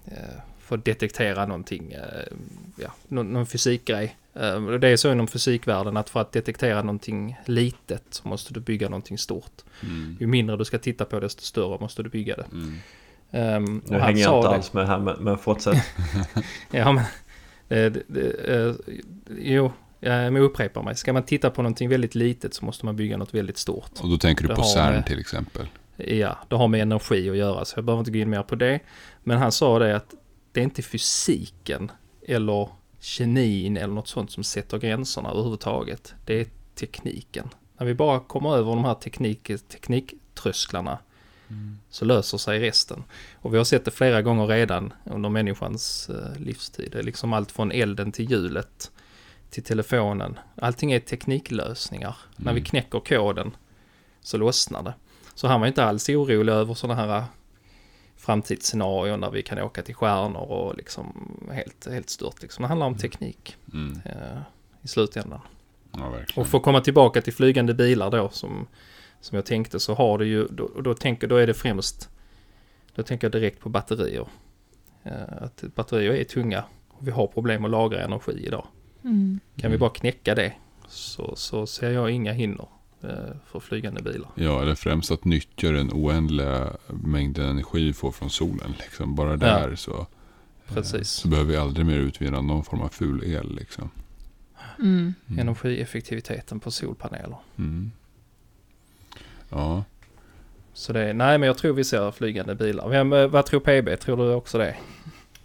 uh, 0.07 0.13
för 0.59 0.77
att 0.77 0.85
detektera 0.85 1.45
någonting, 1.45 1.95
uh, 1.95 2.37
ja, 2.75 2.93
någon, 3.07 3.33
någon 3.33 3.45
fysikgrej. 3.45 4.15
Uh, 4.41 4.71
det 4.71 4.87
är 4.87 4.97
så 4.97 5.11
inom 5.11 5.27
fysikvärlden 5.27 5.97
att 5.97 6.09
för 6.09 6.21
att 6.21 6.31
detektera 6.31 6.81
någonting 6.81 7.37
litet 7.45 8.03
så 8.09 8.27
måste 8.27 8.53
du 8.53 8.59
bygga 8.59 8.89
någonting 8.89 9.17
stort. 9.17 9.61
Mm. 9.83 10.17
Ju 10.19 10.27
mindre 10.27 10.57
du 10.57 10.65
ska 10.65 10.77
titta 10.77 11.05
på 11.05 11.19
desto 11.19 11.41
större 11.41 11.79
måste 11.79 12.03
du 12.03 12.09
bygga 12.09 12.35
det. 12.35 12.45
Mm. 12.51 12.79
Um, 13.33 13.81
Nu 13.85 13.99
hänger 13.99 14.21
jag 14.21 14.37
inte 14.37 14.47
det. 14.47 14.55
alls 14.55 14.73
med 14.73 14.87
här 14.87 14.99
men, 14.99 15.23
men 15.23 15.37
fortsätt. 15.37 15.83
Ja, 16.71 16.91
men... 16.91 17.03
Eh, 17.69 17.91
det, 17.91 18.03
det, 18.07 18.55
eh, 18.55 18.73
jo, 19.37 19.71
jag 19.99 20.37
upprepar 20.37 20.83
mig. 20.83 20.95
Ska 20.95 21.13
man 21.13 21.23
titta 21.23 21.49
på 21.49 21.61
någonting 21.61 21.89
väldigt 21.89 22.15
litet 22.15 22.53
så 22.53 22.65
måste 22.65 22.85
man 22.85 22.95
bygga 22.95 23.17
något 23.17 23.33
väldigt 23.33 23.57
stort. 23.57 23.91
Och 24.01 24.09
då 24.09 24.17
tänker 24.17 24.43
du 24.43 24.47
Det 24.47 24.55
på 24.55 24.63
CERN 24.63 24.93
med- 24.93 25.05
till 25.05 25.19
exempel. 25.19 25.67
Ja, 25.97 26.37
det 26.49 26.55
har 26.55 26.67
med 26.67 26.81
energi 26.81 27.29
att 27.29 27.37
göra 27.37 27.65
så 27.65 27.77
jag 27.77 27.85
behöver 27.85 27.99
inte 28.01 28.11
gå 28.11 28.17
in 28.17 28.29
mer 28.29 28.43
på 28.43 28.55
det. 28.55 28.79
Men 29.23 29.37
han 29.37 29.51
sa 29.51 29.79
det 29.79 29.95
att 29.95 30.13
det 30.51 30.59
är 30.59 30.63
inte 30.63 30.81
fysiken 30.81 31.91
eller 32.27 32.69
kemin 32.99 33.77
eller 33.77 33.93
något 33.93 34.07
sånt 34.07 34.31
som 34.31 34.43
sätter 34.43 34.77
gränserna 34.77 35.29
överhuvudtaget. 35.31 36.13
Det 36.25 36.33
är 36.41 36.45
tekniken. 36.75 37.49
När 37.77 37.85
vi 37.85 37.93
bara 37.93 38.19
kommer 38.19 38.55
över 38.57 38.69
de 38.75 38.85
här 38.85 38.93
teknik, 38.93 39.51
tekniktrösklarna 39.69 40.97
så 41.89 42.05
löser 42.05 42.37
sig 42.37 42.59
resten. 42.59 43.03
Och 43.35 43.53
vi 43.53 43.57
har 43.57 43.63
sett 43.63 43.85
det 43.85 43.91
flera 43.91 44.21
gånger 44.21 44.47
redan 44.47 44.93
under 45.05 45.29
människans 45.29 46.09
eh, 46.09 46.39
livstid. 46.41 46.89
Det 46.91 46.99
är 46.99 47.03
liksom 47.03 47.33
allt 47.33 47.51
från 47.51 47.71
elden 47.71 48.11
till 48.11 48.31
hjulet 48.31 48.91
till 49.49 49.63
telefonen. 49.63 50.39
Allting 50.55 50.91
är 50.91 50.99
tekniklösningar. 50.99 52.15
När 52.35 52.53
vi 52.53 52.59
Mm. 52.59 52.63
knäcker 52.63 52.99
koden 52.99 53.51
så 54.21 54.37
lossnar 54.37 54.83
det. 54.83 54.93
Så 55.41 55.47
han 55.47 55.59
var 55.61 55.67
inte 55.67 55.83
alls 55.83 56.09
orolig 56.09 56.53
över 56.53 56.73
sådana 56.73 57.01
här 57.01 57.17
eh, 57.17 57.23
framtidsscenarion 58.17 59.21
där 59.21 59.31
vi 59.31 59.41
kan 59.41 59.59
åka 59.59 59.81
till 59.81 59.95
stjärnor 59.95 60.41
och 60.41 60.77
liksom 60.77 61.31
helt, 61.51 61.87
helt 61.91 62.09
stört. 62.09 62.41
Liksom. 62.41 62.61
Det 62.61 62.67
handlar 62.67 62.87
om 62.87 62.97
teknik 62.97 63.57
Mm. 63.73 63.99
eh, 64.05 64.41
i 64.81 64.87
slutändan. 64.87 65.39
Ja. 65.91 66.13
Och 66.35 66.47
för 66.47 66.57
att 66.57 66.63
komma 66.63 66.81
tillbaka 66.81 67.21
till 67.21 67.33
flygande 67.33 67.73
bilar 67.73 68.11
då 68.11 68.29
som, 68.29 68.67
som 69.21 69.35
jag 69.35 69.45
tänkte 69.45 69.79
så 69.79 69.93
har 69.93 70.17
du 70.17 70.27
ju, 70.27 70.47
då, 70.47 70.71
då, 70.81 70.93
tänker, 70.93 71.27
då 71.27 71.35
är 71.35 71.47
det 71.47 71.53
främst, 71.53 72.09
då 72.95 73.03
tänker 73.03 73.25
jag 73.25 73.31
direkt 73.31 73.59
på 73.59 73.69
batterier. 73.69 74.27
Eh, 75.03 75.11
att 75.41 75.63
batterier 75.75 76.13
är 76.13 76.23
tunga 76.23 76.63
och 76.89 77.07
vi 77.07 77.11
har 77.11 77.27
problem 77.27 77.65
att 77.65 77.71
lagra 77.71 78.03
energi 78.03 78.45
idag. 78.47 78.67
Mm. 79.03 79.39
Kan 79.55 79.71
vi 79.71 79.75
Mm. 79.75 79.79
bara 79.79 79.89
knäcka 79.89 80.35
det 80.35 80.53
så, 80.87 81.35
så 81.35 81.67
ser 81.67 81.91
jag 81.91 82.11
inga 82.11 82.33
hinder 82.33 82.67
för 83.45 83.59
flygande 83.59 84.01
bilar. 84.01 84.29
Ja, 84.35 84.61
eller 84.61 84.75
främst 84.75 85.11
att 85.11 85.25
nyttja 85.25 85.71
den 85.71 85.89
oändliga 85.93 86.67
mängden 86.87 87.49
energi 87.49 87.85
vi 87.85 87.93
får 87.93 88.11
från 88.11 88.29
solen. 88.29 88.73
Liksom. 88.79 89.15
Bara 89.15 89.37
där 89.37 89.75
så, 89.75 89.91
eh, 89.91 90.73
Precis. 90.73 91.09
så 91.09 91.27
behöver 91.27 91.51
vi 91.51 91.57
aldrig 91.57 91.85
mer 91.85 91.97
utvinna 91.97 92.41
någon 92.41 92.63
form 92.63 92.81
av 92.81 92.89
ful 92.89 93.23
el. 93.23 93.55
Liksom. 93.55 93.89
Mm. 94.79 95.13
Mm. 95.27 95.39
Energieffektiviteten 95.39 96.59
på 96.59 96.71
solpaneler. 96.71 97.37
Mm. 97.57 97.91
Ja, 99.49 99.83
Så 100.73 100.93
det, 100.93 101.13
nej 101.13 101.37
men 101.37 101.47
jag 101.47 101.57
tror 101.57 101.73
vi 101.73 101.83
ser 101.83 102.11
flygande 102.11 102.55
bilar. 102.55 102.89
Vem, 102.89 103.13
eh, 103.13 103.27
vad 103.27 103.45
tror 103.45 103.59
PB? 103.59 103.97
Tror 103.99 104.17
du 104.17 104.33
också 104.33 104.57
det? 104.57 104.75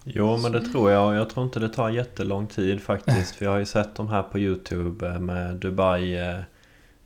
Jo 0.05 0.37
men 0.37 0.53
det 0.53 0.61
tror 0.61 0.91
jag. 0.91 1.15
Jag 1.15 1.31
tror 1.31 1.47
inte 1.47 1.61
det 1.61 1.69
tar 1.69 1.91
jättelång 1.91 2.47
tid 2.47 2.83
faktiskt. 2.83 3.35
För 3.37 3.45
jag 3.45 3.53
har 3.53 3.59
ju 3.59 3.67
sett 3.67 3.95
de 3.95 4.09
här 4.09 4.23
på 4.23 4.39
YouTube 4.39 5.09
eh, 5.09 5.19
med 5.19 5.57
Dubai. 5.57 6.17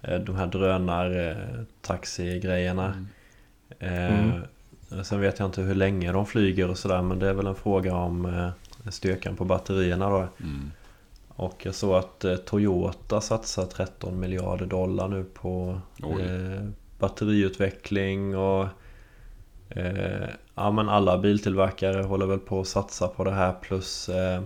Eh, 0.02 0.18
De 0.20 0.36
här 0.36 0.46
drönar-taxi-grejerna. 0.46 3.06
Mm. 3.78 4.30
Eh, 4.30 4.34
Sen 5.02 5.20
vet 5.20 5.38
jag 5.38 5.48
inte 5.48 5.62
hur 5.62 5.74
länge 5.74 6.12
de 6.12 6.26
flyger 6.26 6.70
och 6.70 6.78
sådär. 6.78 7.02
Men 7.02 7.18
det 7.18 7.28
är 7.28 7.32
väl 7.34 7.46
en 7.46 7.54
fråga 7.54 7.94
om 7.94 8.26
eh, 8.26 8.50
styrkan 8.90 9.36
på 9.36 9.44
batterierna 9.44 10.10
då. 10.10 10.16
mm. 10.16 10.70
Och 11.28 11.66
jag 11.66 11.74
såg 11.74 11.94
att 11.94 12.24
Toyota 12.46 13.20
satsar 13.20 13.64
13 13.64 14.20
miljarder 14.20 14.66
dollar 14.66 15.08
nu 15.08 15.24
på 15.24 15.80
eh, 16.02 16.64
batteriutveckling 16.98 18.36
och 18.36 18.66
eh, 19.68 20.28
ja 20.54 20.70
men 20.70 20.88
alla 20.88 21.18
biltillverkare 21.18 22.02
håller 22.02 22.26
väl 22.26 22.38
på 22.38 22.60
att 22.60 22.66
satsa 22.66 23.08
på 23.08 23.24
det 23.24 23.30
här 23.30 23.52
plus 23.52 24.08
eh, 24.08 24.42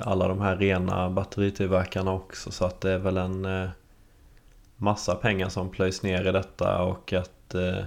alla 0.00 0.28
de 0.28 0.40
här 0.40 0.56
rena 0.56 1.10
batteritillverkarna 1.10 2.12
också 2.12 2.50
så 2.50 2.64
att 2.64 2.80
det 2.80 2.90
är 2.90 2.98
väl 2.98 3.16
en 3.16 3.68
massa 4.82 5.14
pengar 5.14 5.48
som 5.48 5.70
plöjs 5.70 6.02
ner 6.02 6.28
i 6.28 6.32
detta 6.32 6.82
och 6.82 7.12
att 7.12 7.54
eh, 7.54 7.84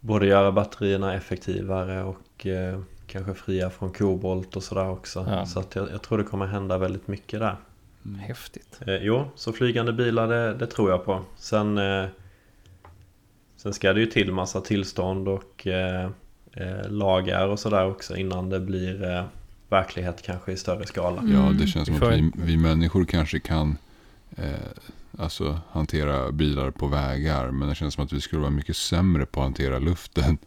både 0.00 0.26
göra 0.26 0.52
batterierna 0.52 1.14
effektivare 1.14 2.04
och 2.04 2.46
eh, 2.46 2.80
kanske 3.06 3.34
fria 3.34 3.70
från 3.70 3.92
kobolt 3.92 4.56
och 4.56 4.62
sådär 4.62 4.90
också. 4.90 5.26
Ja. 5.28 5.46
Så 5.46 5.60
att 5.60 5.74
jag, 5.74 5.90
jag 5.90 6.02
tror 6.02 6.18
det 6.18 6.24
kommer 6.24 6.46
hända 6.46 6.78
väldigt 6.78 7.08
mycket 7.08 7.40
där. 7.40 7.56
Mm. 8.04 8.18
Häftigt. 8.18 8.80
Eh, 8.86 8.96
jo, 8.96 9.24
så 9.34 9.52
flygande 9.52 9.92
bilar 9.92 10.28
det, 10.28 10.54
det 10.54 10.66
tror 10.66 10.90
jag 10.90 11.04
på. 11.04 11.22
Sen, 11.36 11.78
eh, 11.78 12.06
sen 13.56 13.74
ska 13.74 13.92
det 13.92 14.00
ju 14.00 14.06
till 14.06 14.32
massa 14.32 14.60
tillstånd 14.60 15.28
och 15.28 15.66
eh, 15.66 16.10
eh, 16.52 16.88
lagar 16.88 17.48
och 17.48 17.58
sådär 17.58 17.86
också 17.86 18.16
innan 18.16 18.48
det 18.48 18.60
blir 18.60 19.04
eh, 19.04 19.24
verklighet 19.68 20.22
kanske 20.22 20.52
i 20.52 20.56
större 20.56 20.86
skala. 20.86 21.20
Mm. 21.20 21.34
Ja, 21.34 21.52
det 21.60 21.66
känns 21.66 21.86
som 21.86 21.96
att 21.96 22.12
vi, 22.12 22.32
vi 22.34 22.56
människor 22.56 23.04
kanske 23.04 23.40
kan 23.40 23.76
eh, 24.36 24.44
alltså, 25.20 25.60
hantera 25.70 26.32
bilar 26.32 26.70
på 26.70 26.86
vägar. 26.86 27.50
Men 27.50 27.68
det 27.68 27.74
känns 27.74 27.94
som 27.94 28.04
att 28.04 28.12
vi 28.12 28.20
skulle 28.20 28.40
vara 28.40 28.50
mycket 28.50 28.76
sämre 28.76 29.26
på 29.26 29.40
att 29.40 29.44
hantera 29.44 29.78
luften. 29.78 30.38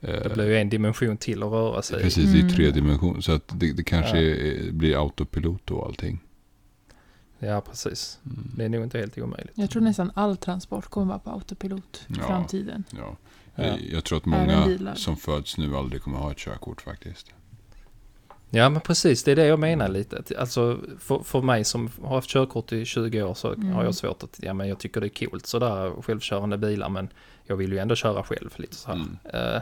Det 0.00 0.34
blir 0.34 0.46
ju 0.46 0.56
en 0.58 0.68
dimension 0.68 1.16
till 1.16 1.42
att 1.42 1.50
röra 1.52 1.82
sig 1.82 2.00
i. 2.00 2.02
Precis, 2.02 2.34
i 2.34 2.40
Mm. 2.40 2.52
tre 2.52 2.70
dimensioner. 2.70 3.20
Så 3.20 3.32
att 3.32 3.42
det, 3.60 3.72
det 3.72 3.84
kanske 3.84 4.20
Ja. 4.20 4.36
är, 4.36 4.72
blir 4.72 4.96
autopilot 5.02 5.70
och 5.70 5.86
allting. 5.86 6.18
Ja, 7.38 7.60
precis. 7.60 8.18
Mm. 8.26 8.50
Det 8.56 8.64
är 8.64 8.68
nog 8.68 8.82
inte 8.82 8.98
helt 8.98 9.18
omöjligt. 9.18 9.52
Jag 9.54 9.70
tror 9.70 9.82
nästan 9.82 10.10
all 10.14 10.36
transport 10.36 10.86
kommer 10.86 11.06
vara 11.06 11.18
på 11.18 11.30
autopilot 11.30 12.06
i 12.08 12.12
Ja. 12.18 12.26
framtiden. 12.26 12.84
Ja. 12.90 13.16
Ja. 13.54 13.64
Jag- 13.64 13.80
Jag 13.80 14.04
tror 14.04 14.18
att 14.18 14.24
många 14.24 14.66
bilar. 14.66 14.94
som 14.94 15.16
föds 15.16 15.58
nu 15.58 15.76
aldrig 15.76 16.02
kommer 16.02 16.18
ha 16.18 16.30
ett 16.30 16.38
körkort 16.38 16.80
faktiskt. 16.82 17.26
Ja, 18.54 18.68
men 18.68 18.80
precis. 18.80 19.24
Det 19.24 19.32
är 19.32 19.36
det 19.36 19.46
jag 19.46 19.58
menar 19.58 19.88
lite. 19.88 20.22
Alltså, 20.38 20.78
för, 21.00 21.18
för 21.24 21.42
mig 21.42 21.64
som 21.64 21.90
har 22.02 22.14
haft 22.14 22.30
körkort 22.30 22.72
i 22.72 22.84
20 22.84 23.22
år 23.22 23.34
så 23.34 23.52
Mm. 23.52 23.72
har 23.72 23.84
jag 23.84 23.94
svårt 23.94 24.22
att... 24.22 24.38
Ja, 24.42 24.54
men 24.54 24.68
jag 24.68 24.78
tycker 24.78 25.00
det 25.00 25.06
är 25.06 25.26
coolt 25.26 25.46
sådär 25.46 26.02
självkörande 26.02 26.58
bilar, 26.58 26.88
men 26.88 27.08
jag 27.46 27.56
vill 27.56 27.72
ju 27.72 27.78
ändå 27.78 27.94
köra 27.94 28.22
själv 28.22 28.50
lite 28.56 28.74
så 28.76 28.88
här. 28.88 28.94
Mm. 28.94 29.16
Eh, 29.54 29.60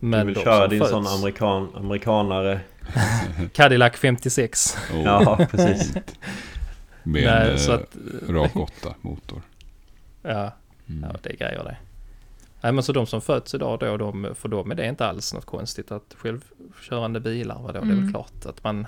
Du 0.00 0.06
men 0.06 0.26
vill 0.26 0.34
de 0.34 0.40
köra 0.44 0.68
din 0.68 0.80
föds- 0.80 0.90
sån 0.90 1.06
amerikan, 1.06 1.68
amerikanare. 1.74 2.60
Cadillac 3.52 3.96
56. 3.96 4.76
Och 4.92 4.98
Ja, 5.04 5.46
precis. 5.50 5.94
Med 7.02 7.24
Nej, 7.24 7.50
en 7.52 7.58
så 7.58 7.72
eh, 7.72 7.78
att... 7.78 7.96
rak 8.30 8.56
8 8.56 8.94
motor. 9.00 9.42
Ja, 10.22 10.52
Mm. 10.88 11.10
ja, 11.12 11.16
det 11.22 11.30
är 11.30 11.36
grejer 11.36 11.64
det. 11.64 11.76
Nej, 12.62 12.72
men 12.72 12.82
så 12.84 12.92
de 12.92 13.06
som 13.06 13.20
föds 13.20 13.54
idag 13.54 13.78
då, 13.80 13.96
de, 13.96 14.28
för 14.34 14.48
dem 14.48 14.70
är 14.70 14.74
det 14.74 14.88
inte 14.88 15.06
alls 15.06 15.34
något 15.34 15.44
konstigt 15.44 15.92
att 15.92 16.14
självkörande 16.18 17.20
bilar, 17.20 17.54
vadå, 17.62 17.72
det 17.72 17.78
är 17.78 17.82
väl 17.84 17.98
Mm. 17.98 18.10
klart 18.10 18.46
att 18.46 18.64
man 18.64 18.86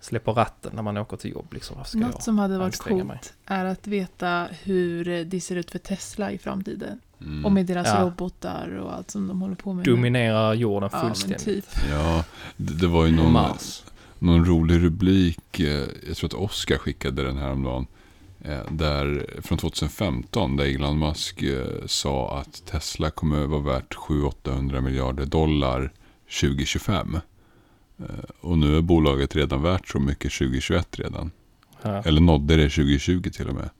släpper 0.00 0.32
ratten 0.32 0.72
när 0.74 0.82
man 0.82 0.96
åker 0.96 1.16
till 1.16 1.30
jobb. 1.30 1.52
Liksom. 1.52 1.76
Ska 1.84 1.98
Något 1.98 2.10
jag 2.14 2.22
som 2.22 2.38
hade 2.38 2.58
varit 2.58 2.78
coolt 2.78 3.06
mig? 3.06 3.20
är 3.46 3.64
att 3.64 3.86
veta 3.86 4.46
hur 4.62 5.24
det 5.24 5.40
ser 5.40 5.56
ut 5.56 5.70
för 5.70 5.78
Tesla 5.78 6.30
i 6.32 6.38
framtiden. 6.38 7.00
Mm. 7.20 7.44
Och 7.44 7.52
med 7.52 7.66
deras 7.66 7.86
Ja. 7.86 8.00
robotar 8.02 8.76
och 8.76 8.94
allt 8.94 9.10
som 9.10 9.28
de 9.28 9.40
håller 9.42 9.54
på 9.54 9.72
med. 9.72 9.84
Dominerar 9.84 10.54
jorden 10.54 10.88
Ja, 10.92 11.00
fullständigt. 11.00 11.44
typ. 11.44 11.64
Ja, 11.90 12.24
det, 12.56 12.74
det 12.74 12.86
var 12.86 13.06
ju 13.06 13.12
någon, 13.16 13.52
någon 14.18 14.44
rolig 14.44 14.82
rubrik. 14.84 15.60
eh, 15.60 15.84
Jag 16.08 16.16
tror 16.16 16.28
att 16.28 16.34
Oscar 16.34 16.76
skickade 16.78 17.22
den 17.24 17.36
här 17.36 17.50
om 17.52 17.62
dagen. 17.62 17.82
eh, 17.82 17.95
Där, 18.70 19.26
från 19.42 19.58
2015. 19.58 20.56
Där 20.56 20.64
Elon 20.74 20.98
Musk 20.98 21.42
eh, 21.42 21.86
sa 21.86 22.38
att 22.38 22.62
Tesla 22.66 23.10
kommer 23.10 23.46
vara 23.46 23.60
värt 23.60 23.94
700-800 23.94 24.80
miljarder 24.80 25.26
dollar 25.26 25.92
2025. 26.40 27.14
Eh, 27.98 28.04
Och 28.40 28.58
nu 28.58 28.76
är 28.76 28.80
bolaget 28.82 29.36
redan 29.36 29.62
värt 29.62 29.88
så 29.88 29.98
mycket 30.00 30.32
2021 30.32 30.98
redan. 30.98 31.30
Ja. 31.82 32.02
Eller 32.02 32.20
nådde 32.20 32.56
det 32.56 32.68
2020 32.70 33.30
till 33.30 33.48
och 33.48 33.54
med. 33.54 33.70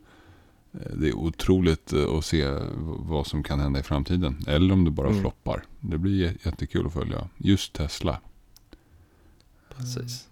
Eh, 0.73 0.93
Det 0.97 1.09
är 1.09 1.15
otroligt 1.17 1.93
eh, 1.93 2.05
att 2.19 2.25
se 2.25 2.45
vad 2.99 3.27
som 3.27 3.43
kan 3.43 3.61
hända 3.61 3.81
i 3.81 3.83
framtiden. 3.83 4.45
Eller 4.47 4.73
om 4.73 4.85
det 4.85 4.91
bara 4.91 5.09
Mm. 5.09 5.21
floppar. 5.21 5.63
Det 5.81 5.99
blir 5.99 6.27
jä- 6.29 6.39
jättekul 6.47 6.87
att 6.87 6.93
följa. 6.93 7.29
Just 7.37 7.73
Tesla. 7.73 8.21
Precis. 9.77 10.29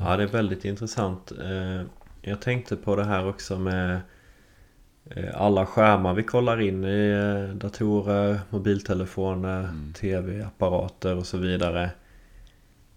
Ja, 0.00 0.16
det 0.16 0.22
är 0.22 0.26
väldigt 0.28 0.64
intressant. 0.64 1.32
Jag 2.26 2.40
tänkte 2.40 2.76
på 2.76 2.96
det 2.96 3.04
här 3.04 3.28
också 3.28 3.58
med 3.58 4.00
eh, 5.10 5.40
alla 5.40 5.66
skärmar 5.66 6.14
vi 6.14 6.22
kollar 6.22 6.60
in 6.60 6.84
i 6.84 7.10
eh, 7.10 7.54
datorer, 7.56 8.40
mobiltelefoner, 8.50 9.60
Mm. 9.60 9.92
tv-apparater 9.92 11.16
och 11.16 11.26
så 11.26 11.38
vidare. 11.38 11.90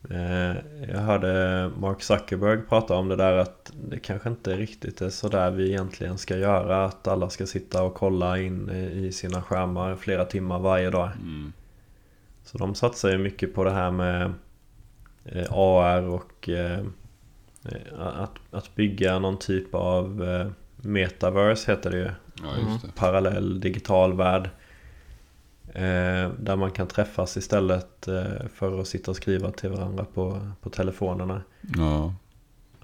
Eh, 0.09 0.55
Jag 0.91 0.99
hörde 0.99 1.71
Mark 1.79 2.01
Zuckerberg 2.01 2.61
prata 2.69 2.95
om 2.95 3.07
det 3.07 3.15
där 3.15 3.33
att 3.37 3.73
det 3.89 3.99
kanske 3.99 4.29
inte 4.29 4.57
riktigt 4.57 5.01
är 5.01 5.09
så 5.09 5.27
där 5.29 5.51
vi 5.51 5.69
egentligen 5.69 6.17
ska 6.17 6.37
göra. 6.37 6.85
Att 6.85 7.07
alla 7.07 7.29
ska 7.29 7.45
sitta 7.45 7.83
och 7.83 7.93
kolla 7.93 8.39
in 8.39 8.69
i 8.69 9.11
sina 9.11 9.41
skärmar 9.41 9.95
flera 9.95 10.25
timmar 10.25 10.59
varje 10.59 10.89
dag. 10.89 11.09
Mm. 11.21 11.53
Så 12.43 12.57
de 12.57 12.75
satsar 12.75 13.09
ju 13.09 13.17
mycket 13.17 13.53
på 13.55 13.63
det 13.63 13.71
här 13.71 13.91
med 13.91 14.33
AR 15.49 16.01
och 16.01 16.49
att, 17.99 18.31
att 18.51 18.75
bygga 18.75 19.19
någon 19.19 19.39
typ 19.39 19.75
av 19.75 20.23
eh, 20.23 20.47
metaverse 20.87 21.71
heter 21.71 21.91
det 21.91 21.97
ju. 21.97 22.09
Ja, 22.43 22.53
Mm. 22.59 22.71
just 22.73 22.85
det. 22.85 22.91
Parallell 22.95 23.59
digital 23.59 24.13
värld. 24.13 24.49
Eh, 25.73 26.29
där 26.39 26.55
man 26.55 26.71
kan 26.71 26.87
träffas 26.87 27.37
istället 27.37 28.07
eh, 28.07 28.47
för 28.53 28.81
att 28.81 28.87
sitta 28.87 29.11
och 29.11 29.17
skriva 29.17 29.51
till 29.51 29.69
varandra 29.69 30.05
på, 30.13 30.47
på 30.61 30.69
telefonerna. 30.69 31.41
Ja. 31.77 32.13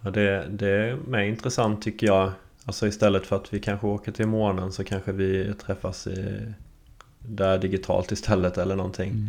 Ja, 0.02 0.10
det, 0.10 0.46
det 0.50 0.68
är 0.70 0.96
med 0.96 1.28
intressant 1.30 1.82
tycker 1.82 2.08
jag. 2.08 2.32
Alltså 2.66 2.88
istället 2.88 3.26
för 3.26 3.36
att 3.36 3.54
vi 3.54 3.60
kanske 3.60 3.88
åker 3.88 4.12
till 4.12 4.28
månen 4.28 4.72
så 4.72 4.84
kanske 4.84 5.12
vi 5.12 5.54
träffas 5.54 6.08
i, 6.08 6.40
där 7.20 7.58
digitalt 7.58 8.12
istället 8.12 8.58
eller 8.58 8.76
någonting. 8.76 9.28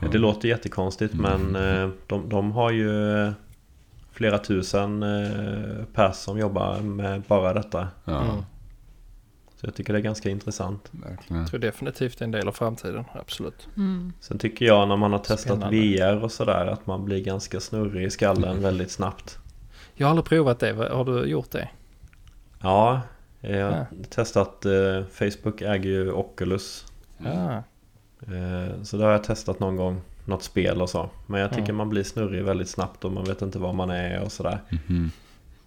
Ja. 0.00 0.08
Det 0.08 0.18
låter 0.18 0.48
jättekonstigt 0.48 1.14
Mm. 1.14 1.42
men 1.52 1.56
eh, 1.82 1.90
de, 2.06 2.28
de 2.28 2.52
har 2.52 2.70
ju 2.70 3.18
eh, 3.22 3.32
flera 4.18 4.38
tusen 4.38 5.02
eh, 5.02 5.84
pers 5.94 6.16
som 6.16 6.38
jobbar 6.38 6.80
med 6.80 7.22
bara 7.22 7.54
detta. 7.54 7.88
Ja, 8.04 8.22
Mm. 8.22 8.44
Så 9.60 9.66
jag 9.66 9.74
tycker 9.74 9.92
det 9.92 9.98
är 9.98 10.02
ganska 10.02 10.30
intressant. 10.30 10.88
verkligen. 10.90 11.40
Jag 11.42 11.50
tror 11.50 11.60
definitivt 11.60 12.18
det 12.18 12.22
är 12.22 12.24
en 12.24 12.30
del 12.30 12.48
av 12.48 12.52
framtiden, 12.52 13.04
absolut. 13.12 13.68
Mm. 13.76 14.12
Sen 14.20 14.38
tycker 14.38 14.66
jag 14.66 14.88
när 14.88 14.96
man 14.96 15.12
har 15.12 15.18
testat 15.18 15.40
Spännande. 15.40 15.76
VR 15.78 16.24
och 16.24 16.32
sådär 16.32 16.66
att 16.66 16.86
man 16.86 17.04
blir 17.04 17.24
ganska 17.24 17.60
snurrig 17.60 18.06
i 18.06 18.10
skallen 18.10 18.62
väldigt 18.62 18.90
snabbt. 18.90 19.38
Jag 19.94 20.06
har 20.06 20.10
aldrig 20.10 20.24
provat 20.24 20.58
det, 20.60 20.72
har 20.72 21.04
du 21.04 21.24
gjort 21.24 21.50
det? 21.50 21.68
Ja, 22.62 23.00
jag 23.40 23.64
har 23.70 23.72
Ja. 23.78 23.86
testat 24.10 24.64
eh, 24.66 25.04
Facebook 25.12 25.62
äger 25.62 25.90
ju 25.90 26.12
Oculus. 26.12 26.86
Ja, 27.18 27.62
Eh, 28.22 28.82
så 28.82 28.96
det 28.96 29.04
har 29.04 29.12
jag 29.12 29.24
testat 29.24 29.60
någon 29.60 29.76
gång. 29.76 30.00
Något 30.28 30.42
spel 30.42 30.82
och 30.82 30.90
så. 30.90 31.10
Men 31.26 31.40
jag 31.40 31.50
tycker 31.50 31.68
Ja. 31.68 31.74
man 31.74 31.88
blir 31.88 32.02
snurrig 32.04 32.44
väldigt 32.44 32.68
snabbt 32.68 33.04
och 33.04 33.12
man 33.12 33.24
vet 33.24 33.42
inte 33.42 33.58
var 33.58 33.72
man 33.72 33.90
är 33.90 34.20
och 34.22 34.32
sådär. 34.32 34.60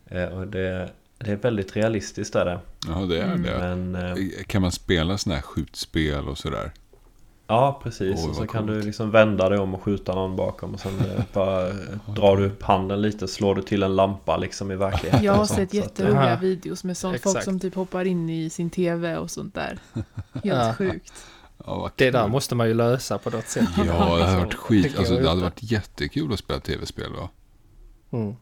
Eh, 0.06 0.24
och 0.26 0.48
det, 0.48 0.90
det 1.18 1.32
är 1.32 1.36
väldigt 1.36 1.76
realistiskt 1.76 2.36
är 2.36 2.46
det. 2.46 2.60
Ja, 2.88 2.96
det 3.00 3.22
är 3.22 3.26
Mm. 3.26 3.44
det. 3.44 3.58
Men 3.60 3.96
eh, 3.96 4.16
Kan 4.48 4.62
man 4.62 4.72
spela 4.72 5.18
sådana 5.18 5.36
här 5.36 5.42
skjutspel 5.44 6.28
och 6.28 6.38
sådär? 6.38 6.72
ja, 7.48 7.80
precis. 7.84 8.20
Oj, 8.24 8.30
och 8.30 8.36
så 8.36 8.48
kan 8.48 8.68
coolt. 8.68 8.80
du 8.80 8.86
liksom 8.86 9.12
vända 9.12 9.50
dig 9.50 9.60
om 9.60 9.74
och 9.76 9.84
skjuta 9.84 10.16
någon 10.16 10.36
bakom. 10.36 10.74
Och 10.74 10.80
sen 10.80 11.00
eh, 11.00 11.24
bara 11.34 11.68
eh, 11.70 11.76
drar 12.16 12.38
du 12.38 12.46
upp 12.46 12.64
handen 12.64 13.02
lite, 13.02 13.28
slår 13.28 13.56
du 13.56 13.62
till 13.62 13.84
en 13.84 13.96
lampa 13.96 14.38
liksom 14.38 14.72
i 14.72 14.76
verkligheten. 14.76 15.24
Jag 15.26 15.34
har 15.34 15.46
sett 15.46 15.74
jätteroliga 15.74 16.30
Ja. 16.30 16.36
videos 16.36 16.84
med 16.84 16.98
sånt 16.98 17.22
folk 17.22 17.36
Exakt. 17.36 17.46
som 17.46 17.60
typ 17.60 17.76
hoppar 17.76 18.06
in 18.06 18.30
i 18.30 18.50
sin 18.50 18.70
tv 18.70 19.18
och 19.18 19.32
sånt 19.32 19.56
där. 19.56 19.80
Helt 20.44 20.78
sjukt. 20.78 21.14
Ja, 21.66 21.92
det 21.96 22.12
där 22.12 22.28
måste 22.28 22.56
man 22.56 22.68
ju 22.68 22.74
lösa 22.74 23.18
på 23.18 23.30
något 23.30 23.48
sätt. 23.48 23.70
Ja, 23.78 23.84
det 23.84 23.92
hade 23.92 24.36
varit 24.36 24.54
skit. 24.68 24.98
Alltså, 24.98 25.18
det 25.18 25.30
hade 25.30 25.42
varit 25.42 25.72
jättekul 25.72 26.34
att 26.34 26.40
spela 26.40 26.60
tv-spel 26.60 27.14
va? 27.14 27.30
Mm. 28.12 28.36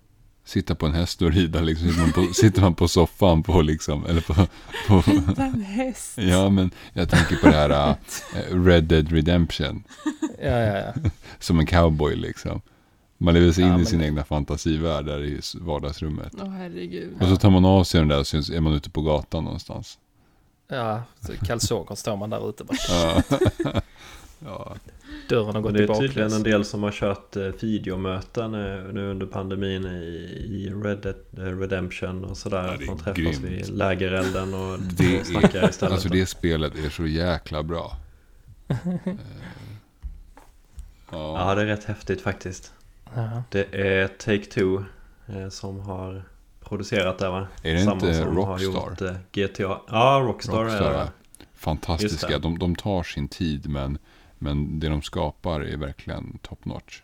Sitta 0.45 0.75
på 0.75 0.85
en 0.85 0.93
häst 0.93 1.21
och 1.21 1.31
rida 1.31 1.61
liksom. 1.61 1.87
Sitter 1.87 2.01
man 2.01 2.11
på, 2.11 2.33
sitter 2.33 2.61
man 2.61 2.75
på 2.75 2.87
soffan 2.87 3.43
på 3.43 3.61
liksom, 3.61 4.05
eller 4.05 4.21
på, 4.21 4.33
på 4.87 5.11
En 5.41 5.61
häst. 5.61 6.17
Ja, 6.17 6.49
men 6.49 6.71
jag 6.93 7.09
tänker 7.09 7.35
på 7.35 7.47
det 7.47 7.55
här 7.55 7.95
äh, 8.35 8.63
Red 8.63 8.83
Dead 8.83 9.11
Redemption. 9.11 9.83
Ja, 10.41 10.59
ja, 10.59 10.77
ja. 10.77 11.09
Som 11.39 11.59
en 11.59 11.65
cowboy 11.65 12.15
liksom. 12.15 12.61
Man 13.17 13.33
lever 13.33 13.51
sig 13.51 13.63
Ja, 13.63 13.75
in 13.75 13.81
i 13.81 13.85
sin 13.85 14.01
egna 14.01 14.23
fantasivärld 14.23 15.05
där 15.05 15.23
i 15.23 15.41
vardagsrummet. 15.53 16.33
Åh 16.41 16.49
herregud. 16.49 17.13
Och 17.21 17.27
så 17.27 17.35
tar 17.35 17.49
man 17.49 17.65
av 17.65 17.83
sig 17.83 17.99
den 17.99 18.07
där 18.07 18.19
och 18.19 18.27
så 18.27 18.37
är 18.37 18.59
man 18.59 18.73
ute 18.73 18.89
på 18.89 19.01
gatan 19.01 19.43
någonstans. 19.43 19.97
Ja 20.69 21.03
så 21.21 21.45
kalsonger 21.45 21.95
står 21.95 22.15
man 22.17 22.29
där 22.29 22.49
ute 22.49 22.63
bara. 22.63 23.23
Ja. 24.45 24.75
Dörren 25.29 25.55
har 25.55 25.61
gått 25.61 25.73
det 25.73 25.83
är 25.83 25.87
tydligen 25.93 26.33
en 26.33 26.43
del 26.43 26.65
som 26.65 26.83
har 26.83 26.91
kört 26.91 27.35
eh, 27.35 27.43
videomöten 27.43 28.53
eh, 28.53 28.83
nu 28.93 29.11
under 29.11 29.25
pandemin 29.25 29.85
i, 29.85 30.73
Red 30.83 30.97
Dead 30.97 31.15
eh, 31.37 31.59
Redemption 31.59 32.25
och 32.25 32.37
sådär. 32.37 32.77
Ja, 32.79 32.85
man 32.87 32.97
träffas 32.97 33.17
grymt. 33.17 33.39
vid 33.39 33.69
lägerelden 33.69 34.53
och 34.53 34.79
Det 34.79 35.25
snackar 35.25 35.61
är, 35.61 35.69
istället. 35.69 35.93
alltså 35.93 36.09
det 36.09 36.25
spelet 36.25 36.73
är 36.85 36.89
så 36.89 37.05
jäkla 37.07 37.63
bra. 37.63 37.97
Ja, 38.67 38.75
Ja, 41.11 41.55
det 41.55 41.61
är 41.61 41.65
rätt 41.65 41.83
häftigt 41.83 42.21
faktiskt. 42.21 42.73
Ja. 43.15 43.43
Det 43.49 43.65
är 43.73 44.07
Take-Two 44.07 44.85
som 45.49 45.79
har 45.79 46.23
producerat 46.69 47.17
det 47.17 47.29
va? 47.29 47.47
är 47.63 47.73
det 47.73 47.79
Samma 47.79 47.93
inte 47.93 48.13
som 48.13 48.37
har 48.37 48.57
Rockstar? 48.57 48.63
gjort 48.63 49.01
eh, 49.01 49.15
GTA. 49.31 49.81
Ja, 49.87 50.21
Rockstar, 50.27 50.59
är 50.59 50.63
Rockstar, 50.63 50.91
det. 50.91 50.97
va? 50.97 51.09
Just 51.39 51.63
Fantastiska. 51.63 52.27
det. 52.27 52.37
De, 52.37 52.59
de 52.59 52.75
tar 52.75 53.03
sin 53.03 53.27
tid 53.27 53.69
men, 53.69 53.97
men 54.37 54.79
det 54.79 54.89
de 54.89 55.01
skapar 55.01 55.61
är 55.61 55.77
verkligen 55.77 56.37
top 56.41 56.65
notch. 56.65 57.01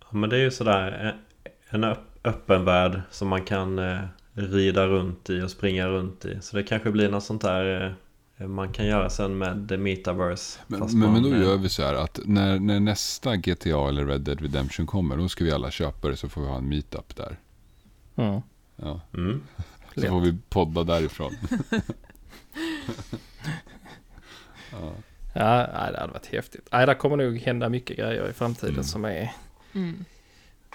Ja, 0.00 0.06
men 0.18 0.30
det 0.30 0.36
är 0.36 0.40
ju 0.40 0.50
sådär 0.50 1.14
eh, 1.44 1.50
en 1.74 1.84
öpp- 1.84 1.96
öppen 2.24 2.64
värld 2.64 3.00
som 3.10 3.28
man 3.28 3.42
kan 3.44 3.78
eh, 3.78 3.98
rida 4.34 4.86
runt 4.86 5.30
i 5.30 5.42
och 5.42 5.50
springa 5.50 5.88
runt 5.88 6.24
i. 6.24 6.38
Så 6.40 6.56
det 6.56 6.62
kanske 6.62 6.90
blir 6.90 7.08
något 7.10 7.24
sånt 7.24 7.42
där 7.42 7.96
eh, 8.36 8.46
man 8.46 8.72
kan 8.72 8.86
göra 8.86 9.10
sen 9.10 9.38
med 9.38 9.68
The 9.68 9.76
Metaverse. 9.76 10.58
Men, 10.66 10.78
fast 10.80 10.94
men, 10.94 11.12
men 11.12 11.22
då 11.22 11.28
gör 11.36 11.56
vi 11.56 11.68
så 11.68 11.82
här 11.82 11.94
att 11.94 12.20
när, 12.24 12.58
när 12.58 12.80
nästa 12.80 13.36
GTA 13.36 13.88
eller 13.88 14.06
Red 14.06 14.20
Dead 14.20 14.40
Redemption 14.40 14.86
kommer, 14.86 15.16
då 15.16 15.28
ska 15.28 15.44
vi 15.44 15.52
alla 15.52 15.70
köpa 15.70 16.08
det 16.08 16.16
så 16.16 16.28
får 16.28 16.40
vi 16.42 16.48
ha 16.48 16.56
en 16.56 16.68
meetup 16.68 17.16
där. 17.16 17.38
Mm. 18.16 18.40
Ja. 18.82 19.00
Mm. 19.14 19.42
Så 19.94 20.00
får 20.08 20.20
vi 20.20 20.36
podda 20.48 20.84
därifrån. 20.84 21.32
ja. 24.72 24.92
Ja, 25.34 25.66
det 25.92 25.98
hade 26.00 26.12
varit 26.12 26.26
häftigt. 26.26 26.68
Nej, 26.72 26.86
det 26.86 26.94
kommer 26.94 27.16
nog 27.16 27.38
hända 27.38 27.68
mycket 27.68 27.96
grejer 27.96 28.28
i 28.30 28.32
framtiden 28.32 28.72
Mm. 28.74 28.84
som 28.84 29.04
är 29.04 29.32
Mm. 29.72 30.04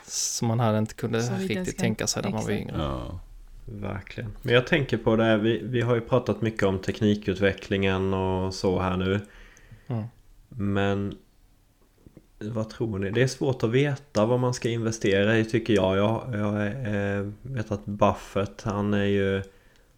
som 0.06 0.48
man 0.48 0.60
hade 0.60 0.78
inte 0.78 0.94
kunde 0.94 1.20
riktigt 1.20 1.78
tänka 1.78 2.08
sig 2.08 2.24
när 2.24 2.30
man 2.30 2.44
var 2.44 2.52
yngre. 2.52 2.76
Ja. 2.78 3.20
Verkligen. 3.66 4.34
Men 4.42 4.54
jag 4.54 4.68
tänker 4.68 4.98
på 4.98 5.16
det, 5.16 5.24
här, 5.24 5.38
vi, 5.38 5.62
vi 5.64 5.82
har 5.82 5.96
ju 5.96 6.02
pratat 6.02 6.42
mycket 6.42 6.64
om 6.64 6.80
teknikutvecklingen 6.80 8.14
och 8.14 8.54
så 8.54 8.80
här 8.80 8.98
nu. 8.98 9.22
Mm. 9.88 10.04
Men 10.50 11.18
vad 12.40 12.70
tror 12.70 13.00
ni? 13.00 13.12
Det 13.12 13.22
är 13.22 13.28
svårt 13.28 13.64
att 13.64 13.70
veta 13.70 14.26
vad 14.26 14.40
man 14.40 14.54
ska 14.54 14.70
investera 14.70 15.38
i 15.38 15.46
tycker 15.46 15.74
jag. 15.74 15.98
Jag, 15.98 16.24
jag 16.34 16.68
eh, 16.68 17.32
vet 17.42 17.72
att 17.72 17.86
Buffett 17.86 18.62
han 18.62 18.94
är 18.94 19.06
ju 19.06 19.44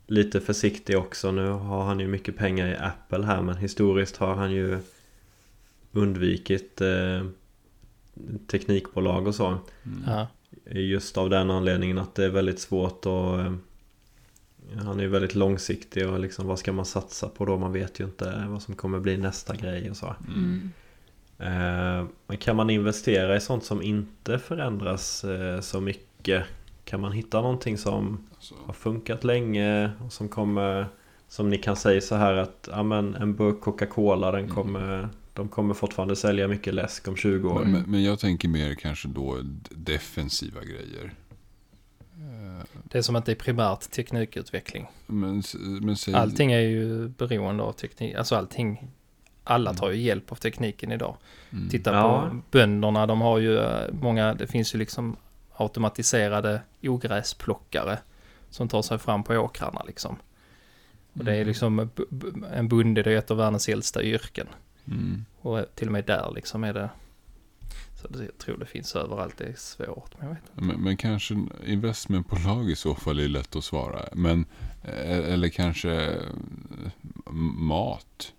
lite 0.07 0.41
försiktig 0.41 0.97
också. 0.97 1.31
Nu 1.31 1.49
har 1.49 1.83
han 1.83 1.99
ju 1.99 2.07
mycket 2.07 2.37
pengar 2.37 2.67
i 2.67 2.75
Apple 2.75 3.25
här 3.25 3.41
men 3.41 3.57
historiskt 3.57 4.17
har 4.17 4.35
han 4.35 4.51
ju 4.51 4.79
undvikit 5.91 6.81
eh, 6.81 7.25
teknikbolag 8.47 9.27
och 9.27 9.35
så. 9.35 9.57
Mm. 9.83 10.25
Just 10.65 11.17
av 11.17 11.29
den 11.29 11.51
anledningen 11.51 11.97
att 11.97 12.15
det 12.15 12.25
är 12.25 12.29
väldigt 12.29 12.59
svårt 12.59 13.05
och 13.05 13.39
eh, 13.39 13.53
Han 14.83 14.99
är 14.99 15.03
ju 15.03 15.09
väldigt 15.09 15.35
långsiktig 15.35 16.09
och 16.09 16.19
liksom 16.19 16.47
vad 16.47 16.59
ska 16.59 16.73
man 16.73 16.85
satsa 16.85 17.29
på 17.29 17.45
då? 17.45 17.57
Man 17.57 17.73
vet 17.73 17.99
ju 17.99 18.03
inte 18.03 18.45
vad 18.47 18.61
som 18.61 18.75
kommer 18.75 18.99
bli 18.99 19.17
nästa 19.17 19.55
grej 19.55 19.89
och 19.89 19.97
så. 19.97 20.15
Mm. 20.27 20.71
Eh, 21.39 22.05
Men 22.27 22.37
kan 22.39 22.55
man 22.55 22.69
investera 22.69 23.35
i 23.35 23.39
sånt 23.41 23.63
som 23.63 23.81
inte 23.81 24.39
förändras 24.39 25.23
eh, 25.23 25.59
så 25.61 25.81
mycket? 25.81 26.43
kan 26.85 27.01
man 27.01 27.11
hitta 27.11 27.41
någonting 27.41 27.77
som 27.77 28.27
Alltså, 28.35 28.55
har 28.65 28.73
funkat 28.73 29.23
länge 29.23 29.91
och 30.05 30.13
som 30.13 30.29
kommer 30.29 30.87
Som 31.27 31.49
ni 31.49 31.57
kan 31.57 31.75
säga 31.75 32.01
så 32.01 32.15
här 32.15 32.33
att 32.33 32.69
ja, 32.71 32.83
men 32.83 33.15
en 33.15 33.35
burk 33.35 33.61
Coca-Cola 33.61 34.31
den 34.31 34.39
Mm. 34.43 34.55
kommer 34.55 35.09
De 35.33 35.47
kommer 35.47 35.73
fortfarande 35.73 36.15
sälja 36.15 36.47
mycket 36.47 36.73
läsk 36.73 37.07
om 37.07 37.15
20 37.15 37.49
år. 37.49 37.59
men, 37.63 37.71
men, 37.71 37.83
men 37.91 38.03
jag 38.03 38.19
tänker 38.19 38.47
mer 38.47 38.73
kanske 38.73 39.07
då 39.07 39.37
defensiva 39.69 40.61
grejer. 40.63 41.13
Eh, 42.19 42.65
Det 42.83 42.97
är 42.97 43.01
som 43.01 43.15
att 43.15 43.25
det 43.25 43.31
är 43.31 43.35
primärt 43.35 43.91
teknikutveckling. 43.91 44.87
Men, 45.07 45.43
men 45.81 45.95
säg, 45.97 46.13
Allting 46.13 46.51
är 46.51 46.59
ju 46.59 47.07
beroende 47.07 47.63
av 47.63 47.71
teknik. 47.71 48.15
Alltså 48.15 48.35
allting. 48.35 48.87
Alla 49.49 49.73
tar 49.73 49.91
ju 49.91 50.01
hjälp 50.01 50.31
av 50.31 50.35
tekniken 50.35 50.91
idag. 50.91 51.17
Mm. 51.51 51.69
Titta 51.69 51.93
Ja. 51.93 52.29
på 52.29 52.41
bönderna. 52.51 53.05
De 53.07 53.21
har 53.21 53.37
ju 53.39 53.57
eh, 53.57 53.91
många. 54.01 54.33
Det 54.33 54.47
finns 54.47 54.75
ju 54.75 54.79
liksom 54.79 55.15
automatiserade 55.55 56.61
ogräsplockare. 56.83 57.99
Som 58.49 58.67
tar 58.67 58.81
sig 58.81 58.97
fram 58.97 59.23
på 59.23 59.33
åkrarna 59.35 59.83
liksom. 59.87 60.15
Och 61.13 61.25
det 61.25 61.31
är 61.31 61.35
Mm. 61.35 61.47
liksom 61.47 61.89
b- 62.09 62.25
en 62.53 62.67
bonde. 62.67 63.03
Det 63.03 63.11
är 63.13 63.17
ett 63.17 63.31
av 63.31 63.37
världens 63.37 63.69
äldsta 63.69 64.03
yrken. 64.03 64.47
Mm. 64.87 65.25
Och 65.41 65.65
till 65.75 65.87
och 65.87 65.91
med 65.93 66.05
där 66.05 66.31
liksom 66.35 66.63
är 66.63 66.73
det. 66.73 66.89
Så 68.01 68.07
jag 68.23 68.37
tror 68.37 68.57
det 68.57 68.65
finns 68.65 68.95
överallt. 68.95 69.37
Det 69.37 69.45
är 69.45 69.53
svårt. 69.55 70.11
Men 70.19 70.27
jag 70.27 70.35
vet 70.35 70.43
inte. 70.55 70.63
Men, 70.73 70.83
men 70.83 70.97
kanske 70.97 71.35
investmentbolag 71.65 72.69
i 72.69 72.75
så 72.75 72.95
fall 72.95 73.19
är 73.19 73.27
lätt 73.27 73.55
att 73.55 73.63
svara. 73.63 73.99
Men, 74.13 74.45
eh, 74.83 75.33
eller 75.33 75.49
kanske 75.49 75.91
eh, 76.05 76.21
mat. 77.57 78.33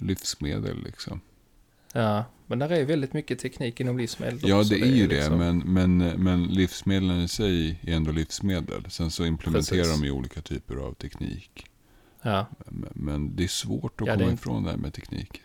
Livsmedel 0.00 0.82
liksom. 0.84 1.20
Ja, 1.92 2.24
men 2.46 2.58
där 2.58 2.72
är 2.72 2.84
väldigt 2.84 3.12
mycket 3.12 3.38
teknik 3.38 3.80
inom 3.80 3.98
livsmedel 3.98 4.38
Ja, 4.42 4.58
också. 4.60 4.74
det 4.74 4.80
är 4.80 4.86
ju 4.86 5.06
det. 5.06 5.14
liksom- 5.16 5.38
Men, 5.38 5.58
men, 5.58 5.98
men 5.98 6.44
livsmedlen 6.44 7.20
i 7.20 7.28
sig 7.28 7.78
är 7.82 7.92
ändå 7.96 8.12
livsmedel. 8.12 8.84
Sen 8.90 9.10
så 9.10 9.24
implementerar 9.26 9.82
Precis. 9.82 10.00
de 10.00 10.04
ju 10.06 10.10
olika 10.12 10.40
typer 10.40 10.76
av 10.76 10.92
teknik. 10.94 11.66
Ja, 12.22 12.46
Men, 12.68 12.88
men 12.94 13.36
det 13.36 13.44
är 13.44 13.48
svårt 13.48 14.00
att 14.00 14.06
Ja, 14.06 14.12
det 14.12 14.18
komma 14.18 14.30
inte- 14.30 14.40
ifrån 14.42 14.62
det 14.64 14.70
här 14.70 14.76
med 14.76 14.94
teknik. 14.94 15.42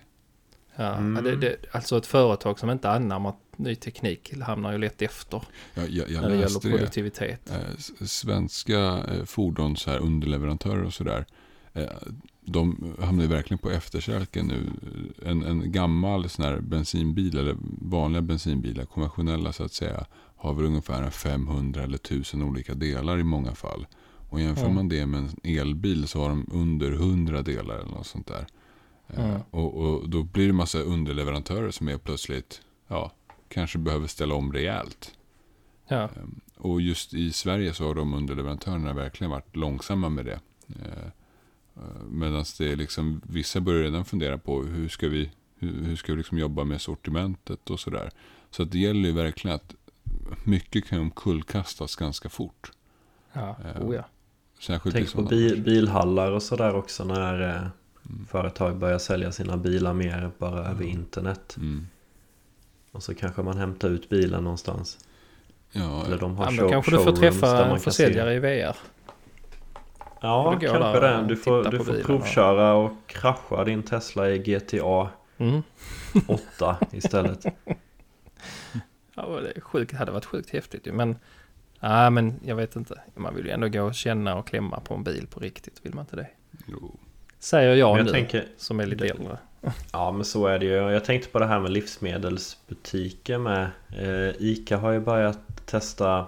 ja. 0.75 0.95
Mm. 0.95 1.15
ja 1.25 1.31
det, 1.31 1.37
det, 1.37 1.55
alltså 1.71 1.97
ett 1.97 2.05
företag 2.05 2.59
som 2.59 2.69
inte 2.69 2.89
anammar 2.89 3.33
ny 3.57 3.75
teknik 3.75 4.33
hamnar 4.41 4.71
ju 4.71 4.77
lätt 4.77 5.01
efter 5.01 5.43
Jag, 5.73 5.89
jag, 5.89 6.09
jag 6.11 6.21
när 6.21 6.29
det 6.29 6.35
läste 6.35 6.57
gäller 6.57 6.71
det. 6.71 6.77
produktivitet. 6.77 7.49
Eh, 7.51 7.57
s- 7.77 8.11
svenska 8.11 8.79
eh, 8.97 9.23
fordons 9.25 9.85
här, 9.85 9.97
underleverantörer 9.97 10.83
och 10.83 10.93
sådär. 10.93 11.25
Eh, 12.49 12.51
de 12.51 12.93
hamnar 12.99 13.23
ju 13.23 13.29
verkligen 13.29 13.57
på 13.57 13.69
efterkälken 13.71 14.47
nu. 14.47 14.69
En, 15.25 15.43
en 15.43 15.71
gammal 15.71 16.29
sån 16.29 16.45
här 16.45 16.59
bensinbil 16.59 17.37
eller 17.37 17.55
vanliga 17.81 18.21
bensinbilar, 18.21 18.85
konventionella 18.85 19.53
så 19.53 19.63
att 19.63 19.73
säga, 19.73 20.05
har 20.35 20.53
väl 20.53 20.65
ungefär 20.65 21.03
en 21.03 21.11
500 21.11 21.83
eller 21.83 21.95
1000 21.97 22.43
olika 22.43 22.73
delar 22.73 23.19
i 23.19 23.23
många 23.23 23.55
fall. 23.55 23.87
Och 24.29 24.41
jämför 24.41 24.63
Mm. 24.63 24.75
man 24.75 24.89
det 24.89 25.05
med 25.05 25.19
en 25.19 25.57
elbil 25.57 26.07
så 26.07 26.21
har 26.21 26.29
de 26.29 26.47
under 26.51 26.91
100 26.91 27.41
delar 27.41 27.75
eller 27.75 27.91
något 27.91 28.07
sånt 28.07 28.27
där. 28.27 28.47
Eh, 29.07 29.25
Mm. 29.29 29.41
Och, 29.51 29.73
och 29.77 30.09
då 30.09 30.23
blir 30.23 30.47
det 30.47 30.53
massa 30.53 30.79
underleverantörer 30.79 31.71
som 31.71 31.87
är 31.87 31.97
plötsligt, 31.97 32.61
ja, 32.87 33.11
kanske 33.49 33.77
behöver 33.77 34.07
ställa 34.07 34.35
om 34.35 34.53
rejält. 34.53 35.11
Ja, 35.87 36.03
Ehm, 36.03 36.39
Och 36.57 36.81
just 36.81 37.13
i 37.13 37.31
Sverige 37.31 37.73
så 37.73 37.87
har 37.87 37.95
de 37.95 38.13
underleverantörerna 38.13 38.93
verkligen 38.93 39.31
varit 39.31 39.55
långsamma 39.55 40.09
med 40.09 40.25
det. 40.25 40.39
Medan 42.09 42.45
det 42.57 42.71
är 42.71 42.75
liksom, 42.75 43.21
vissa 43.27 43.59
börjar 43.59 43.84
redan 43.84 44.05
fundera 44.05 44.38
på 44.38 44.63
hur 44.63 44.89
ska 44.89 45.07
vi, 45.07 45.32
hur, 45.59 45.84
hur 45.84 45.95
ska 45.95 46.11
vi 46.11 46.17
liksom 46.17 46.38
jobba 46.38 46.63
med 46.63 46.82
sortimentet 46.82 47.69
och 47.69 47.80
sådär. 47.80 48.09
Så 48.51 48.63
att 48.63 48.71
det 48.71 48.80
gäller 48.80 49.09
ju 49.09 49.15
verkligen 49.15 49.55
att 49.55 49.75
mycket 50.43 50.88
kan 50.88 50.99
omkullkastas 50.99 51.95
ganska 51.95 52.30
fort. 52.30 52.71
ja, 53.34 53.55
Eh, 53.75 53.82
oh 53.88 53.95
ja. 53.95 54.03
Särskilt 54.59 54.95
Tänk 54.95 55.05
på 55.07 55.11
sådana 55.11 55.30
bi- 55.30 55.61
bilhallar 55.61 56.32
och 56.32 56.43
sådär 56.43 56.75
också 56.75 57.03
när 57.03 57.41
eh, 57.55 57.67
Mm. 58.09 58.25
företag 58.25 58.77
börjar 58.77 58.99
sälja 58.99 59.32
sina 59.32 59.57
bilar 59.57 59.93
mer 59.93 60.32
bara 60.38 60.65
över 60.69 60.84
internet. 60.86 61.55
Mm. 61.57 61.88
Och 62.91 63.03
så 63.03 63.15
kanske 63.15 63.41
man 63.41 63.57
hämtar 63.57 63.89
ut 63.89 64.09
bilen 64.09 64.43
någonstans. 64.43 64.99
Ja, 65.71 66.05
Eller 66.05 66.17
de 66.17 66.36
har 66.38 66.45
ja 66.45 66.51
men 66.51 66.65
show- 66.65 66.69
kanske 66.71 66.91
du 66.91 67.03
får 67.03 67.11
träffa 67.11 67.45
man 67.51 67.71
en 67.71 67.80
försäljare 67.80 68.34
i 68.36 68.39
VR. 68.39 68.75
Ja, 70.22 70.57
kanske 70.61 70.99
det. 70.99 71.26
Du 71.28 71.36
får, 71.36 71.63
du 71.63 71.84
får 71.84 71.93
provköra 72.03 72.74
och 72.74 72.91
krascha 73.07 73.63
din 73.63 73.84
Tesla 73.84 74.30
i 74.30 74.38
GTA 74.38 75.09
Mm. 75.38 75.61
8 76.28 76.78
istället. 76.91 77.45
Ja, 79.15 79.39
det 79.41 79.51
är 79.55 79.61
sjukt, 79.61 79.91
det 79.91 79.97
hade 79.97 80.11
varit 80.11 80.26
sjukt 80.26 80.49
häftigt 80.49 80.88
ju. 80.88 80.91
Men, 80.91 81.15
ja, 81.80 82.09
men 82.09 82.39
jag 82.45 82.55
vet 82.55 82.76
inte. 82.76 83.01
Man 83.15 83.36
vill 83.36 83.45
ju 83.45 83.51
ändå 83.51 83.67
gå 83.67 83.82
och 83.84 83.95
känna 83.95 84.36
och 84.36 84.47
klämma 84.47 84.80
på 84.80 84.93
en 84.93 85.03
bil 85.03 85.28
på 85.30 85.39
riktigt. 85.39 85.80
Vill 85.84 85.93
man 85.95 86.03
inte 86.03 86.15
det? 86.15 86.28
jo. 86.67 86.95
Säger 87.39 87.76
jag, 87.76 87.89
Men 87.89 87.97
jag 87.97 88.05
nu, 88.05 88.11
tänker, 88.11 88.45
som 88.57 88.80
är 88.80 88.86
lite 88.86 89.03
det- 89.03 89.09
äldre. 89.09 89.38
ja 89.91 90.11
men 90.11 90.26
så 90.26 90.47
är 90.47 90.59
det 90.59 90.65
ju. 90.65 90.72
Jag 90.74 91.05
tänkte 91.05 91.30
på 91.30 91.39
det 91.39 91.45
här 91.45 91.59
med 91.59 91.72
livsmedelsbutiker 91.72 93.38
med. 93.38 93.70
Eh, 93.97 94.36
Ica 94.39 94.78
har 94.78 94.91
ju 94.91 94.99
börjat 94.99 95.39
testa 95.65 96.26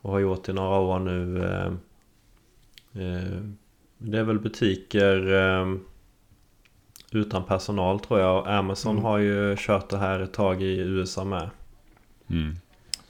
och 0.00 0.10
har 0.12 0.18
gjort 0.18 0.48
i 0.48 0.52
några 0.52 0.78
år 0.78 0.98
nu. 0.98 1.44
Eh, 1.44 1.72
det 3.98 4.18
är 4.18 4.22
väl 4.22 4.38
butiker 4.38 5.32
eh, 5.32 5.74
utan 7.12 7.44
personal 7.44 8.00
tror 8.00 8.20
jag. 8.20 8.48
Amazon 8.48 8.92
Mm. 8.92 9.04
har 9.04 9.18
ju 9.18 9.56
kört 9.58 9.88
det 9.90 9.98
här 9.98 10.20
ett 10.20 10.32
tag 10.32 10.62
i 10.62 10.78
USA 10.78 11.24
med. 11.24 11.50
Mm. 12.30 12.54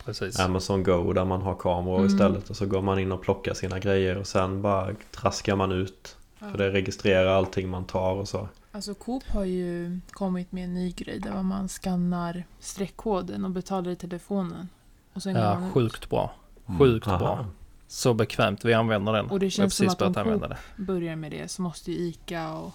Precis. 0.04 0.40
Amazon 0.40 0.82
Go 0.82 1.12
där 1.12 1.24
man 1.24 1.42
har 1.42 1.54
kameror 1.54 1.98
Mm. 1.98 2.06
istället 2.06 2.50
och 2.50 2.56
så 2.56 2.66
går 2.66 2.82
man 2.82 2.98
in 2.98 3.12
och 3.12 3.22
plockar 3.22 3.54
sina 3.54 3.78
grejer 3.78 4.16
och 4.18 4.26
sen 4.26 4.62
bara 4.62 4.90
traskar 5.10 5.56
man 5.56 5.72
ut. 5.72 6.16
För 6.38 6.58
det 6.58 6.70
registrerar 6.70 7.26
allting 7.26 7.68
man 7.68 7.84
tar 7.84 8.12
och 8.14 8.28
så. 8.28 8.48
Alltså 8.72 8.94
Coop 8.94 9.22
har 9.28 9.44
ju 9.44 10.00
kommit 10.10 10.52
med 10.52 10.64
en 10.64 10.74
ny 10.74 10.92
grej 10.92 11.18
där 11.18 11.42
man 11.42 11.68
skannar 11.68 12.44
streckkoden 12.60 13.44
och 13.44 13.50
betalar 13.50 13.90
i 13.90 13.96
telefonen. 13.96 14.68
Och 15.12 15.22
sen 15.22 15.32
man 15.34 15.42
Ja, 15.42 15.66
ut. 15.66 15.72
sjukt 15.72 16.10
bra. 16.10 16.32
Mm. 16.66 16.78
Sjukt 16.78 17.06
bra. 17.06 17.46
Så 17.92 18.14
bekvämt 18.14 18.64
vi 18.64 18.74
använder 18.74 19.12
den. 19.12 19.30
Och 19.30 19.38
det 19.40 19.50
känns 19.50 19.74
som 19.74 19.86
precis 19.86 19.94
att 20.02 20.16
om 20.16 20.16
använda 20.16 20.48
Coop 20.48 20.56
det. 20.76 20.82
börjar 20.82 21.16
med 21.16 21.30
det 21.30 21.48
så 21.50 21.62
måste 21.62 21.92
ju 21.92 21.98
Ica 21.98 22.52
och... 22.52 22.72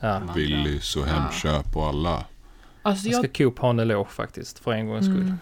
Ja. 0.00 0.22
Willys 0.34 0.96
och 0.96 1.02
Ja. 1.02 1.12
Hemköp 1.12 1.76
och 1.76 1.86
alla. 1.86 2.24
Alltså 2.82 3.08
Jag 3.08 3.24
jag, 3.24 3.30
ska 3.30 3.44
Coop 3.44 3.58
ha 3.58 3.70
en 3.70 3.78
eloge 3.78 4.10
faktiskt, 4.10 4.58
för 4.58 4.72
en 4.72 4.88
gångs 4.88 5.04
skull. 5.04 5.20
mm, 5.20 5.36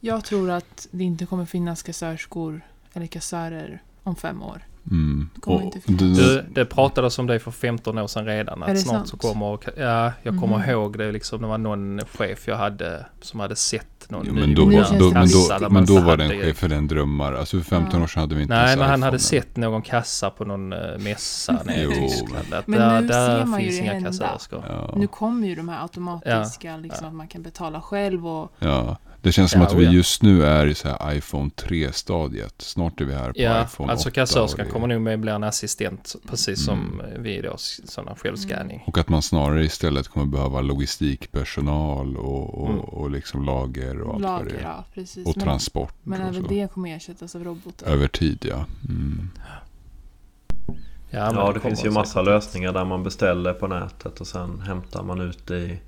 jag 0.00 0.24
tror 0.24 0.50
att 0.50 0.88
det 0.90 1.04
inte 1.04 1.26
kommer 1.26 1.44
finnas 1.44 1.82
kassörskor 1.82 2.60
eller 2.92 3.06
kassörer 3.06 3.82
om 4.02 4.16
fem 4.16 4.42
år. 4.42 4.62
Mm. 4.90 5.28
Och 5.46 5.74
Du, 5.86 6.44
det 6.54 6.64
pratades 6.64 7.18
om 7.18 7.26
det 7.26 7.38
för 7.38 7.50
15 7.50 7.98
år 7.98 8.06
sedan 8.06 8.24
redan. 8.26 8.62
Att 8.62 8.80
snart 8.80 8.94
sant? 8.94 9.08
så 9.08 9.16
kommer... 9.16 9.58
Ja, 9.76 10.12
jag 10.22 10.40
kommer 10.40 10.58
Mhm. 10.58 10.70
ihåg 10.70 10.98
det 10.98 11.12
liksom. 11.12 11.40
Det 11.42 11.46
var 11.48 11.58
någon 11.58 12.00
chef 12.00 12.48
jag 12.48 12.56
hade 12.56 13.06
som 13.20 13.40
hade 13.40 13.56
sett 13.56 13.86
någon 14.10 14.26
ny 14.26 14.32
men 14.40 14.54
då, 14.54 14.64
var, 14.64 14.98
då, 14.98 15.10
men 15.10 15.22
kassa 15.22 15.58
då, 15.58 15.70
men 15.70 15.84
då 15.86 15.92
inte 15.92 16.04
var 16.06 16.16
den 16.16 16.26
hade- 16.26 16.40
chef 16.42 16.56
för 16.58 16.68
den 16.68 16.86
drömmar. 16.88 17.32
Alltså 17.32 17.56
för 17.56 17.64
15 17.64 17.98
Ja. 18.00 18.04
år 18.04 18.06
sedan 18.06 18.20
hade 18.20 18.34
vi 18.34 18.42
inte 18.42 18.54
Nej, 18.54 18.76
men 18.76 18.88
han 18.90 19.02
hade 19.02 19.18
sett 19.18 19.56
någon 19.56 19.82
kassa 19.82 20.30
på 20.30 20.44
någon 20.44 20.72
uh, 20.72 20.98
mässa 20.98 21.52
nere 21.64 21.82
i. 21.82 21.86
Tyskland. 22.08 22.54
Att 22.54 22.66
Men 22.66 22.78
där, 22.80 23.00
nu 23.00 23.06
där 23.08 23.38
ser 23.38 23.44
man 23.46 23.60
ju 23.60 23.66
finns 23.66 23.78
det 23.80 23.84
inga 23.96 24.04
kassörskor. 24.06 24.64
Ja. 24.68 24.94
Nu 24.96 25.06
kommer 25.06 25.48
ju 25.48 25.54
de 25.54 25.68
här 25.68 25.82
automatiska, 25.82 26.76
liksom, 26.76 27.06
att 27.06 27.14
man 27.14 27.28
kan 27.28 27.42
betala 27.42 27.80
själv 27.80 28.26
och... 28.26 28.52
Ja, 28.58 28.96
det 29.24 29.32
känns 29.32 29.50
som 29.50 29.60
Ja, 29.60 29.66
att 29.66 29.74
vi 29.74 29.84
ja. 29.84 29.90
just 29.90 30.22
nu 30.22 30.44
är 30.44 30.66
i 30.66 30.74
så 30.74 30.88
här 30.88 31.14
iPhone 31.16 31.50
3-stadiet. 31.56 32.54
Snart 32.58 33.00
är 33.00 33.04
vi 33.04 33.14
här 33.14 33.32
på 33.32 33.40
Ja, 33.40 33.62
iPhone 33.64 33.86
8. 33.86 33.92
alltså 33.92 34.10
kassörskan 34.10 34.66
det- 34.66 34.72
kommer 34.72 34.86
nog 34.86 35.00
med 35.00 35.20
bli 35.20 35.32
en 35.32 35.44
assistent, 35.44 36.14
precis 36.28 36.68
Mm. 36.68 36.80
som 36.80 37.02
vi 37.22 37.40
då, 37.40 37.54
sådana 37.84 38.16
självscanning. 38.16 38.82
Och 38.86 38.98
att 38.98 39.08
man 39.08 39.22
snarare 39.22 39.64
istället 39.64 40.08
kommer 40.08 40.26
behöva 40.26 40.60
logistikpersonal 40.60 42.16
och, 42.16 42.54
och, 42.62 42.68
Mm. 42.68 42.80
och 42.80 43.10
liksom 43.10 43.44
lager 43.44 44.00
och 44.00 44.14
allt 44.14 44.22
vad 44.22 44.38
det 44.40 44.44
Lager, 44.44 44.54
är. 44.58 44.62
ja 44.62 44.84
precis. 44.94 45.26
Och 45.26 45.36
men, 45.36 45.44
transport 45.44 45.94
men 46.02 46.20
och 46.22 46.28
även 46.28 46.42
så. 46.42 46.48
det 46.48 46.72
kommer 46.72 46.96
ersättas 46.96 47.34
av 47.34 47.44
robotar. 47.44 47.86
Över 47.86 48.08
tid, 48.08 48.38
ja. 48.48 48.64
Mm. 48.88 49.30
Ja, 51.10 51.28
det 51.28 51.34
kommer 51.34 51.52
finns 51.60 51.72
ju 51.72 51.76
säkert. 51.82 51.92
massa 51.94 52.22
lösningar 52.22 52.72
där 52.72 52.84
man 52.84 53.02
beställer 53.02 53.52
på 53.52 53.66
nätet 53.66 54.20
och 54.20 54.26
sen 54.26 54.60
hämtar 54.60 55.02
man 55.02 55.20
ut 55.20 55.46
det 55.46 55.58
i 55.58 55.78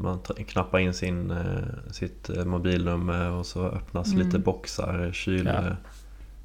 man 0.00 0.18
tra- 0.18 0.44
knappar 0.44 0.78
in 0.78 0.94
sin, 0.94 1.30
eh, 1.30 1.90
sitt 1.90 2.28
eh, 2.30 2.44
mobilnummer 2.44 3.30
och 3.30 3.46
så 3.46 3.66
öppnas 3.66 4.12
Mm. 4.12 4.26
lite 4.26 4.38
boxar, 4.38 5.10
kyl, 5.12 5.46
Ja. 5.46 5.52
eh, 5.52 5.72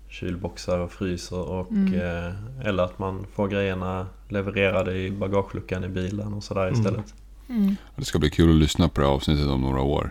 kylboxar 0.10 0.80
och 0.80 0.92
fryser 0.92 1.40
och 1.50 1.72
Mm. 1.72 1.94
eh, 1.94 2.68
eller 2.68 2.84
att 2.84 3.00
man 3.00 3.26
får 3.36 3.48
grejerna 3.48 4.08
levererade 4.30 4.98
i 4.98 5.12
bagageluckan 5.12 5.84
i 5.84 5.88
bilen 5.88 6.34
och 6.34 6.44
sådär 6.44 6.68
Mm. 6.68 6.74
istället. 6.80 7.14
Mm. 7.50 7.76
Det 7.96 8.06
ska 8.06 8.20
bli 8.20 8.30
kul 8.30 8.50
att 8.50 8.56
lyssna 8.56 8.90
på 8.90 9.02
det 9.02 9.08
här 9.08 9.14
avsnittet 9.14 9.48
om 9.48 9.62
några 9.62 9.82
år. 9.82 10.10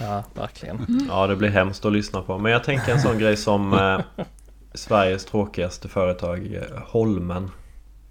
Ja, 0.00 0.24
verkligen. 0.34 0.76
Mm. 0.76 1.06
Ja, 1.08 1.26
det 1.26 1.36
blir 1.36 1.48
hemskt 1.50 1.84
att 1.84 1.92
lyssna 1.92 2.22
på. 2.22 2.38
Men 2.38 2.52
jag 2.52 2.64
tänker 2.64 2.92
en 2.92 3.00
sån 3.00 3.18
grej 3.18 3.36
som 3.36 3.72
eh, 3.72 4.00
Sveriges 4.74 5.24
tråkigaste 5.24 5.88
företag, 5.88 6.54
eh, 6.54 6.82
Holmen. 6.86 7.50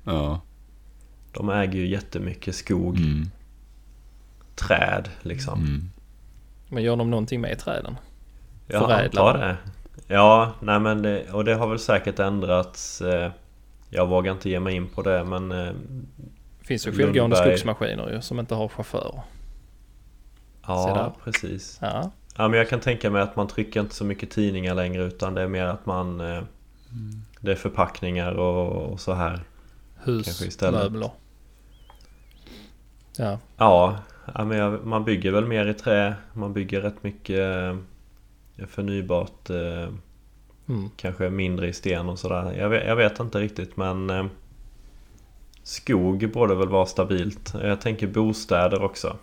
Ja. 0.03 0.41
De 1.31 1.49
äger 1.49 1.79
ju 1.79 1.87
jättemycket 1.87 2.55
skog, 2.55 2.97
Mm. 2.97 3.29
Träd 4.55 5.09
liksom. 5.21 5.59
Mm. 5.59 5.89
Men 6.69 6.83
gör 6.83 6.95
de 6.95 7.09
någonting 7.09 7.41
med 7.41 7.59
träden? 7.59 7.97
Jag 8.67 8.81
Förädlar. 8.85 9.27
antar 9.33 9.37
det. 9.47 9.57
Ja, 10.07 10.53
nej 10.59 10.79
men 10.79 11.01
det, 11.01 11.31
och 11.31 11.45
det 11.45 11.53
har 11.55 11.67
väl 11.67 11.79
säkert 11.79 12.19
ändrats. 12.19 13.01
eh, 13.01 13.31
Jag 13.89 14.07
vågar 14.07 14.31
inte 14.31 14.49
ge 14.49 14.59
mig 14.59 14.75
in 14.75 14.87
på 14.89 15.01
det 15.01 15.23
men 15.23 15.51
eh, 15.51 15.57
Det 16.59 16.65
finns 16.65 16.87
ju 16.87 16.91
självgående 16.91 17.19
Lundberg. 17.19 17.57
skogsmaskiner 17.57 18.09
ju 18.09 18.21
som 18.21 18.39
inte 18.39 18.55
har 18.55 18.67
chaufför. 18.67 19.21
Se 20.61 20.67
ja, 20.67 21.15
precis. 21.23 21.77
Ja, 21.81 22.11
Ja, 22.37 22.47
men 22.47 22.57
jag 22.57 22.69
kan 22.69 22.79
tänka 22.79 23.09
mig 23.09 23.21
att 23.21 23.35
man 23.35 23.47
trycker 23.47 23.79
inte 23.79 23.95
så 23.95 24.03
mycket 24.05 24.29
tidningar 24.31 24.75
längre 24.75 25.03
utan 25.03 25.33
det 25.33 25.41
är 25.41 25.47
mer 25.47 25.65
att 25.65 25.85
man... 25.85 26.21
eh, 26.21 26.43
Det 27.39 27.51
är 27.51 27.55
förpackningar 27.55 28.31
och, 28.31 28.91
och 28.91 28.99
så 28.99 29.13
här. 29.13 29.41
Kanske 30.05 30.11
hus, 30.11 30.41
istället. 30.41 30.81
möbler. 30.83 31.09
Ja, 33.17 33.39
Ja, 33.57 33.95
ja 34.35 34.45
men 34.45 34.57
jag, 34.57 34.85
man 34.85 35.05
bygger 35.05 35.31
väl 35.31 35.45
mer 35.47 35.65
i 35.67 35.73
trä. 35.73 36.15
Man 36.33 36.53
bygger 36.53 36.81
rätt 36.81 37.03
mycket 37.03 37.39
eh, 38.57 38.65
förnybart. 38.67 39.49
eh, 39.49 39.89
mm. 40.69 40.89
Kanske 40.95 41.29
mindre 41.29 41.67
i 41.67 41.73
sten 41.73 42.09
och 42.09 42.19
sådär. 42.19 42.53
Jag 42.57 42.69
vet, 42.69 42.87
jag 42.87 42.95
vet 42.95 43.19
inte 43.19 43.39
riktigt 43.39 43.77
men 43.77 44.09
eh, 44.09 44.25
Skog 45.63 46.31
borde 46.31 46.55
väl 46.55 46.69
vara 46.69 46.85
stabilt. 46.85 47.53
Jag 47.61 47.81
tänker 47.81 48.07
bostäder 48.07 48.83
också. 48.83 49.17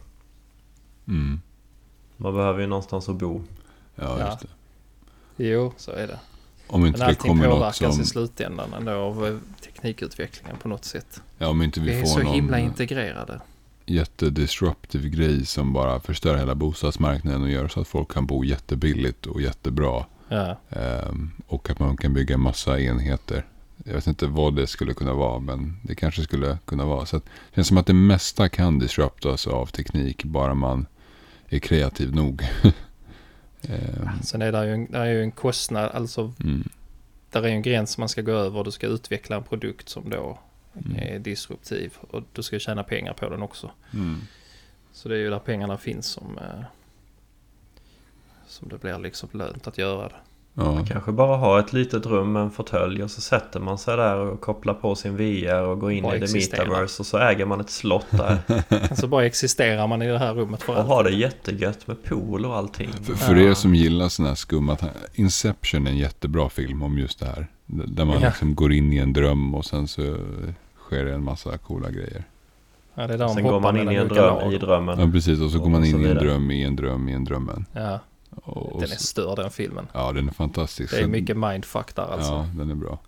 Mm. 1.09 1.41
Man 2.17 2.35
behöver 2.35 2.61
ju 2.61 2.67
någonstans 2.67 3.09
att 3.09 3.17
bo. 3.17 3.43
Ja, 3.95 4.17
Ja. 4.19 4.27
just 4.27 4.41
det. 4.41 4.49
jo 5.49 5.73
så 5.77 5.91
är 5.93 6.07
det. 6.07 6.19
Om 6.67 6.87
inte 6.87 6.99
Men 6.99 7.07
det 7.07 7.11
allting 7.11 7.31
kommer 7.31 7.45
något 7.49 7.59
påverkas 7.59 7.95
som... 7.95 8.03
i 8.03 8.07
slutändan 8.07 8.73
ändå 8.75 8.93
av 8.93 9.41
teknikutvecklingen 9.65 10.57
på 10.57 10.69
något 10.69 10.85
sätt. 10.85 11.23
Ja, 11.39 11.49
om 11.49 11.63
inte 11.63 11.81
vi, 11.81 11.87
Vi 11.91 11.97
är 11.97 12.01
får 12.01 12.07
så 12.07 12.19
någon 12.19 12.35
himla 12.35 12.59
integrerade. 12.59 13.41
Jättedisruptive 13.91 15.09
grej 15.09 15.47
som 15.47 15.72
bara 15.72 16.01
förstör 16.01 16.36
hela 16.36 16.55
bostadsmarknaden 16.55 17.43
och 17.43 17.51
gör 17.51 17.68
så 17.68 17.80
att 17.80 17.89
folk 17.89 18.12
kan 18.12 18.26
bo 18.26 18.45
jättebilligt 18.45 19.26
och 19.26 19.43
jättebra. 19.43 20.05
Ja, 20.28 20.57
Ehm, 20.70 21.30
och 21.47 21.70
att 21.70 21.78
man 21.78 21.97
kan 21.97 22.14
bygga 22.14 22.34
en 22.34 22.41
massa 22.41 22.80
enheter. 22.80 23.45
Jag 23.84 23.95
vet 23.95 24.07
inte 24.07 24.26
vad 24.26 24.57
det 24.57 24.66
skulle 24.66 24.95
kunna 24.95 25.14
vara, 25.14 25.39
men 25.39 25.76
det 25.82 25.95
kanske 25.95 26.22
skulle 26.22 26.59
kunna 26.64 26.84
vara. 26.84 27.07
Så 27.07 27.16
att, 27.16 27.24
det 27.24 27.55
känns 27.55 27.68
som 27.68 27.76
att 27.76 27.86
det 27.86 27.95
mesta 27.95 28.49
kan 28.49 28.78
disruptas 28.78 29.47
av 29.47 29.66
teknik, 29.66 30.24
bara 30.24 30.55
man 30.55 30.86
är 31.49 31.59
kreativ 31.59 32.14
nog. 32.14 32.43
Ehm, 33.62 34.09
sen 34.22 34.43
är 34.43 34.53
det 34.53 34.66
ju 34.66 34.74
en, 34.74 34.91
det 34.91 34.99
är 34.99 35.07
ju 35.07 35.22
en 35.22 35.30
kostnad, 35.30 35.91
alltså 35.95 36.32
mm, 36.41 36.68
där 37.30 37.43
är 37.43 37.49
ju 37.49 37.55
en 37.55 37.62
gräns 37.62 37.99
man 37.99 38.09
ska 38.09 38.22
gå 38.22 38.32
över. 38.32 38.64
Du 38.64 38.70
ska 38.70 38.86
utveckla 38.86 39.36
en 39.36 39.43
produkt 39.43 39.89
som 39.89 40.11
då 40.11 40.39
Mm. 40.87 40.97
är 41.14 41.19
disruptiv 41.19 41.95
och 42.11 42.23
du 42.33 42.43
ska 42.43 42.59
tjäna 42.59 42.83
pengar 42.83 43.12
på 43.12 43.29
den 43.29 43.43
också. 43.43 43.71
mm. 43.95 44.21
Så 44.93 45.09
det 45.09 45.14
är 45.14 45.19
ju 45.19 45.31
där 45.31 45.39
pengarna 45.39 45.79
finns 45.79 46.07
som, 46.07 46.39
eh, 46.39 46.64
som 48.47 48.69
det 48.69 48.79
blir 48.81 48.99
liksom 48.99 49.29
lönt 49.33 49.66
att 49.66 49.79
göra 49.79 50.09
det. 50.09 50.14
Ja, 50.55 50.85
Kanske 50.89 51.12
bara 51.12 51.37
ha 51.37 51.61
ett 51.61 51.73
litet 51.73 52.07
rum 52.07 52.33
med 52.33 52.43
en 52.43 52.51
fåtölj 52.51 53.03
och 53.03 53.11
så 53.11 53.21
sätter 53.21 53.61
man 53.61 53.79
sig 53.79 53.97
där 53.97 54.16
och 54.16 54.41
kopplar 54.41 54.75
på 54.75 54.95
sin 54.95 55.16
VR 55.16 55.62
och 55.62 55.81
går 55.81 55.93
in 55.93 56.03
Bara 56.03 56.16
i 56.16 56.19
the 56.19 56.25
existera. 56.25 56.64
metaverse 56.64 57.03
och 57.03 57.07
så 57.07 57.19
äger 57.19 57.45
man 57.47 57.61
ett 57.61 57.71
slott 57.71 58.07
där. 58.11 58.39
Alltså 58.91 59.07
bara 59.07 59.27
existerar 59.27 59.87
man 59.87 60.03
i 60.03 60.09
det 60.09 60.19
här 60.19 60.35
rummet 60.35 60.62
för 60.62 60.77
Och 60.77 60.85
har 60.85 61.05
det 61.05 61.11
jättegött 61.11 61.87
med 61.87 62.03
pool 62.05 62.45
och 62.47 62.57
allting. 62.57 62.93
För, 62.93 63.14
för 63.14 63.37
Ja. 63.37 63.51
er 63.51 63.55
som 63.55 63.75
gillar 63.75 64.09
sådana 64.09 64.29
här 64.31 64.37
skumma 64.37 64.77
Inception 65.14 65.87
är 65.87 65.91
en 65.91 65.99
jättebra 65.99 66.49
film 66.49 66.83
om 66.83 66.99
just 66.99 67.19
det 67.21 67.27
här. 67.27 67.47
Där 67.71 68.05
man 68.05 68.21
Ja. 68.21 68.29
liksom 68.29 68.55
går 68.55 68.73
in 68.73 68.93
i 68.93 68.97
en 68.97 69.12
dröm 69.12 69.55
och 69.55 69.64
sen 69.64 69.89
så 69.89 70.16
sker 70.77 71.05
det 71.05 71.14
en 71.14 71.25
massa 71.25 71.59
coola 71.59 71.91
grejer. 71.91 72.25
Ja, 72.95 73.07
det 73.07 73.14
är 73.14 73.19
där 73.19 73.29
Sen 73.29 73.37
hoppar 73.45 73.51
går 73.53 73.61
man 73.61 73.77
in 73.77 73.91
i 73.91 73.95
en 73.95 74.09
dröm 74.09 74.35
lag. 74.39 74.53
i 74.53 74.59
drömmen. 74.59 75.01
Ja, 75.01 75.11
precis. 75.12 75.41
Och 75.41 75.51
så 75.51 75.59
går 75.59 75.69
man 75.71 75.81
Och 75.81 75.87
in 75.87 76.01
i 76.07 76.09
en 76.09 76.16
dröm 76.16 76.51
i 76.51 76.62
en 76.64 76.77
dröm 76.77 77.09
i 77.09 77.12
en 77.12 77.25
drömmen. 77.25 77.64
Ja, 77.73 78.01
Och, 78.31 78.73
och 78.73 78.81
den 78.81 78.91
är 78.93 78.97
störd 78.97 79.37
den 79.39 79.51
filmen. 79.51 79.87
Ja, 79.93 80.12
den 80.12 80.29
är 80.29 80.33
fantastisk. 80.33 80.91
Det 80.95 81.01
är 81.03 81.07
mycket 81.07 81.37
mindfuck 81.37 81.95
där 81.97 82.03
alltså. 82.12 82.33
Ja, 82.33 82.47
den 82.57 82.71
är 82.71 82.75
bra. 82.75 82.99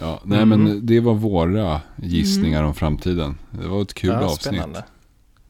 Ja, 0.00 0.20
nej 0.24 0.42
Mm. 0.42 0.62
men 0.64 0.86
det 0.86 1.00
var 1.00 1.14
våra 1.14 1.80
gissningar 1.96 2.62
om 2.64 2.74
framtiden. 2.74 3.38
Det 3.50 3.68
var 3.68 3.82
ett 3.82 3.94
kul 3.94 4.10
ja, 4.10 4.24
avsnitt. 4.24 4.40
Spännande. 4.40 4.84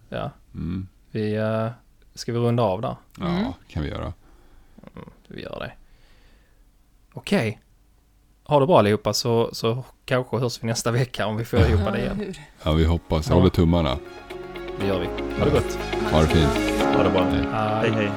Ja, 0.09 0.30
Mm. 0.55 0.87
vi... 1.11 1.39
Uh, 1.39 1.68
ska 2.14 2.32
vi 2.32 2.39
runda 2.39 2.62
av 2.62 2.80
där? 2.80 2.97
Ja, 3.20 3.26
Mm. 3.39 3.53
kan 3.68 3.82
vi 3.82 3.89
göra. 3.89 4.12
Vi 5.28 5.43
gör 5.43 5.59
det. 5.61 5.72
Okej. 7.12 7.61
Ha 8.47 8.61
det 8.61 8.66
bra 8.66 8.78
allihopa 8.78 9.12
så, 9.12 9.49
så 9.53 9.84
kanske 10.05 10.36
hörs 10.38 10.62
vi 10.62 10.66
nästa 10.66 10.90
vecka 10.90 11.26
om 11.26 11.36
vi 11.36 11.45
får 11.45 11.61
ihop 11.61 11.92
det 11.92 11.99
igen. 11.99 12.34
Ja, 12.62 12.72
vi 12.72 12.84
hoppas. 12.84 13.26
Jag 13.28 13.34
Ja. 13.34 13.38
håller 13.38 13.51
tummarna. 13.51 13.97
Det 14.80 14.86
gör 14.86 14.99
vi. 15.01 15.07
Ha 15.38 15.45
det 15.45 15.51
gott. 15.51 15.78
Ha 16.12 16.20
det 16.20 16.26
fint. 16.26 16.49
Ha 16.97 17.03
det 17.03 17.11
bra. 17.11 17.24
Hej. 17.24 17.42
Hej 17.82 17.90
hej. 17.90 18.11